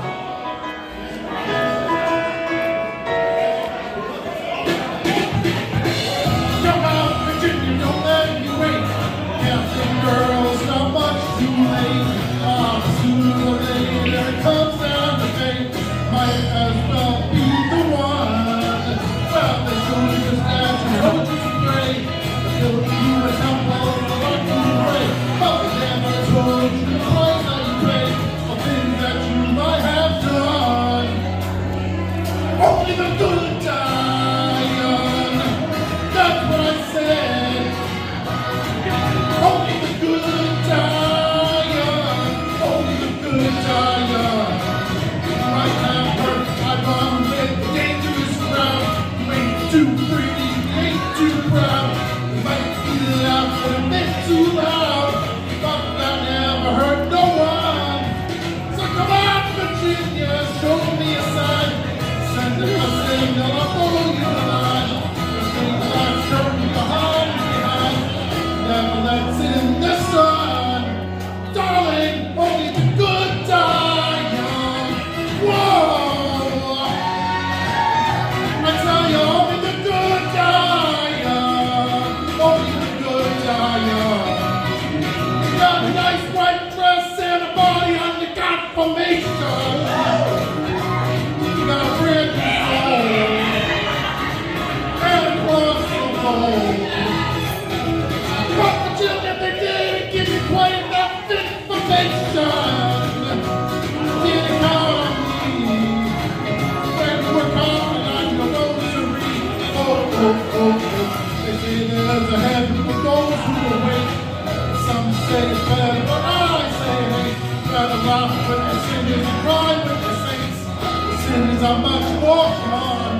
[121.65, 123.14] I must walk on.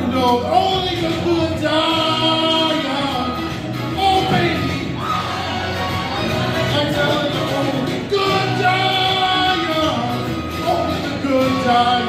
[0.00, 3.30] You know, only the good die young.
[3.96, 4.96] Oh, baby.
[6.58, 10.02] I tell you, only the good die young.
[10.66, 12.05] Only the good die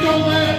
[0.00, 0.57] don't let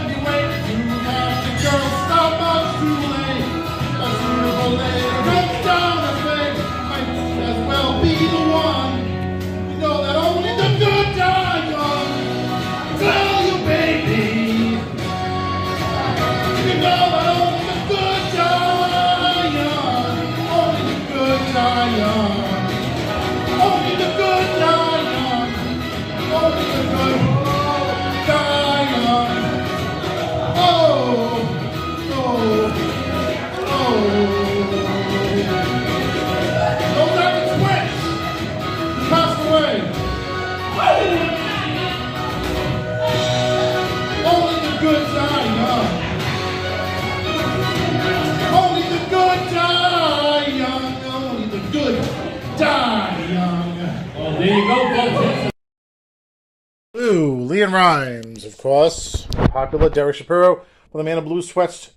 [57.73, 59.27] Rhymes, of course.
[59.51, 60.57] Popular Derek Shapiro
[60.91, 61.91] with the Man in Blue Sweats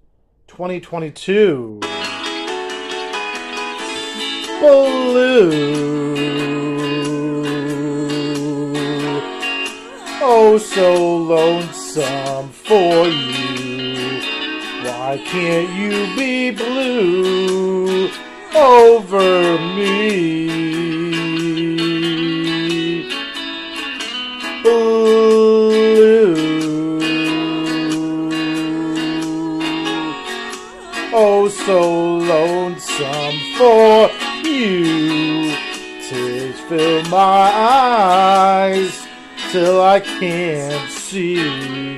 [0.49, 1.81] 2022.
[4.61, 6.03] Blue.
[10.21, 14.21] Oh, so lonesome for you.
[14.85, 18.11] Why can't you be blue
[18.55, 21.62] over me?
[31.15, 34.11] Oh, so lonesome for
[34.49, 35.55] you.
[36.09, 39.07] Tears fill my eyes
[39.51, 41.97] till I can't see.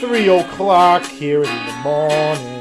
[0.00, 2.57] Three o'clock here in the morning.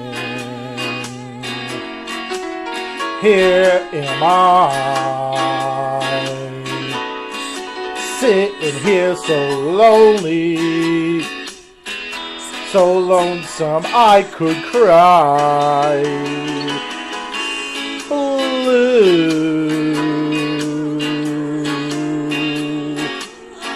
[3.27, 4.39] Here am I,
[8.21, 11.23] sitting here so lonely,
[12.71, 16.03] so lonesome I could cry.
[18.07, 19.27] Blue,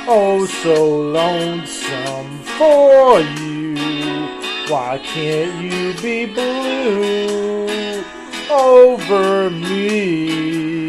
[0.08, 3.76] oh so lonesome for you.
[4.72, 7.51] Why can't you be blue
[8.52, 10.81] over me?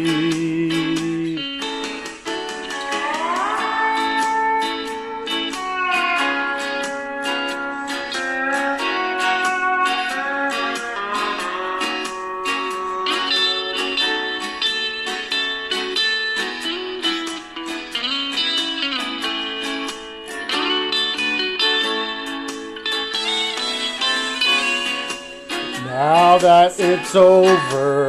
[26.25, 28.07] Now that it's over,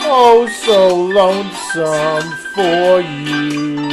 [0.00, 3.83] oh so lonesome for you.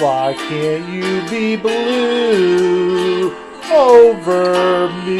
[0.00, 3.34] Why can't you be blue
[3.70, 5.18] over me?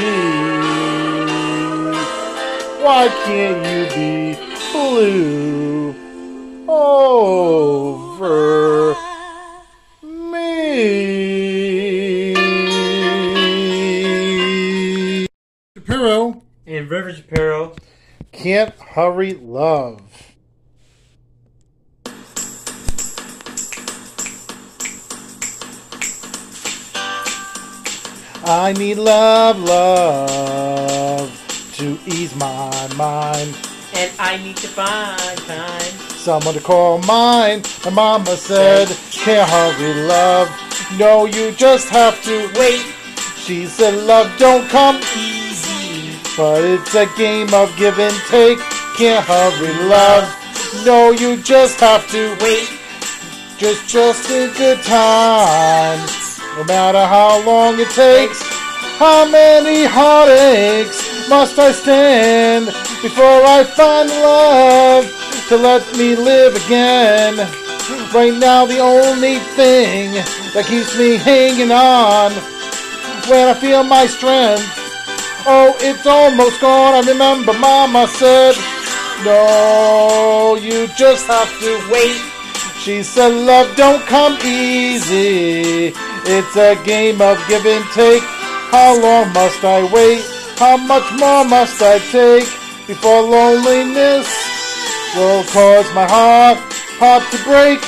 [2.83, 4.39] Why can't you be
[4.73, 5.95] blue
[6.67, 8.97] over
[10.31, 12.35] me?
[15.77, 17.75] Shapiro And River Shapiro.
[18.33, 20.30] can't hurry love.
[28.53, 31.31] I need love, love
[31.75, 33.57] to ease my mind.
[33.95, 35.93] And I need to find time.
[36.19, 37.63] Someone to call mine.
[37.85, 40.51] My mama said, can't hurry love.
[40.99, 42.85] No, you just have to wait.
[43.37, 46.19] She said, love don't come easy.
[46.37, 48.59] But it's a game of give and take.
[48.99, 50.27] Can't hurry love.
[50.85, 52.69] No, you just have to wait.
[53.59, 56.20] Just, just in good times.
[56.61, 58.43] No matter how long it takes.
[58.99, 62.67] How many heartaches must I stand
[63.01, 65.09] before I find love
[65.49, 67.37] to let me live again?
[68.13, 70.13] Right now, the only thing
[70.53, 72.31] that keeps me hanging on
[73.31, 74.69] when I feel my strength.
[75.47, 76.93] Oh, it's almost gone.
[76.93, 78.55] I remember Mama said,
[79.25, 82.30] No, you just have to wait.
[82.81, 85.93] She said, Love don't come easy.
[86.25, 88.23] It's a game of give and take.
[88.73, 90.25] How long must I wait?
[90.57, 92.49] How much more must I take
[92.87, 94.25] before loneliness
[95.15, 96.57] will cause my heart,
[96.97, 97.81] heart to break?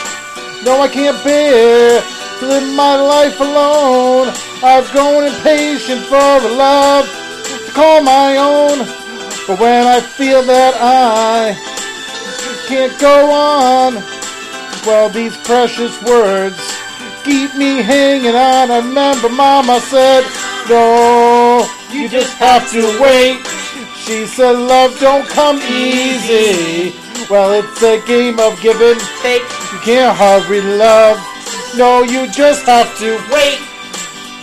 [0.62, 2.02] No, I can't bear
[2.40, 4.28] to live my life alone.
[4.62, 8.84] I've grown impatient for a love to call my own.
[9.48, 11.56] But when I feel that I
[12.68, 14.21] can't go on,
[14.86, 16.58] well, these precious words
[17.24, 18.70] keep me hanging on.
[18.70, 20.24] I remember Mama said,
[20.68, 23.46] No, you just have to wait.
[23.96, 26.92] She said, Love don't come easy.
[27.30, 29.42] Well, it's a game of give and take.
[29.72, 31.18] You can't hurry love.
[31.76, 33.60] No, you just have to wait.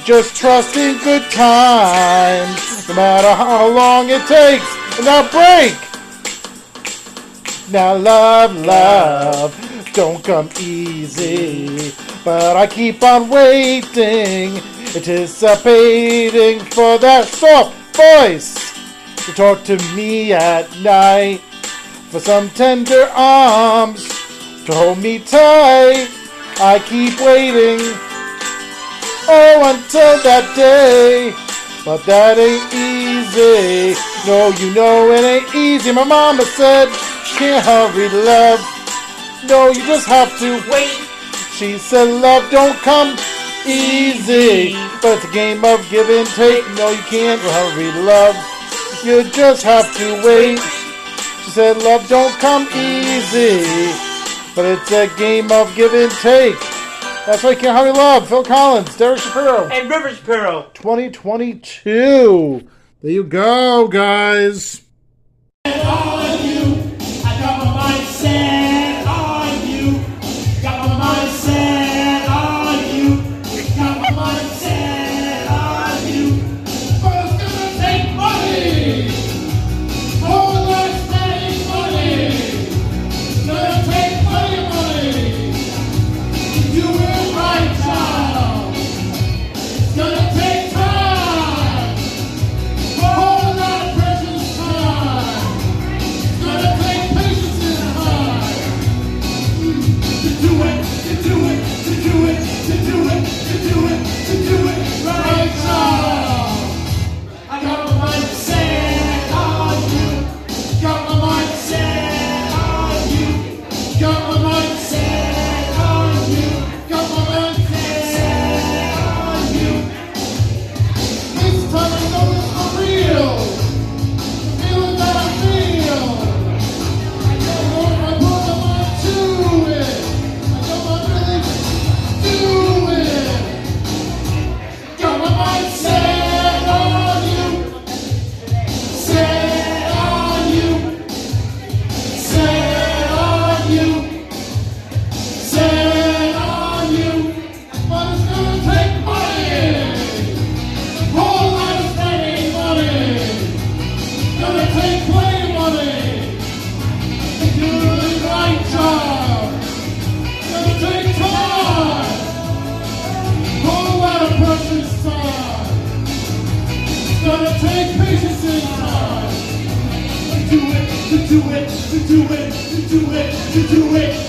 [0.05, 4.65] Just trust in good times, no matter how long it takes.
[4.97, 5.75] And now break.
[7.71, 11.93] Now love, love, don't come easy.
[12.23, 14.57] But I keep on waiting,
[14.95, 18.55] anticipating for that soft voice
[19.25, 21.41] to talk to me at night.
[22.09, 24.07] For some tender arms
[24.65, 26.09] to hold me tight.
[26.61, 27.79] I keep waiting,
[29.29, 31.33] oh, until that day.
[31.85, 33.95] But that ain't easy.
[34.27, 35.91] No, you know it ain't easy.
[35.93, 36.89] My mama said,
[37.37, 38.78] can't hurry love.
[39.47, 40.97] No, you just have to wait.
[41.55, 43.17] She said love don't come
[43.65, 46.63] easy, but it's a game of give and take.
[46.75, 48.35] No, you can't hurry love.
[49.03, 50.59] You just have to wait.
[51.43, 53.63] She said love don't come easy,
[54.55, 56.59] but it's a game of give and take.
[57.25, 58.27] That's why you can't hurry love.
[58.27, 60.69] Phil Collins, Derek Shapiro, and River Shapiro.
[60.73, 62.67] 2022.
[63.01, 64.81] There you go, guys.
[65.65, 66.75] And all of you,
[67.25, 68.68] I got my mindset.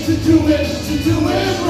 [0.05, 1.60] to do it, to do it.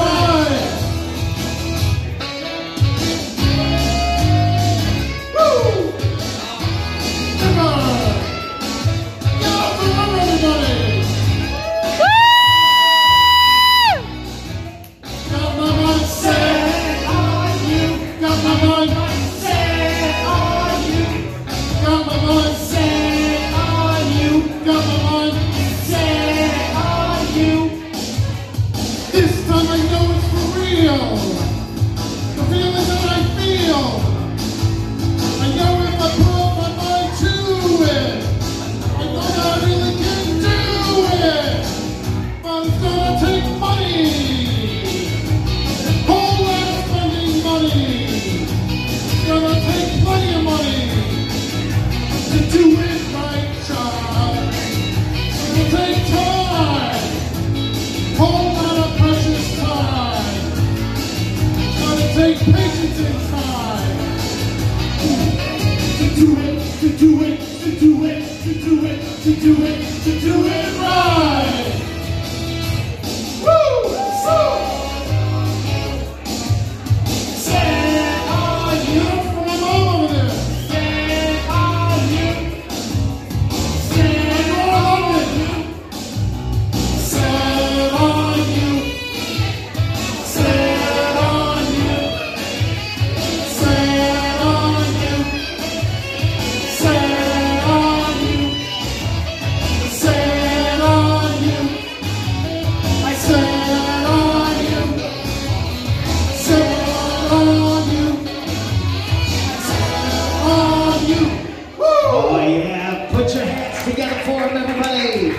[114.22, 115.34] for him, everybody.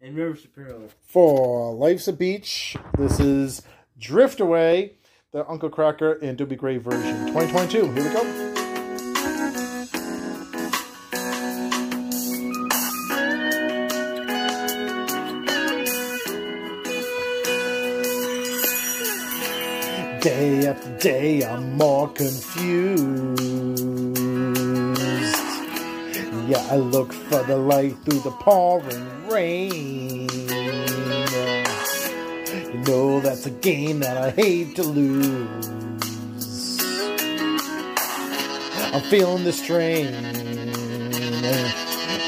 [0.00, 0.88] And River Shapiro.
[1.06, 3.62] For Life's a Beach, this is
[3.98, 4.96] Drift Away,
[5.32, 7.28] the Uncle Kracker and Dobie Gray version.
[7.28, 7.92] 2022.
[7.92, 8.48] Here we go.
[20.20, 23.51] Day after day, I'm more confused.
[26.52, 30.28] Yeah, I look for the light through the pouring rain.
[32.70, 35.66] You know that's a game that I hate to lose.
[38.92, 40.08] I'm feeling the strain.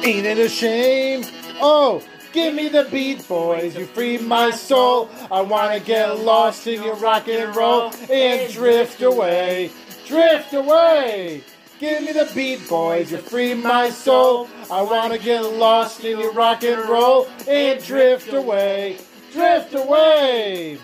[0.02, 1.26] Ain't it a shame?
[1.60, 3.76] Oh, give me the beat, boys.
[3.76, 5.10] You free my soul.
[5.30, 9.70] I wanna get lost in your rock and roll and drift away.
[10.06, 11.44] Drift away.
[11.84, 13.12] Give me the beat, boys.
[13.12, 14.48] You free my soul.
[14.70, 18.96] I wanna get lost in your rock and roll and drift away.
[19.34, 20.78] Drift away.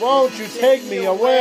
[0.00, 1.36] Won't you take me away?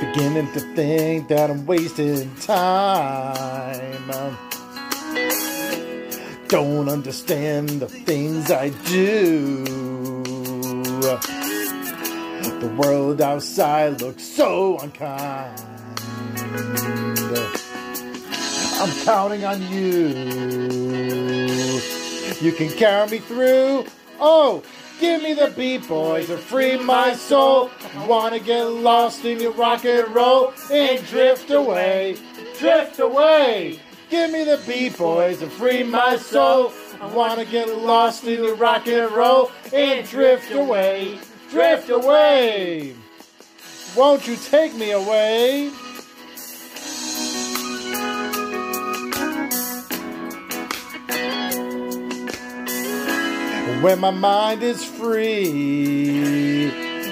[0.00, 4.38] Beginning to think that I'm wasting time.
[6.48, 9.89] Don't understand the things I do.
[11.00, 15.58] The world outside looks so unkind.
[18.82, 20.08] I'm counting on you.
[22.40, 23.86] You can carry me through.
[24.20, 24.62] Oh,
[25.00, 27.70] give me the beat, boys, and free my soul.
[27.96, 32.18] I wanna get lost in your rock and roll and drift away,
[32.58, 33.80] drift away.
[34.10, 36.72] Give me the beat, boys, and free my soul.
[37.00, 41.18] I wanna get lost in the rock and roll and drift away,
[41.50, 42.94] drift away.
[43.96, 45.70] Won't you take me away?
[53.80, 55.48] When my mind is free,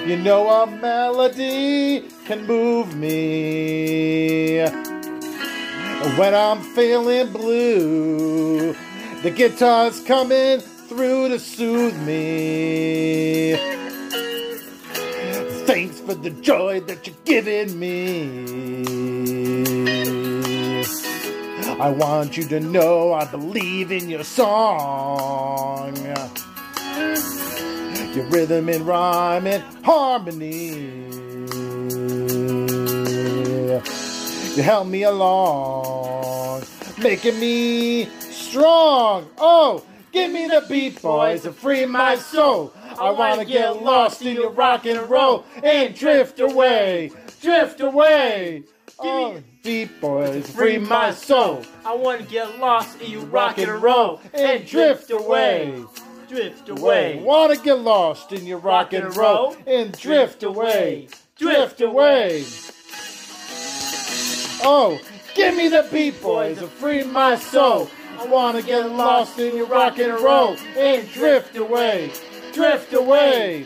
[0.05, 4.59] you know a melody can move me.
[6.15, 8.75] When I'm feeling blue,
[9.21, 13.53] the guitar's coming through to soothe me.
[15.65, 18.85] Thanks for the joy that you're giving me.
[21.81, 25.97] I want you to know I believe in your song.
[28.15, 30.69] Your rhythm and rhyme and harmony.
[34.55, 36.63] You help me along,
[36.97, 38.07] making me
[38.49, 39.29] strong.
[39.37, 42.73] Oh, give me the beat, boys, and free my soul.
[42.99, 47.11] I wanna get lost in your rock and roll and drift away,
[47.41, 48.63] drift away.
[48.97, 51.63] Oh, beat boys, free my soul.
[51.85, 55.85] I want to get lost in you Rock and roll and drift away.
[56.27, 57.21] Drift away.
[57.23, 61.07] Wanna get lost in your rock and roll and drift away.
[61.37, 62.43] Drift away.
[64.61, 64.99] Oh,
[65.33, 67.89] give me the beat, boys, and free my soul.
[68.19, 72.11] I wanna get lost in your rock and roll and drift away.
[72.51, 73.65] Drift away.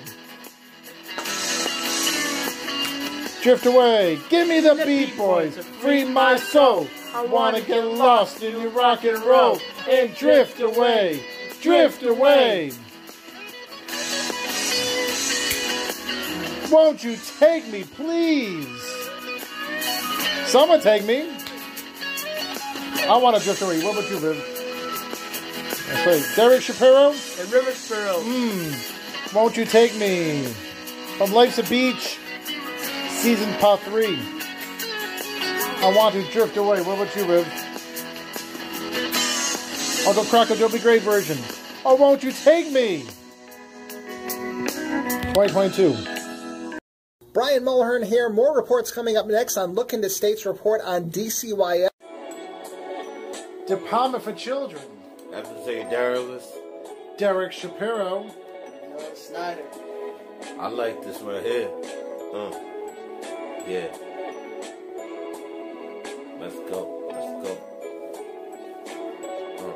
[3.41, 4.19] Drift away.
[4.30, 6.88] Give me the beat, boys, free my soul.
[7.15, 9.59] I wanna get lost in your rock and roll
[9.90, 11.25] and drift away.
[11.59, 12.73] Drift away.
[16.72, 18.67] Won't you take me, please?
[20.45, 21.27] Someone take me.
[23.09, 23.83] I want to drift away.
[23.83, 24.38] What about you, Viv?
[25.88, 26.35] That's right.
[26.35, 27.09] Derek Shapiro?
[27.11, 28.19] And River Sparrow.
[28.22, 29.33] Mmm.
[29.33, 30.43] Won't you take me?
[31.17, 32.17] From Life's a Beach,
[33.09, 34.17] season part three.
[35.83, 36.82] I want to drift away.
[36.82, 37.45] What about you, Viv?
[40.07, 41.38] Uncle Kracker Dobie Gray version.
[41.85, 43.06] Oh, won't you take me?
[45.33, 45.98] 2022.
[47.33, 48.30] Brian Mulhern here.
[48.30, 51.93] More reports coming up next on Look into State's report on DCYF.
[53.74, 54.84] Department for Children.
[55.32, 56.48] I have to say, Darius,
[57.18, 58.30] Derek Shapiro.
[59.16, 59.64] Snyder.
[60.60, 61.69] I like this right here.
[62.35, 62.52] Uh,
[63.68, 63.88] yeah.
[66.40, 67.10] Let's go.
[67.10, 67.53] Let's go.
[69.58, 69.74] Uh.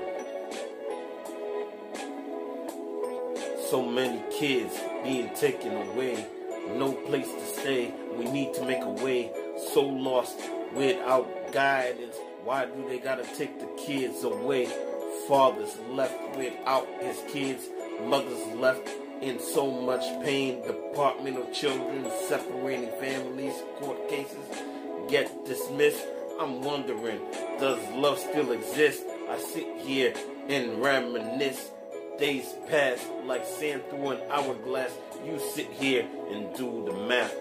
[3.68, 6.24] So many kids being taken away,
[6.76, 7.96] no place to stay.
[8.16, 9.32] We need to make a way.
[9.74, 10.38] So lost
[10.76, 12.16] without guidance.
[12.48, 14.70] Why do they gotta take the kids away?
[15.28, 17.66] Fathers left without his kids,
[18.06, 20.66] mothers left in so much pain.
[20.66, 24.48] Department of Children separating families, court cases
[25.10, 26.06] get dismissed.
[26.40, 27.20] I'm wondering,
[27.60, 29.04] does love still exist?
[29.30, 30.14] I sit here
[30.48, 31.72] and reminisce.
[32.18, 34.94] Days pass like sand through an hourglass.
[35.26, 37.36] You sit here and do the math.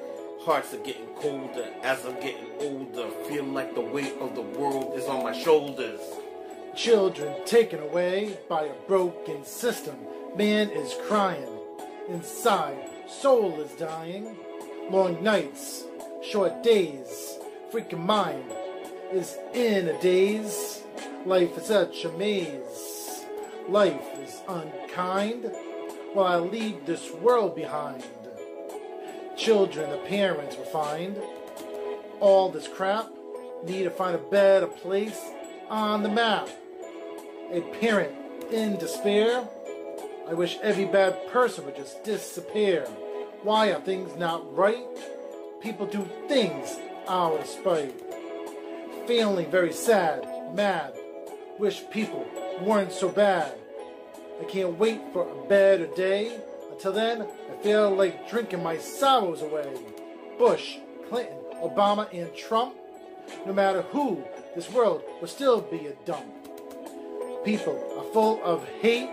[0.47, 3.10] Hearts are getting colder as I'm getting older.
[3.28, 5.99] Feel like the weight of the world is on my shoulders.
[6.76, 9.97] Children taken away by a broken system.
[10.36, 11.49] Man is crying.
[12.08, 14.36] Inside, soul is dying.
[14.89, 15.83] Long nights,
[16.23, 17.41] short days.
[17.73, 18.44] Freaking mind
[19.12, 20.84] is in a daze.
[21.25, 23.25] Life is such a maze.
[23.68, 25.50] Life is unkind.
[26.12, 28.05] while I leave this world behind.
[29.36, 31.16] Children, the parents will find
[32.20, 33.10] all this crap.
[33.65, 35.20] Need to find a better place
[35.68, 36.48] on the map.
[37.52, 38.12] A parent
[38.50, 39.47] in despair.
[40.28, 42.86] I wish every bad person would just disappear.
[43.42, 44.86] Why are things not right?
[45.60, 46.76] People do things
[47.08, 47.94] out of spite.
[49.06, 50.94] Feeling very sad, mad.
[51.58, 52.26] Wish people
[52.60, 53.55] weren't so bad.
[54.40, 56.39] I can't wait for a better day.
[56.70, 57.26] Until then,
[57.62, 59.73] feel like drinking my sorrows away.
[60.39, 60.76] Bush,
[61.09, 62.75] Clinton, Obama, and Trump.
[63.44, 64.23] No matter who,
[64.55, 66.26] this world will still be a dump.
[67.44, 69.10] People are full of hate.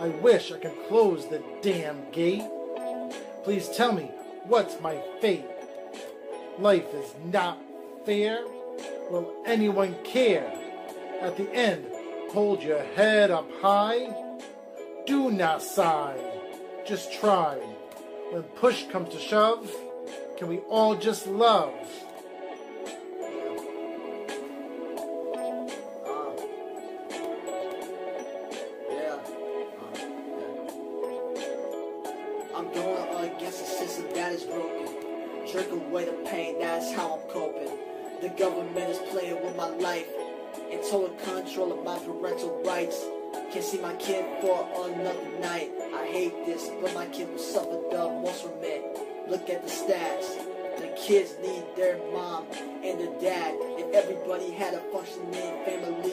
[0.00, 2.44] I wish I could close the damn gate.
[3.44, 4.10] Please tell me
[4.44, 5.44] what's my fate.
[6.58, 7.58] Life is not
[8.04, 8.44] fair.
[9.10, 10.52] Will anyone care?
[11.20, 11.86] At the end,
[12.30, 14.14] hold your head up high.
[15.06, 16.31] Do not sigh.
[16.84, 17.54] Just try.
[18.30, 19.70] When push comes to shove,
[20.36, 21.72] can we all just love?
[47.12, 48.02] Kid will suffer the.
[49.32, 50.36] Look at the stats.
[50.78, 52.44] The kids need their mom
[52.84, 53.54] and their dad.
[53.80, 56.12] If everybody had a functioning family,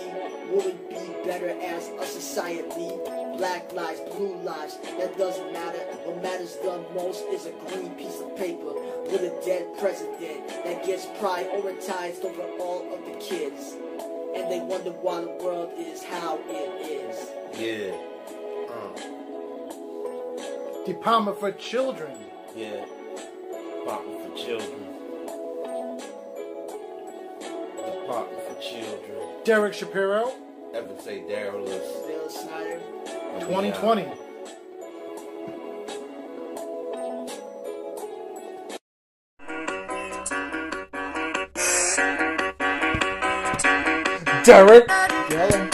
[0.52, 2.96] would we be better as a society?
[3.38, 5.80] Black lives, blue lives, that doesn't matter.
[6.06, 8.74] What matters the most is a green piece of paper
[9.12, 13.76] with a dead president that gets prioritized over all of the kids.
[14.36, 17.18] And they wonder why the world is how it is.
[17.60, 17.96] Yeah.
[18.70, 19.29] Uh,
[20.94, 22.18] Department for Children.
[22.56, 22.84] yeah.
[23.80, 24.80] Department for Children.
[27.78, 29.28] Department for Children.
[29.44, 30.32] Derek Shapiro,
[30.74, 32.08] Ever say Darylus.
[32.08, 32.80] Bill Snyder.
[33.42, 34.08] 2020.
[44.44, 44.86] Derek.
[45.30, 45.70] Yeah.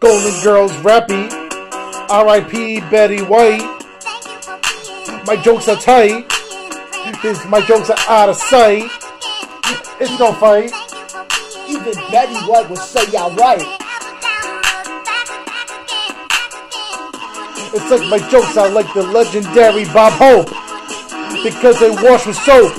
[0.00, 1.41] Golden Girls Rappy.
[2.12, 2.80] R.I.P.
[2.92, 3.64] Betty White.
[5.26, 6.30] My jokes are tight.
[7.22, 8.84] His, my jokes are out of sight.
[9.96, 10.68] It's no fight.
[11.72, 13.64] Even Betty White would say y'all right.
[17.72, 20.52] It's like my jokes are like the legendary Bob Hope.
[21.42, 22.76] Because they wash with soap.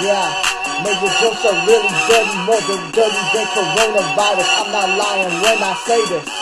[0.00, 0.32] Yeah.
[0.80, 4.48] Make your jokes are really dirty, more than dirty than coronavirus.
[4.64, 6.41] I'm not lying when I say this.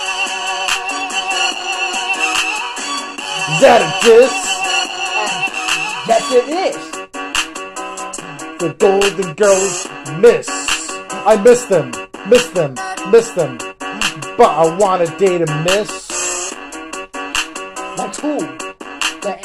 [3.58, 4.34] That a diss?
[6.06, 6.90] Yes, it is.
[8.58, 9.88] The Golden Girls
[10.20, 10.48] miss.
[11.12, 11.90] I miss them,
[12.28, 12.74] miss them,
[13.10, 13.58] miss them.
[14.36, 16.52] But I want a day to miss.
[17.98, 18.38] Like who?
[19.20, 19.40] That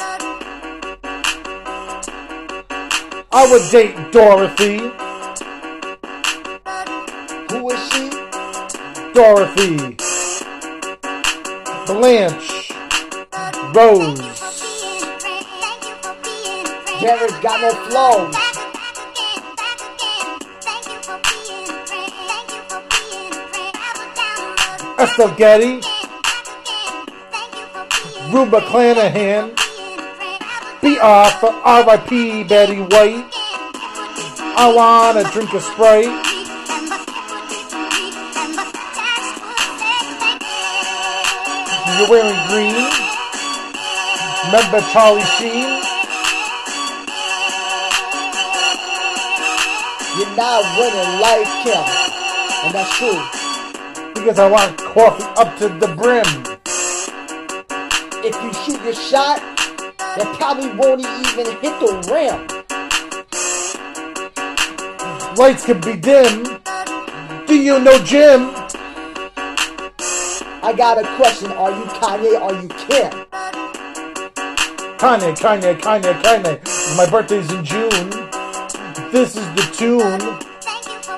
[3.32, 4.78] I would date Dorothy.
[7.50, 8.10] who is she?
[9.12, 9.96] Dorothy.
[11.86, 12.55] Blanche.
[13.76, 14.18] Rose.
[16.98, 18.30] Jared got no flow.
[24.98, 25.82] Estelle Getty.
[28.32, 29.54] Rue McClanahan.
[31.02, 32.44] Off for R.I.P.
[32.44, 33.26] Betty White.
[34.56, 36.04] I wanna drink a Sprite.
[41.98, 43.05] You're wearing green.
[44.46, 45.82] Remember Charlie Sheen?
[50.16, 51.84] You're not winning life, him.
[52.64, 53.18] And that's true.
[54.14, 56.24] Because I want coffee up to the brim.
[58.24, 59.42] If you shoot your shot,
[60.16, 62.46] it probably won't even hit the rim.
[65.34, 66.44] Lights can be dim.
[67.46, 68.52] Do you know Jim?
[70.62, 71.50] I got a question.
[71.52, 72.40] Are you Kanye?
[72.40, 73.26] Are you Kim?
[74.98, 76.96] Kanye, Kanye, Kanye, Kanye.
[76.96, 78.10] My birthday's in June.
[79.12, 80.18] This is the tune.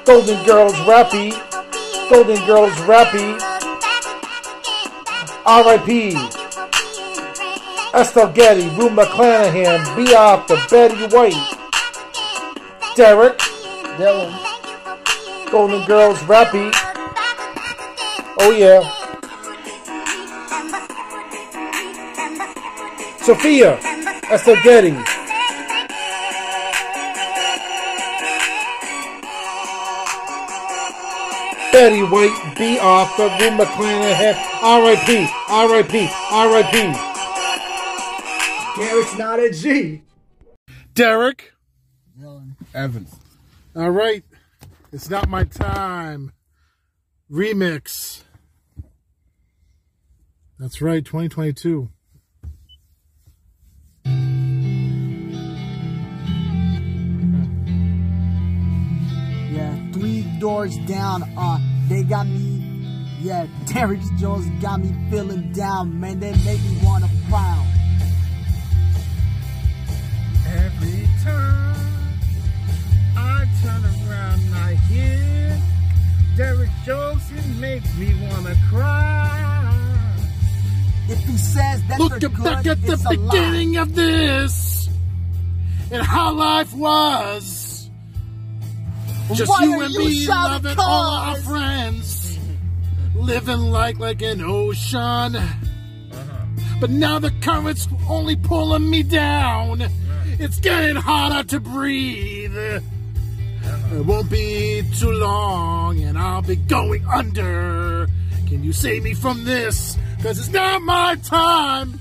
[0.05, 1.31] Golden Girls Rappy.
[2.11, 3.39] Golden Girls Rappy.
[5.47, 6.17] R.I.P.
[7.95, 11.35] Estelle Getty, Rue McClanahan, Be Off the Betty White.
[12.97, 13.39] Derek.
[13.97, 15.51] Dylan.
[15.53, 16.73] Golden Girls Rappy.
[18.41, 18.98] Oh yeah.
[23.29, 23.77] Sophia
[24.33, 24.95] Estoghetti.
[31.71, 36.77] Betty White, Bea Arthur, Rue McClanahan, R.I.P., R.I.P., R.I.P.
[38.81, 40.01] Derek's not a G.
[40.95, 41.53] Derek.
[42.73, 43.15] Evans.
[43.77, 44.25] All right.
[44.91, 46.33] It's not my time.
[47.31, 48.23] Remix.
[50.59, 51.91] That's right, 2022.
[59.51, 61.23] Yeah, three doors down.
[61.37, 62.65] Uh, they got me.
[63.21, 65.99] Yeah, Derek Jones got me feeling down.
[65.99, 67.67] Man, they make me wanna frown.
[70.47, 72.19] Every time
[73.17, 75.61] I turn around, I hear
[76.37, 79.68] Derek Johnson make me wanna cry.
[81.09, 83.33] If he says that Look they're back at the it's a lie.
[83.33, 84.89] beginning of this
[85.91, 87.89] and how life was.
[89.33, 92.39] Just Why you and you me shouting loving all our friends,
[93.15, 95.37] living like like an ocean.
[95.37, 95.55] Uh-huh.
[96.81, 99.87] But now the current's only pulling me down.
[100.39, 102.57] It's getting harder to breathe.
[102.57, 108.07] It won't be too long, and I'll be going under.
[108.47, 109.99] Can you save me from this?
[110.23, 112.01] Cause it's not my time.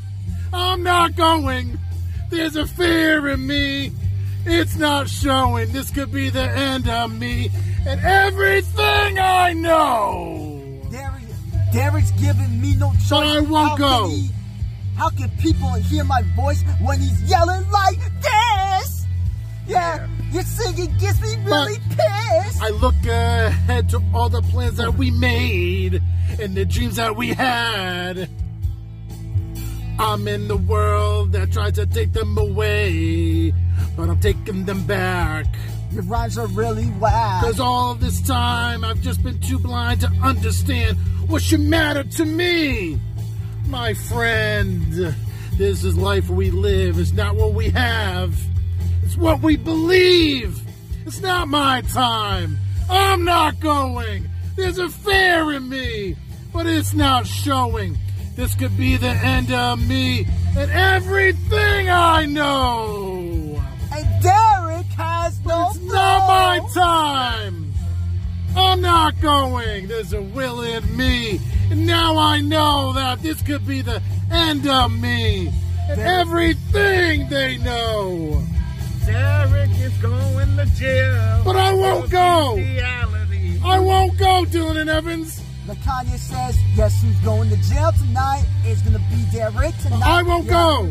[0.51, 1.77] I'm not going.
[2.29, 3.91] There's a fear in me.
[4.45, 5.71] It's not showing.
[5.71, 7.51] This could be the end of me
[7.85, 10.81] and everything I know.
[10.91, 11.23] Derek,
[11.71, 13.09] Derek's giving me no choice.
[13.09, 14.01] But I won't How go.
[14.07, 14.29] Can he,
[14.95, 18.96] how can people hear my voice when he's yelling like this?
[19.67, 22.61] Yeah, your singing gets me really pissed.
[22.61, 26.01] I look ahead to all the plans that we made
[26.39, 28.29] and the dreams that we had.
[29.99, 33.51] I'm in the world that tries to take them away,
[33.97, 35.45] but I'm taking them back.
[35.91, 37.43] Your rhymes are really whack.
[37.43, 40.97] Cause all this time I've just been too blind to understand
[41.27, 42.99] what should matter to me.
[43.67, 45.15] My friend,
[45.53, 48.37] this is life we live, it's not what we have.
[49.07, 50.59] It's what we believe.
[51.05, 52.57] It's not my time.
[52.89, 54.27] I'm not going.
[54.57, 56.17] There's a fear in me,
[56.51, 57.97] but it's not showing.
[58.35, 60.27] This could be the end of me
[60.57, 63.63] and everything I know.
[63.93, 67.73] And Derek has no It's not my time.
[68.57, 69.87] I'm not going.
[69.87, 71.39] There's a will in me.
[71.71, 75.47] And now I know that this could be the end of me.
[75.89, 78.43] And everything they know.
[79.07, 81.41] Derek is going to jail.
[81.45, 82.55] But I won't go.
[82.57, 83.59] Reality.
[83.63, 85.41] I won't go, Dylan and Evans.
[85.65, 88.45] The Kanye says, guess who's going to jail tonight?
[88.65, 90.03] It's gonna be Derek tonight.
[90.03, 90.51] I won't Yeah.
[90.51, 90.87] go.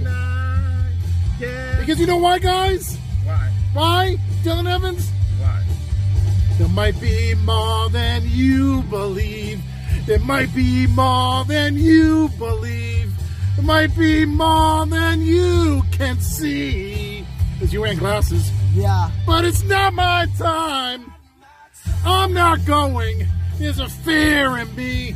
[1.81, 2.97] Because you know why, guys?
[3.25, 3.51] Why?
[3.75, 5.11] Why, Dylan Evans?
[5.39, 5.63] Why?
[6.59, 9.61] There might be more than you believe.
[10.07, 13.13] There might be more than you believe.
[13.57, 17.26] There might be more than you can see.
[17.59, 18.51] Because you're wearing glasses.
[18.75, 19.11] Yeah.
[19.27, 21.13] But it's not my time.
[22.05, 23.27] I'm not going.
[23.59, 25.15] There's a fear in me.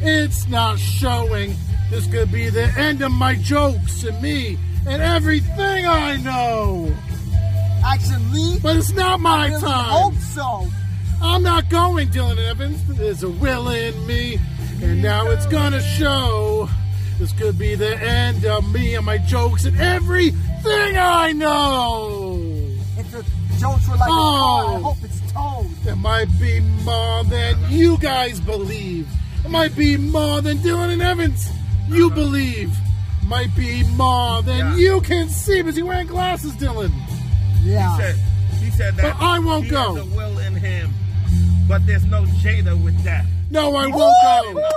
[0.00, 1.54] It's not showing.
[1.90, 6.94] This could be the end of my jokes and me and everything I know.
[7.86, 9.52] Actually, But it's not my time.
[9.52, 9.84] I really time.
[9.90, 10.66] hope so.
[11.22, 12.84] I'm not going, Dylan Evans.
[12.96, 14.38] There's a will in me,
[14.82, 16.68] and now it's gonna show.
[17.18, 22.38] This could be the end of me and my jokes and everything I know.
[22.96, 23.22] If your
[23.58, 24.82] jokes were like a car, I Oh.
[24.82, 25.66] hope it's towed.
[25.84, 29.08] There might be more than you guys believe.
[29.44, 31.48] It might be more than Dylan and Evans
[31.88, 32.14] you uh-huh.
[32.14, 32.72] believe.
[33.26, 36.92] Might be more than you can see because you're wearing glasses, Dylan.
[37.62, 37.96] Yeah.
[37.96, 38.16] He said,
[38.62, 39.94] he said that But I won't he go.
[39.94, 40.90] has a will in him,
[41.68, 43.26] but there's no Jada with that.
[43.50, 44.68] No, I won't go.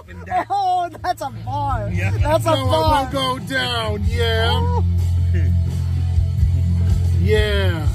[0.50, 1.90] Oh, that's a bar.
[1.91, 2.11] Yeah.
[2.17, 2.93] That's a no, bar.
[2.93, 4.03] I won't go down.
[4.06, 4.50] Yeah.
[4.53, 4.85] Oh.
[7.19, 7.88] yeah.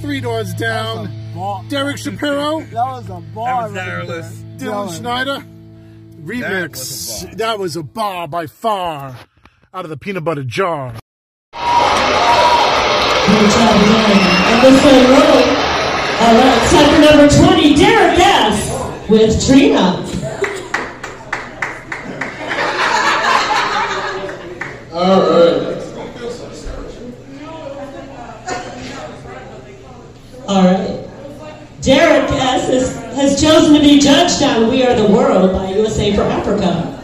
[0.00, 1.10] Three doors down.
[1.34, 1.64] Bar.
[1.68, 2.60] Derek Shapiro.
[2.70, 3.24] That was a bar.
[3.24, 4.06] That was right there.
[4.06, 4.44] Direless.
[4.56, 5.44] Dylan Schneider.
[6.22, 7.36] Remix.
[7.38, 9.16] That was a bar by far.
[9.72, 10.94] Out of the peanut butter jar.
[13.32, 15.44] And this one roll.
[16.20, 19.08] All right, time for number 20, Derek S.
[19.08, 20.09] with Trina.
[25.00, 25.80] All right.
[30.46, 31.08] All right.
[31.80, 32.68] Derek S.
[32.68, 36.98] Is, has chosen to be judged on We Are the World by USA for Africa.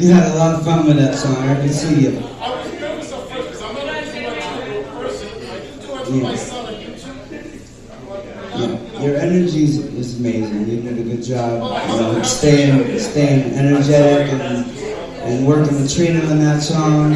[0.00, 1.36] You had a lot of fun with that song.
[1.36, 2.10] I can see you.
[6.08, 6.36] Yeah.
[8.56, 9.02] Yeah.
[9.02, 10.68] Your energy is, amazing.
[10.68, 11.90] You did a good job.
[11.90, 14.70] You know, staying, staying energetic and,
[15.26, 17.14] and working with Trina on that song.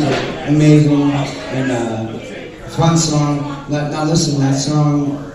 [0.48, 1.12] Amazing
[1.52, 2.18] and uh,
[2.70, 3.70] fun song.
[3.70, 5.29] Now listen, that song.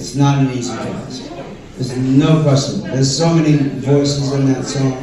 [0.00, 1.30] It's not an easy task.
[1.76, 2.80] There's no question.
[2.84, 4.94] There's so many voices in that song.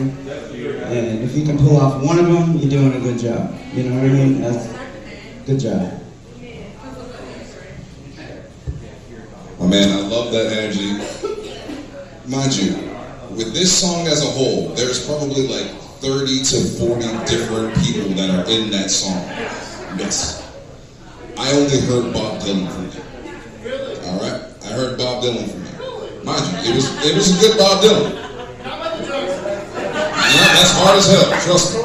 [0.90, 3.56] And if you can pull off one of them, you're doing a good job.
[3.74, 4.42] You know what I mean?
[4.42, 4.68] That's
[5.46, 6.02] good job.
[9.60, 10.94] Oh man, I love that energy.
[12.26, 12.74] Mind you,
[13.36, 15.70] with this song as a whole, there's probably like
[16.02, 19.22] 30 to 40 different people that are in that song.
[20.00, 20.44] Yes.
[21.38, 22.87] I only heard Bob Dylan
[24.78, 26.24] heard Bob Dylan from there.
[26.24, 28.14] Mind you, it was, it was a good Bob Dylan.
[30.38, 31.82] Yeah, that's hard as hell, trust me.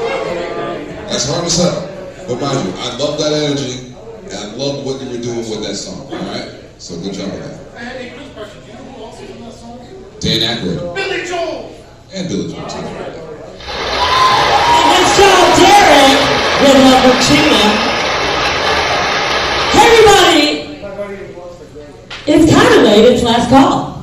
[1.08, 1.88] That's hard as hell.
[2.28, 3.96] But mind you, I love that energy,
[4.28, 6.52] and I love what you were doing with that song, all right?
[6.76, 7.76] So good job with that.
[7.76, 8.60] I had a question.
[8.60, 9.80] Do you know who else is in that song?
[10.20, 10.94] Dan Aykroyd.
[10.94, 11.72] Billy Joel!
[12.12, 12.76] And Billy Joel, too.
[12.76, 12.92] And
[14.92, 16.20] good job, Derek,
[16.60, 17.91] with number 10.
[22.24, 23.04] It's kind of late.
[23.12, 24.00] It's last call.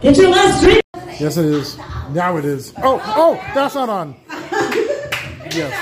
[0.00, 0.80] Get your last drink.
[1.20, 1.78] Yes, it is.
[2.10, 2.74] Now it is.
[2.78, 4.16] Oh, oh, that's not on.
[5.44, 5.72] It's yes.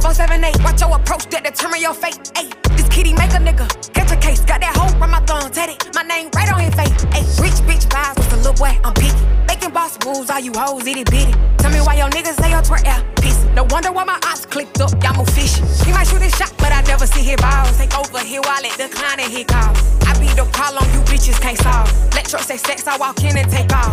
[0.00, 0.64] 478.
[0.64, 2.16] Watch your approach that determine your fate.
[2.40, 4.40] Ayy, this kitty make a nigga catch a case.
[4.40, 7.04] Got that hoe from my thumb, tatted my name right on his face.
[7.12, 9.20] Ayy, rich bitch vibes with a little boy, I'm picky.
[9.46, 11.36] Making boss moves, all you hoes itty bitty.
[11.60, 13.44] Tell me why your niggas say your twerk out, piece.
[13.52, 15.60] No wonder why my ops clicked up, y'all move fishy.
[15.84, 17.76] He might shoot his shot, but I never see his balls.
[17.76, 19.76] Take over here while it decline and hit calls.
[20.08, 21.92] I be the problem you bitches can't solve.
[22.16, 23.92] Let truck say sex, I walk in and take off.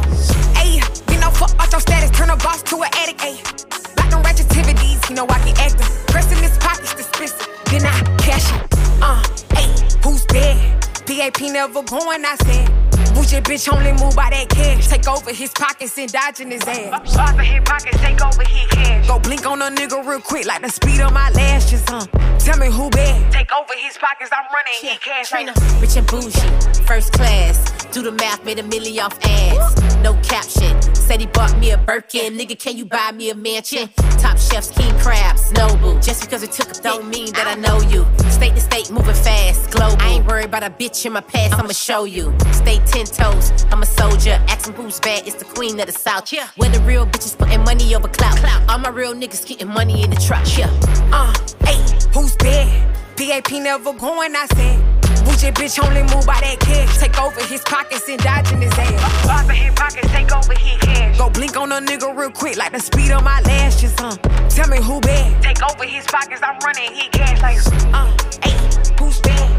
[0.56, 0.80] Ayy,
[1.12, 3.20] you know fuck out your status, turn a boss to an addict.
[3.20, 3.67] Ayy,
[4.10, 5.88] black on activities, you know I can act them.
[6.08, 7.34] Pressing his pockets to spit
[7.66, 8.62] then I cash it.
[9.02, 9.22] Uh,
[9.56, 10.77] ayy, who's dead?
[11.08, 12.68] PAP never going, I said.
[13.16, 14.88] Bougie bitch only move by that cash.
[14.88, 16.76] Take over his pockets and dodging his ass.
[16.78, 19.08] In his pockets, take over his cash.
[19.08, 22.06] Go blink on a nigga real quick, like the speed of my lashes, huh?
[22.40, 23.32] Tell me who bad.
[23.32, 25.30] Take over his pockets, I'm running his cash.
[25.30, 27.72] Trina, rich and bougie, first class.
[27.94, 29.96] Do the math, made a million off ads.
[30.04, 30.80] No caption.
[30.94, 32.38] Said he bought me a Birkin.
[32.38, 33.90] Nigga, can you buy me a mansion?
[34.20, 36.00] Top chefs, king crabs, Noble.
[36.02, 38.06] Just because it took a don't mean that I know you.
[38.30, 39.98] State to state, moving fast, global.
[40.02, 42.34] I ain't worried about a bitch in my past, I'ma show you.
[42.52, 44.42] Stay ten toes, I'm a soldier.
[44.48, 46.32] Asking who's bad, it's the queen of the south.
[46.32, 46.48] Yeah.
[46.56, 48.38] Where the real bitches putting money over clout.
[48.38, 48.70] clout.
[48.70, 50.46] All my real niggas getting money in the truck.
[50.58, 50.70] Yeah.
[51.12, 51.34] Uh,
[51.66, 51.80] hey,
[52.14, 52.96] who's bad?
[53.18, 54.98] PAP never going, I said.
[55.26, 56.98] Bougie bitch only move by that cash.
[56.98, 59.28] Take over his pockets and dodging his ass.
[59.28, 61.18] Boss in his pockets, take over his cash.
[61.18, 64.16] Go blink on a nigga real quick, like the speed of my lashes, huh?
[64.50, 65.44] Tell me who bad?
[65.44, 67.58] Take over his pockets, I'm running his cash like,
[67.94, 68.12] uh,
[68.42, 68.56] hey,
[69.00, 69.57] who's bad?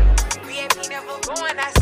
[1.18, 1.72] PAP never going, I.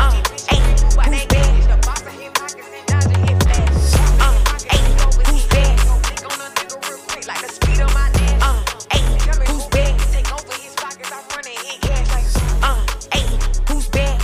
[0.00, 0.10] Uh,
[0.48, 1.80] hey, who's bad?
[1.82, 3.94] Boss in his pockets and dodging his ass.
[4.20, 4.34] Uh,
[4.70, 4.82] hey,
[5.26, 5.78] who's bad?
[5.86, 8.42] Go blink on a nigga real quick, like the speed of my lashes.
[8.42, 9.02] Uh, hey,
[9.46, 9.98] who's bad?
[10.12, 12.26] Take over his pockets, I'm running his cash like,
[12.62, 13.26] uh, hey,
[13.68, 14.20] who's bad?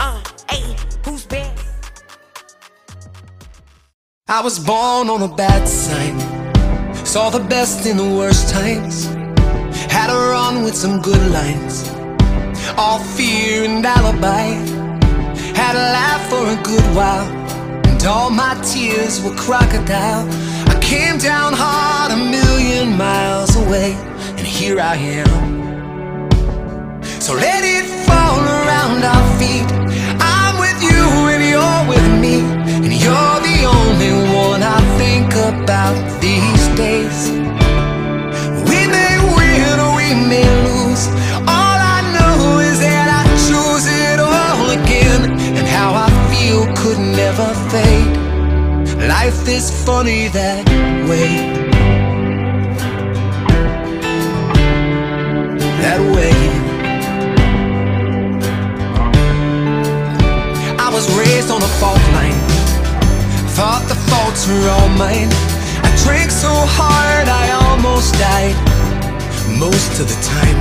[0.00, 1.58] Uh, hey, who's bad?
[4.28, 6.16] I was born on a bad side.
[7.06, 9.17] Saw the best in the worst times.
[10.08, 11.86] A run with some good lines.
[12.78, 14.48] All fear and alibi.
[15.54, 17.28] Had a laugh for a good while.
[17.86, 20.26] And all my tears were crocodile.
[20.66, 23.92] I came down hard a million miles away.
[24.38, 26.30] And here I am.
[27.20, 29.68] So let it fall around our feet.
[30.20, 32.36] I'm with you and you're with me.
[32.84, 37.57] And you're the only one I think about these days.
[40.14, 41.06] Lose.
[41.44, 43.28] All I know is that I
[43.86, 45.30] it all again.
[45.56, 48.16] And how I feel could never fade.
[49.06, 50.64] Life is funny that
[51.10, 51.28] way.
[55.84, 56.32] That way.
[60.78, 62.40] I was raised on a fault line.
[63.56, 65.28] Thought the faults were all mine.
[65.84, 68.87] I drank so hard I almost died.
[69.56, 70.58] Most of the time.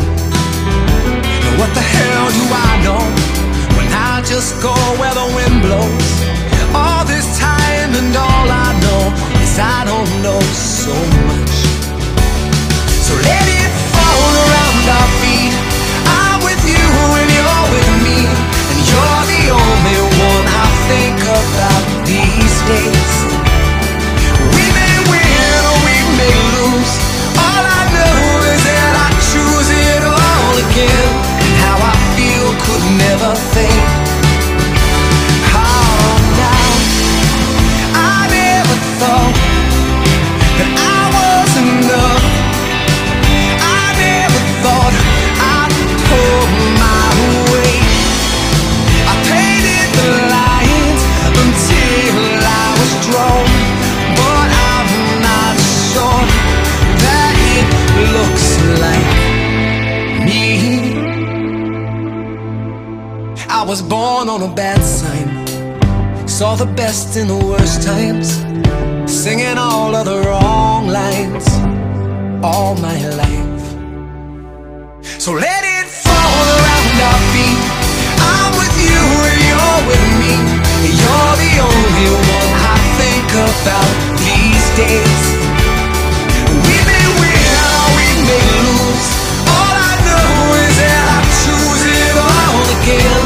[1.59, 3.03] What the hell do I know?
[3.75, 6.09] When I just go where the wind blows.
[6.73, 9.01] All this time and all I know
[9.43, 10.93] is I don't know so
[11.27, 11.55] much.
[13.05, 15.36] So let it fall around our feet.
[32.67, 33.81] Could never think
[35.55, 36.67] Oh, now
[37.95, 39.35] I never thought
[40.57, 42.25] that I was enough.
[43.79, 44.95] I never thought
[45.55, 45.73] I'd
[46.07, 46.43] pull
[46.81, 47.07] my.
[49.11, 51.01] I painted the lines
[51.43, 53.49] until I was drawn,
[54.19, 54.91] but I'm
[55.29, 55.55] not
[55.89, 56.23] sure
[57.05, 57.67] that it
[58.13, 58.47] looks
[58.83, 59.11] like
[60.27, 61.06] me.
[63.67, 65.45] Was born on a bad sign,
[66.25, 68.27] saw the best in the worst times,
[69.11, 71.45] singing all of the wrong lines
[72.41, 73.65] all my life.
[75.19, 77.61] So let it fall around our feet.
[78.31, 80.33] I'm with you and you're with me.
[81.01, 82.07] You're the only
[82.39, 83.91] one I think about
[84.23, 85.23] these days.
[86.63, 89.07] We may win or we may lose.
[89.51, 93.16] All I know is that I choose it all again.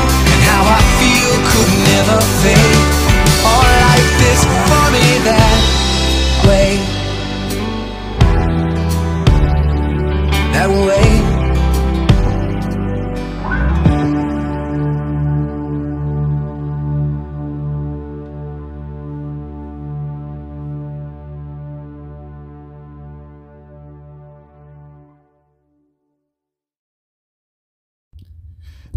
[10.62, 11.32] that way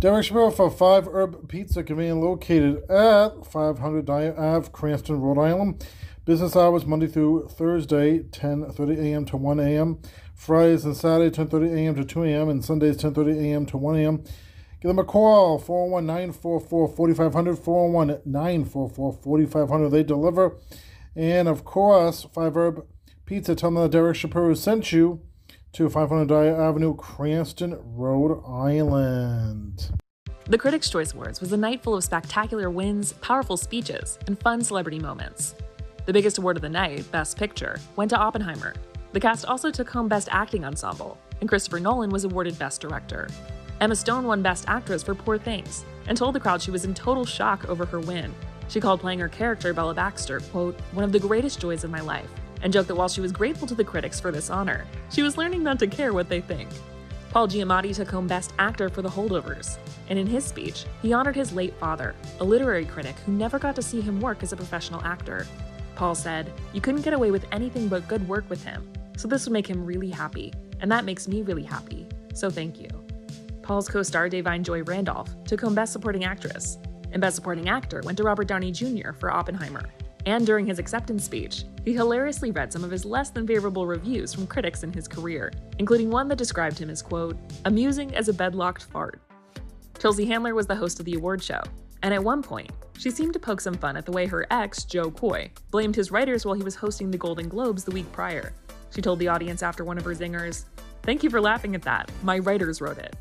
[0.01, 5.87] Derek Shapiro for Five Herb Pizza, conveniently located at 500 Dyer Ave, Cranston, Rhode Island.
[6.27, 9.25] Business hours Monday through Thursday, 10:30 a.m.
[9.27, 10.01] to 1 a.m.
[10.45, 11.95] Fridays and Saturdays, 10:30 a.m.
[11.95, 12.51] to 2 a.m.
[12.51, 13.65] and Sundays, 10:30 a.m.
[13.65, 14.23] to 1 a.m.
[14.83, 17.57] Give them a call, 401-944-4500,
[18.27, 19.91] 401-944-4500.
[19.91, 20.59] They deliver.
[21.17, 22.87] And, of course, Five Herb
[23.25, 25.23] Pizza, tell them that Derek Shapiro sent you
[25.73, 29.93] to 500 Dyer Avenue, Cranston, Rhode Island.
[30.45, 34.63] The Critics' Choice Awards was a night full of spectacular wins, powerful speeches, and fun
[34.63, 35.55] celebrity moments.
[36.05, 38.75] The biggest award of the night, Best Picture, went to Oppenheimer.
[39.15, 43.29] The cast also took home Best Acting Ensemble, and Christopher Nolan was awarded Best Director.
[43.81, 46.95] Emma Stone won Best Actress for Poor Things and told the crowd she was in
[46.95, 48.35] total shock over her win.
[48.69, 52.01] She called playing her character, Bella Baxter, quote, one of the greatest joys of my
[52.01, 52.29] life,
[52.63, 55.39] and joked that while she was grateful to the critics for this honor, she was
[55.39, 56.69] learning not to care what they think.
[57.31, 59.79] Paul Giamatti took home Best Actor for The Holdovers,
[60.09, 63.77] and in his speech, he honored his late father, a literary critic who never got
[63.77, 65.47] to see him work as a professional actor.
[65.95, 69.47] Paul said, You couldn't get away with anything but good work with him, so this
[69.47, 72.89] would make him really happy, and that makes me really happy, so thank you.
[73.63, 76.79] Paul's co star Da'Vine Joy Randolph took home Best Supporting Actress,
[77.13, 79.13] and Best Supporting Actor went to Robert Downey Jr.
[79.13, 79.89] for Oppenheimer.
[80.27, 84.33] And during his acceptance speech, he hilariously read some of his less than favorable reviews
[84.33, 87.37] from critics in his career, including one that described him as, quote,
[87.67, 89.21] amusing as a bedlocked fart.
[89.99, 91.61] Chelsea Handler was the host of the award show,
[92.03, 94.85] and at one point, she seemed to poke some fun at the way her ex,
[94.85, 98.55] Jo Koy, blamed his writers while he was hosting the Golden Globes the week prior.
[98.95, 100.65] She told the audience after one of her zingers,
[101.03, 102.11] Thank you for laughing at that.
[102.23, 103.17] My writers wrote it.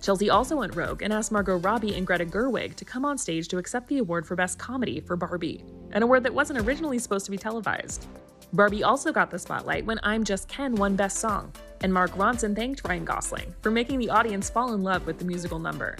[0.00, 3.48] Chelsea also went rogue and asked Margot Robbie and Greta Gerwig to come on stage
[3.48, 7.26] to accept the award for Best Comedy for Barbie, an award that wasn't originally supposed
[7.26, 8.06] to be televised.
[8.54, 12.56] Barbie also got the spotlight when I'm Just Ken won Best Song, and Mark Ronson
[12.56, 15.96] thanked Ryan Gosling for making the audience fall in love with the musical number.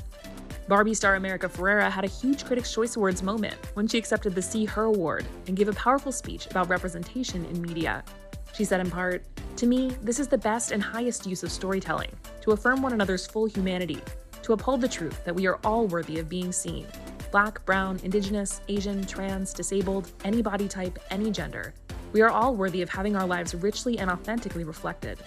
[0.67, 4.43] Barbie star America Ferrera had a huge Critics' Choice Awards moment when she accepted the
[4.43, 8.03] See Her Award and gave a powerful speech about representation in media.
[8.55, 9.25] She said in part,
[9.57, 12.11] To me, this is the best and highest use of storytelling
[12.43, 14.01] to affirm one another's full humanity,
[14.43, 16.87] to uphold the truth that we are all worthy of being seen.
[17.31, 21.75] Black, brown, indigenous, Asian, trans, disabled, any body type, any gender.
[22.13, 25.19] We are all worthy of having our lives richly and authentically reflected.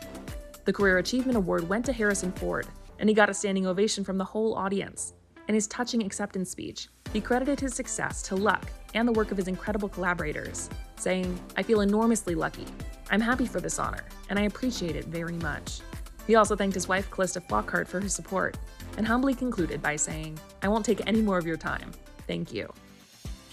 [0.65, 2.67] The Career Achievement Award went to Harrison Ford,
[2.99, 5.13] and he got a standing ovation from the whole audience.
[5.47, 9.37] In his touching acceptance speech, he credited his success to luck and the work of
[9.37, 12.65] his incredible collaborators, saying, I feel enormously lucky.
[13.13, 15.81] I'm happy for this honor, and I appreciate it very much.
[16.25, 18.57] He also thanked his wife, Callista Flockhart, for her support,
[18.97, 21.91] and humbly concluded by saying, I won't take any more of your time.
[22.25, 22.73] Thank you.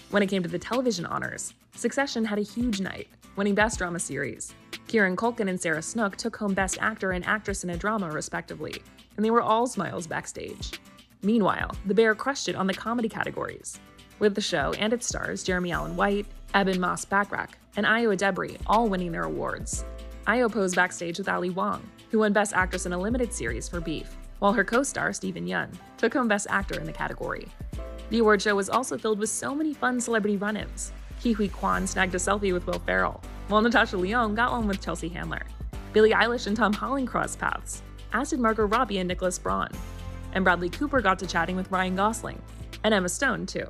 [0.09, 3.99] When it came to the television honors, Succession had a huge night, winning Best Drama
[3.99, 4.51] Series.
[4.87, 8.81] Kieran Culkin and Sarah Snook took home Best Actor and Actress in a Drama, respectively,
[9.15, 10.79] and they were all smiles backstage.
[11.21, 13.79] Meanwhile, The Bear crushed it on the comedy categories,
[14.17, 16.25] with the show and its stars Jeremy Allen White,
[16.55, 19.85] Ebon Moss-Bachrach, and Ayo Edebiri all winning their awards.
[20.27, 23.81] Ayo posed backstage with Ali Wong, who won Best Actress in a Limited Series for
[23.81, 27.47] Beef, while her co star, Steven Yeun, took home Best Actor in the category.
[28.09, 30.91] The award show was also filled with so many fun celebrity run ins.
[31.19, 34.83] Ke Huy Quan snagged a selfie with Will Ferrell, while Natasha Lyonne got one with
[34.83, 35.43] Chelsea Handler.
[35.93, 37.83] Billie Eilish and Tom Holland crossed paths,
[38.13, 39.69] as did Margot Robbie and Nicholas Braun.
[40.33, 42.41] And Bradley Cooper got to chatting with Ryan Gosling,
[42.83, 43.67] and Emma Stone, too.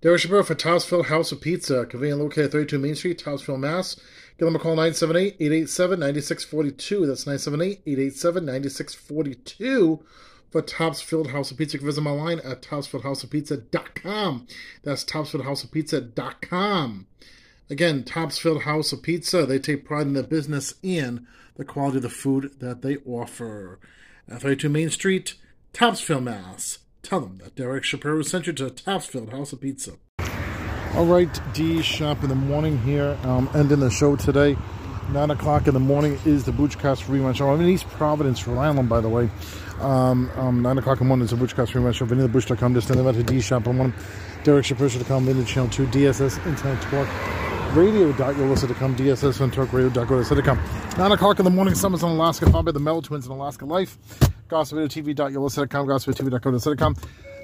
[0.00, 3.96] Derek Shapiro for Topsfield House of Pizza, conveniently located at 32 Main Street, Topsfield, Mass.
[4.38, 7.06] Give them a call 978 887 9642.
[7.06, 10.02] That's 978 887 9642
[10.50, 11.74] for Topsfield House of Pizza.
[11.74, 14.46] You can visit them online at topsfieldhouseofpizza.com.
[14.82, 17.06] That's topsfieldhouseofpizza.com.
[17.68, 22.02] Again, Topsfield House of Pizza, they take pride in their business and the quality of
[22.02, 23.78] the food that they offer.
[24.28, 25.34] At 32 Main Street,
[25.72, 26.79] Topsfield, Mass.
[27.02, 29.92] Tell them that Derek Shapiro sent you to Topsfield House of Pizza.
[30.94, 34.56] All right, D Shap in the morning here, um, ending the show today.
[35.12, 37.50] 9 o'clock in the morning is the Butchcast Rerun Show.
[37.50, 39.28] I'm in East Providence, Rhode Island, by the way.
[39.80, 42.06] Um, um, 9 o'clock in the morning is the Butchcast Rerun Show.
[42.06, 43.66] VanitaButch.com, just send them to D Shap.
[43.66, 43.94] I'm on
[44.44, 50.60] Derek Shapiro.com, Vintage Channel 2, DSS Internet Talk Radio.com, DSS and Talk Radio.com.
[50.98, 53.64] 9 o'clock in the morning, Summers in Alaska, found by the Mel Twins in Alaska
[53.64, 53.96] Life.
[54.48, 56.96] GossipTV.com, GossipTV.com.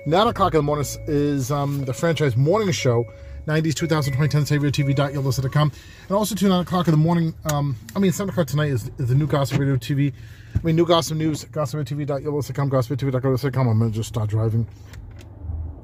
[0.07, 3.05] 9 o'clock in the morning is um, the franchise morning show.
[3.47, 5.73] 90s, 2020, 10 TV.com.
[6.09, 8.91] And also to 9 o'clock in the morning, um, I mean, 7 o'clock tonight is,
[8.99, 10.13] is the new Gossip Radio TV.
[10.55, 13.69] I mean, new Gossip News, GossipTV.com, GossipTV.com.
[13.69, 14.67] I'm going to just start driving.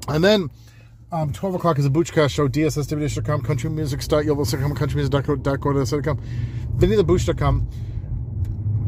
[0.09, 0.49] And then
[1.13, 6.19] Um, 12 o'clock is a Boochcast show, DSSWDH.com, countrymusic.yovo.com, countrymusic.com,
[6.75, 7.67] Vinny the Booch.com,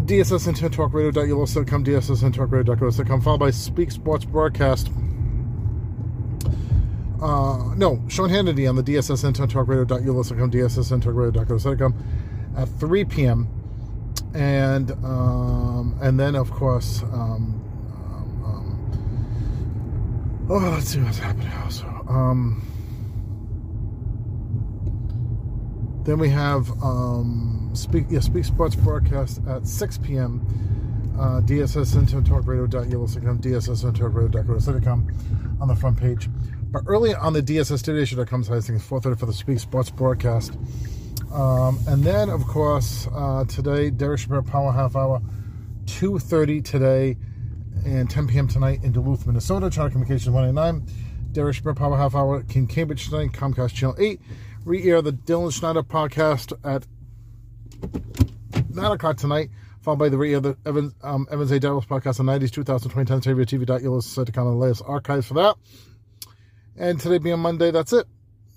[0.06, 4.90] DSS and Talk Radio.yovo.com, DSS and Talk Radio.com, followed by Speak Sports Broadcast.
[7.22, 11.94] Uh, no, Sean Hannity on the DSS and Talk Radio.yovo.com, DSS and Talk Radio.com
[12.58, 13.48] at 3 p.m.
[14.34, 17.62] And um, and then, of course, um,
[20.48, 21.95] Oh, let's see what's happening also.
[22.08, 22.62] Um,
[26.06, 30.46] then we have um, Speak yeah, Speak Sports broadcast at 6 p.m.
[31.20, 36.30] Uh, DSS into talkradio.yellowstick.com, DSS into talkradio.com on the front page.
[36.72, 39.90] But early on the DSS Studio.com side, I think it's 4.30 for the Speak Sports
[39.90, 40.58] broadcast.
[41.32, 45.22] Um, and then, of course, uh, today, Derek Shapiro Power Half Hour,
[45.86, 47.18] 2.30 today
[47.86, 48.48] and 10 p.m.
[48.48, 49.70] tonight in Duluth, Minnesota.
[49.70, 51.05] Charter Communications 189.
[51.36, 54.22] Derek Shapiro Power Half Hour in Cambridge tonight, Comcast Channel 8.
[54.64, 56.88] Re-air the Dylan Schneider podcast at
[58.74, 59.50] 9 o'clock tonight,
[59.82, 61.60] followed by the re-air the Evans, um, Evans A.
[61.60, 65.58] Devils podcast on 90s, 2020, 10 TV.yellowsite.com and the latest archives for that.
[66.78, 68.08] And today being Monday, that's it.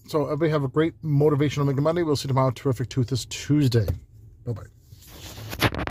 [0.07, 2.05] So everybody have a great motivational Mega Monday.
[2.05, 2.53] We'll see you tomorrow.
[2.53, 3.89] Terrific Tooth is Tuesday.
[4.47, 5.79] Bye-bye.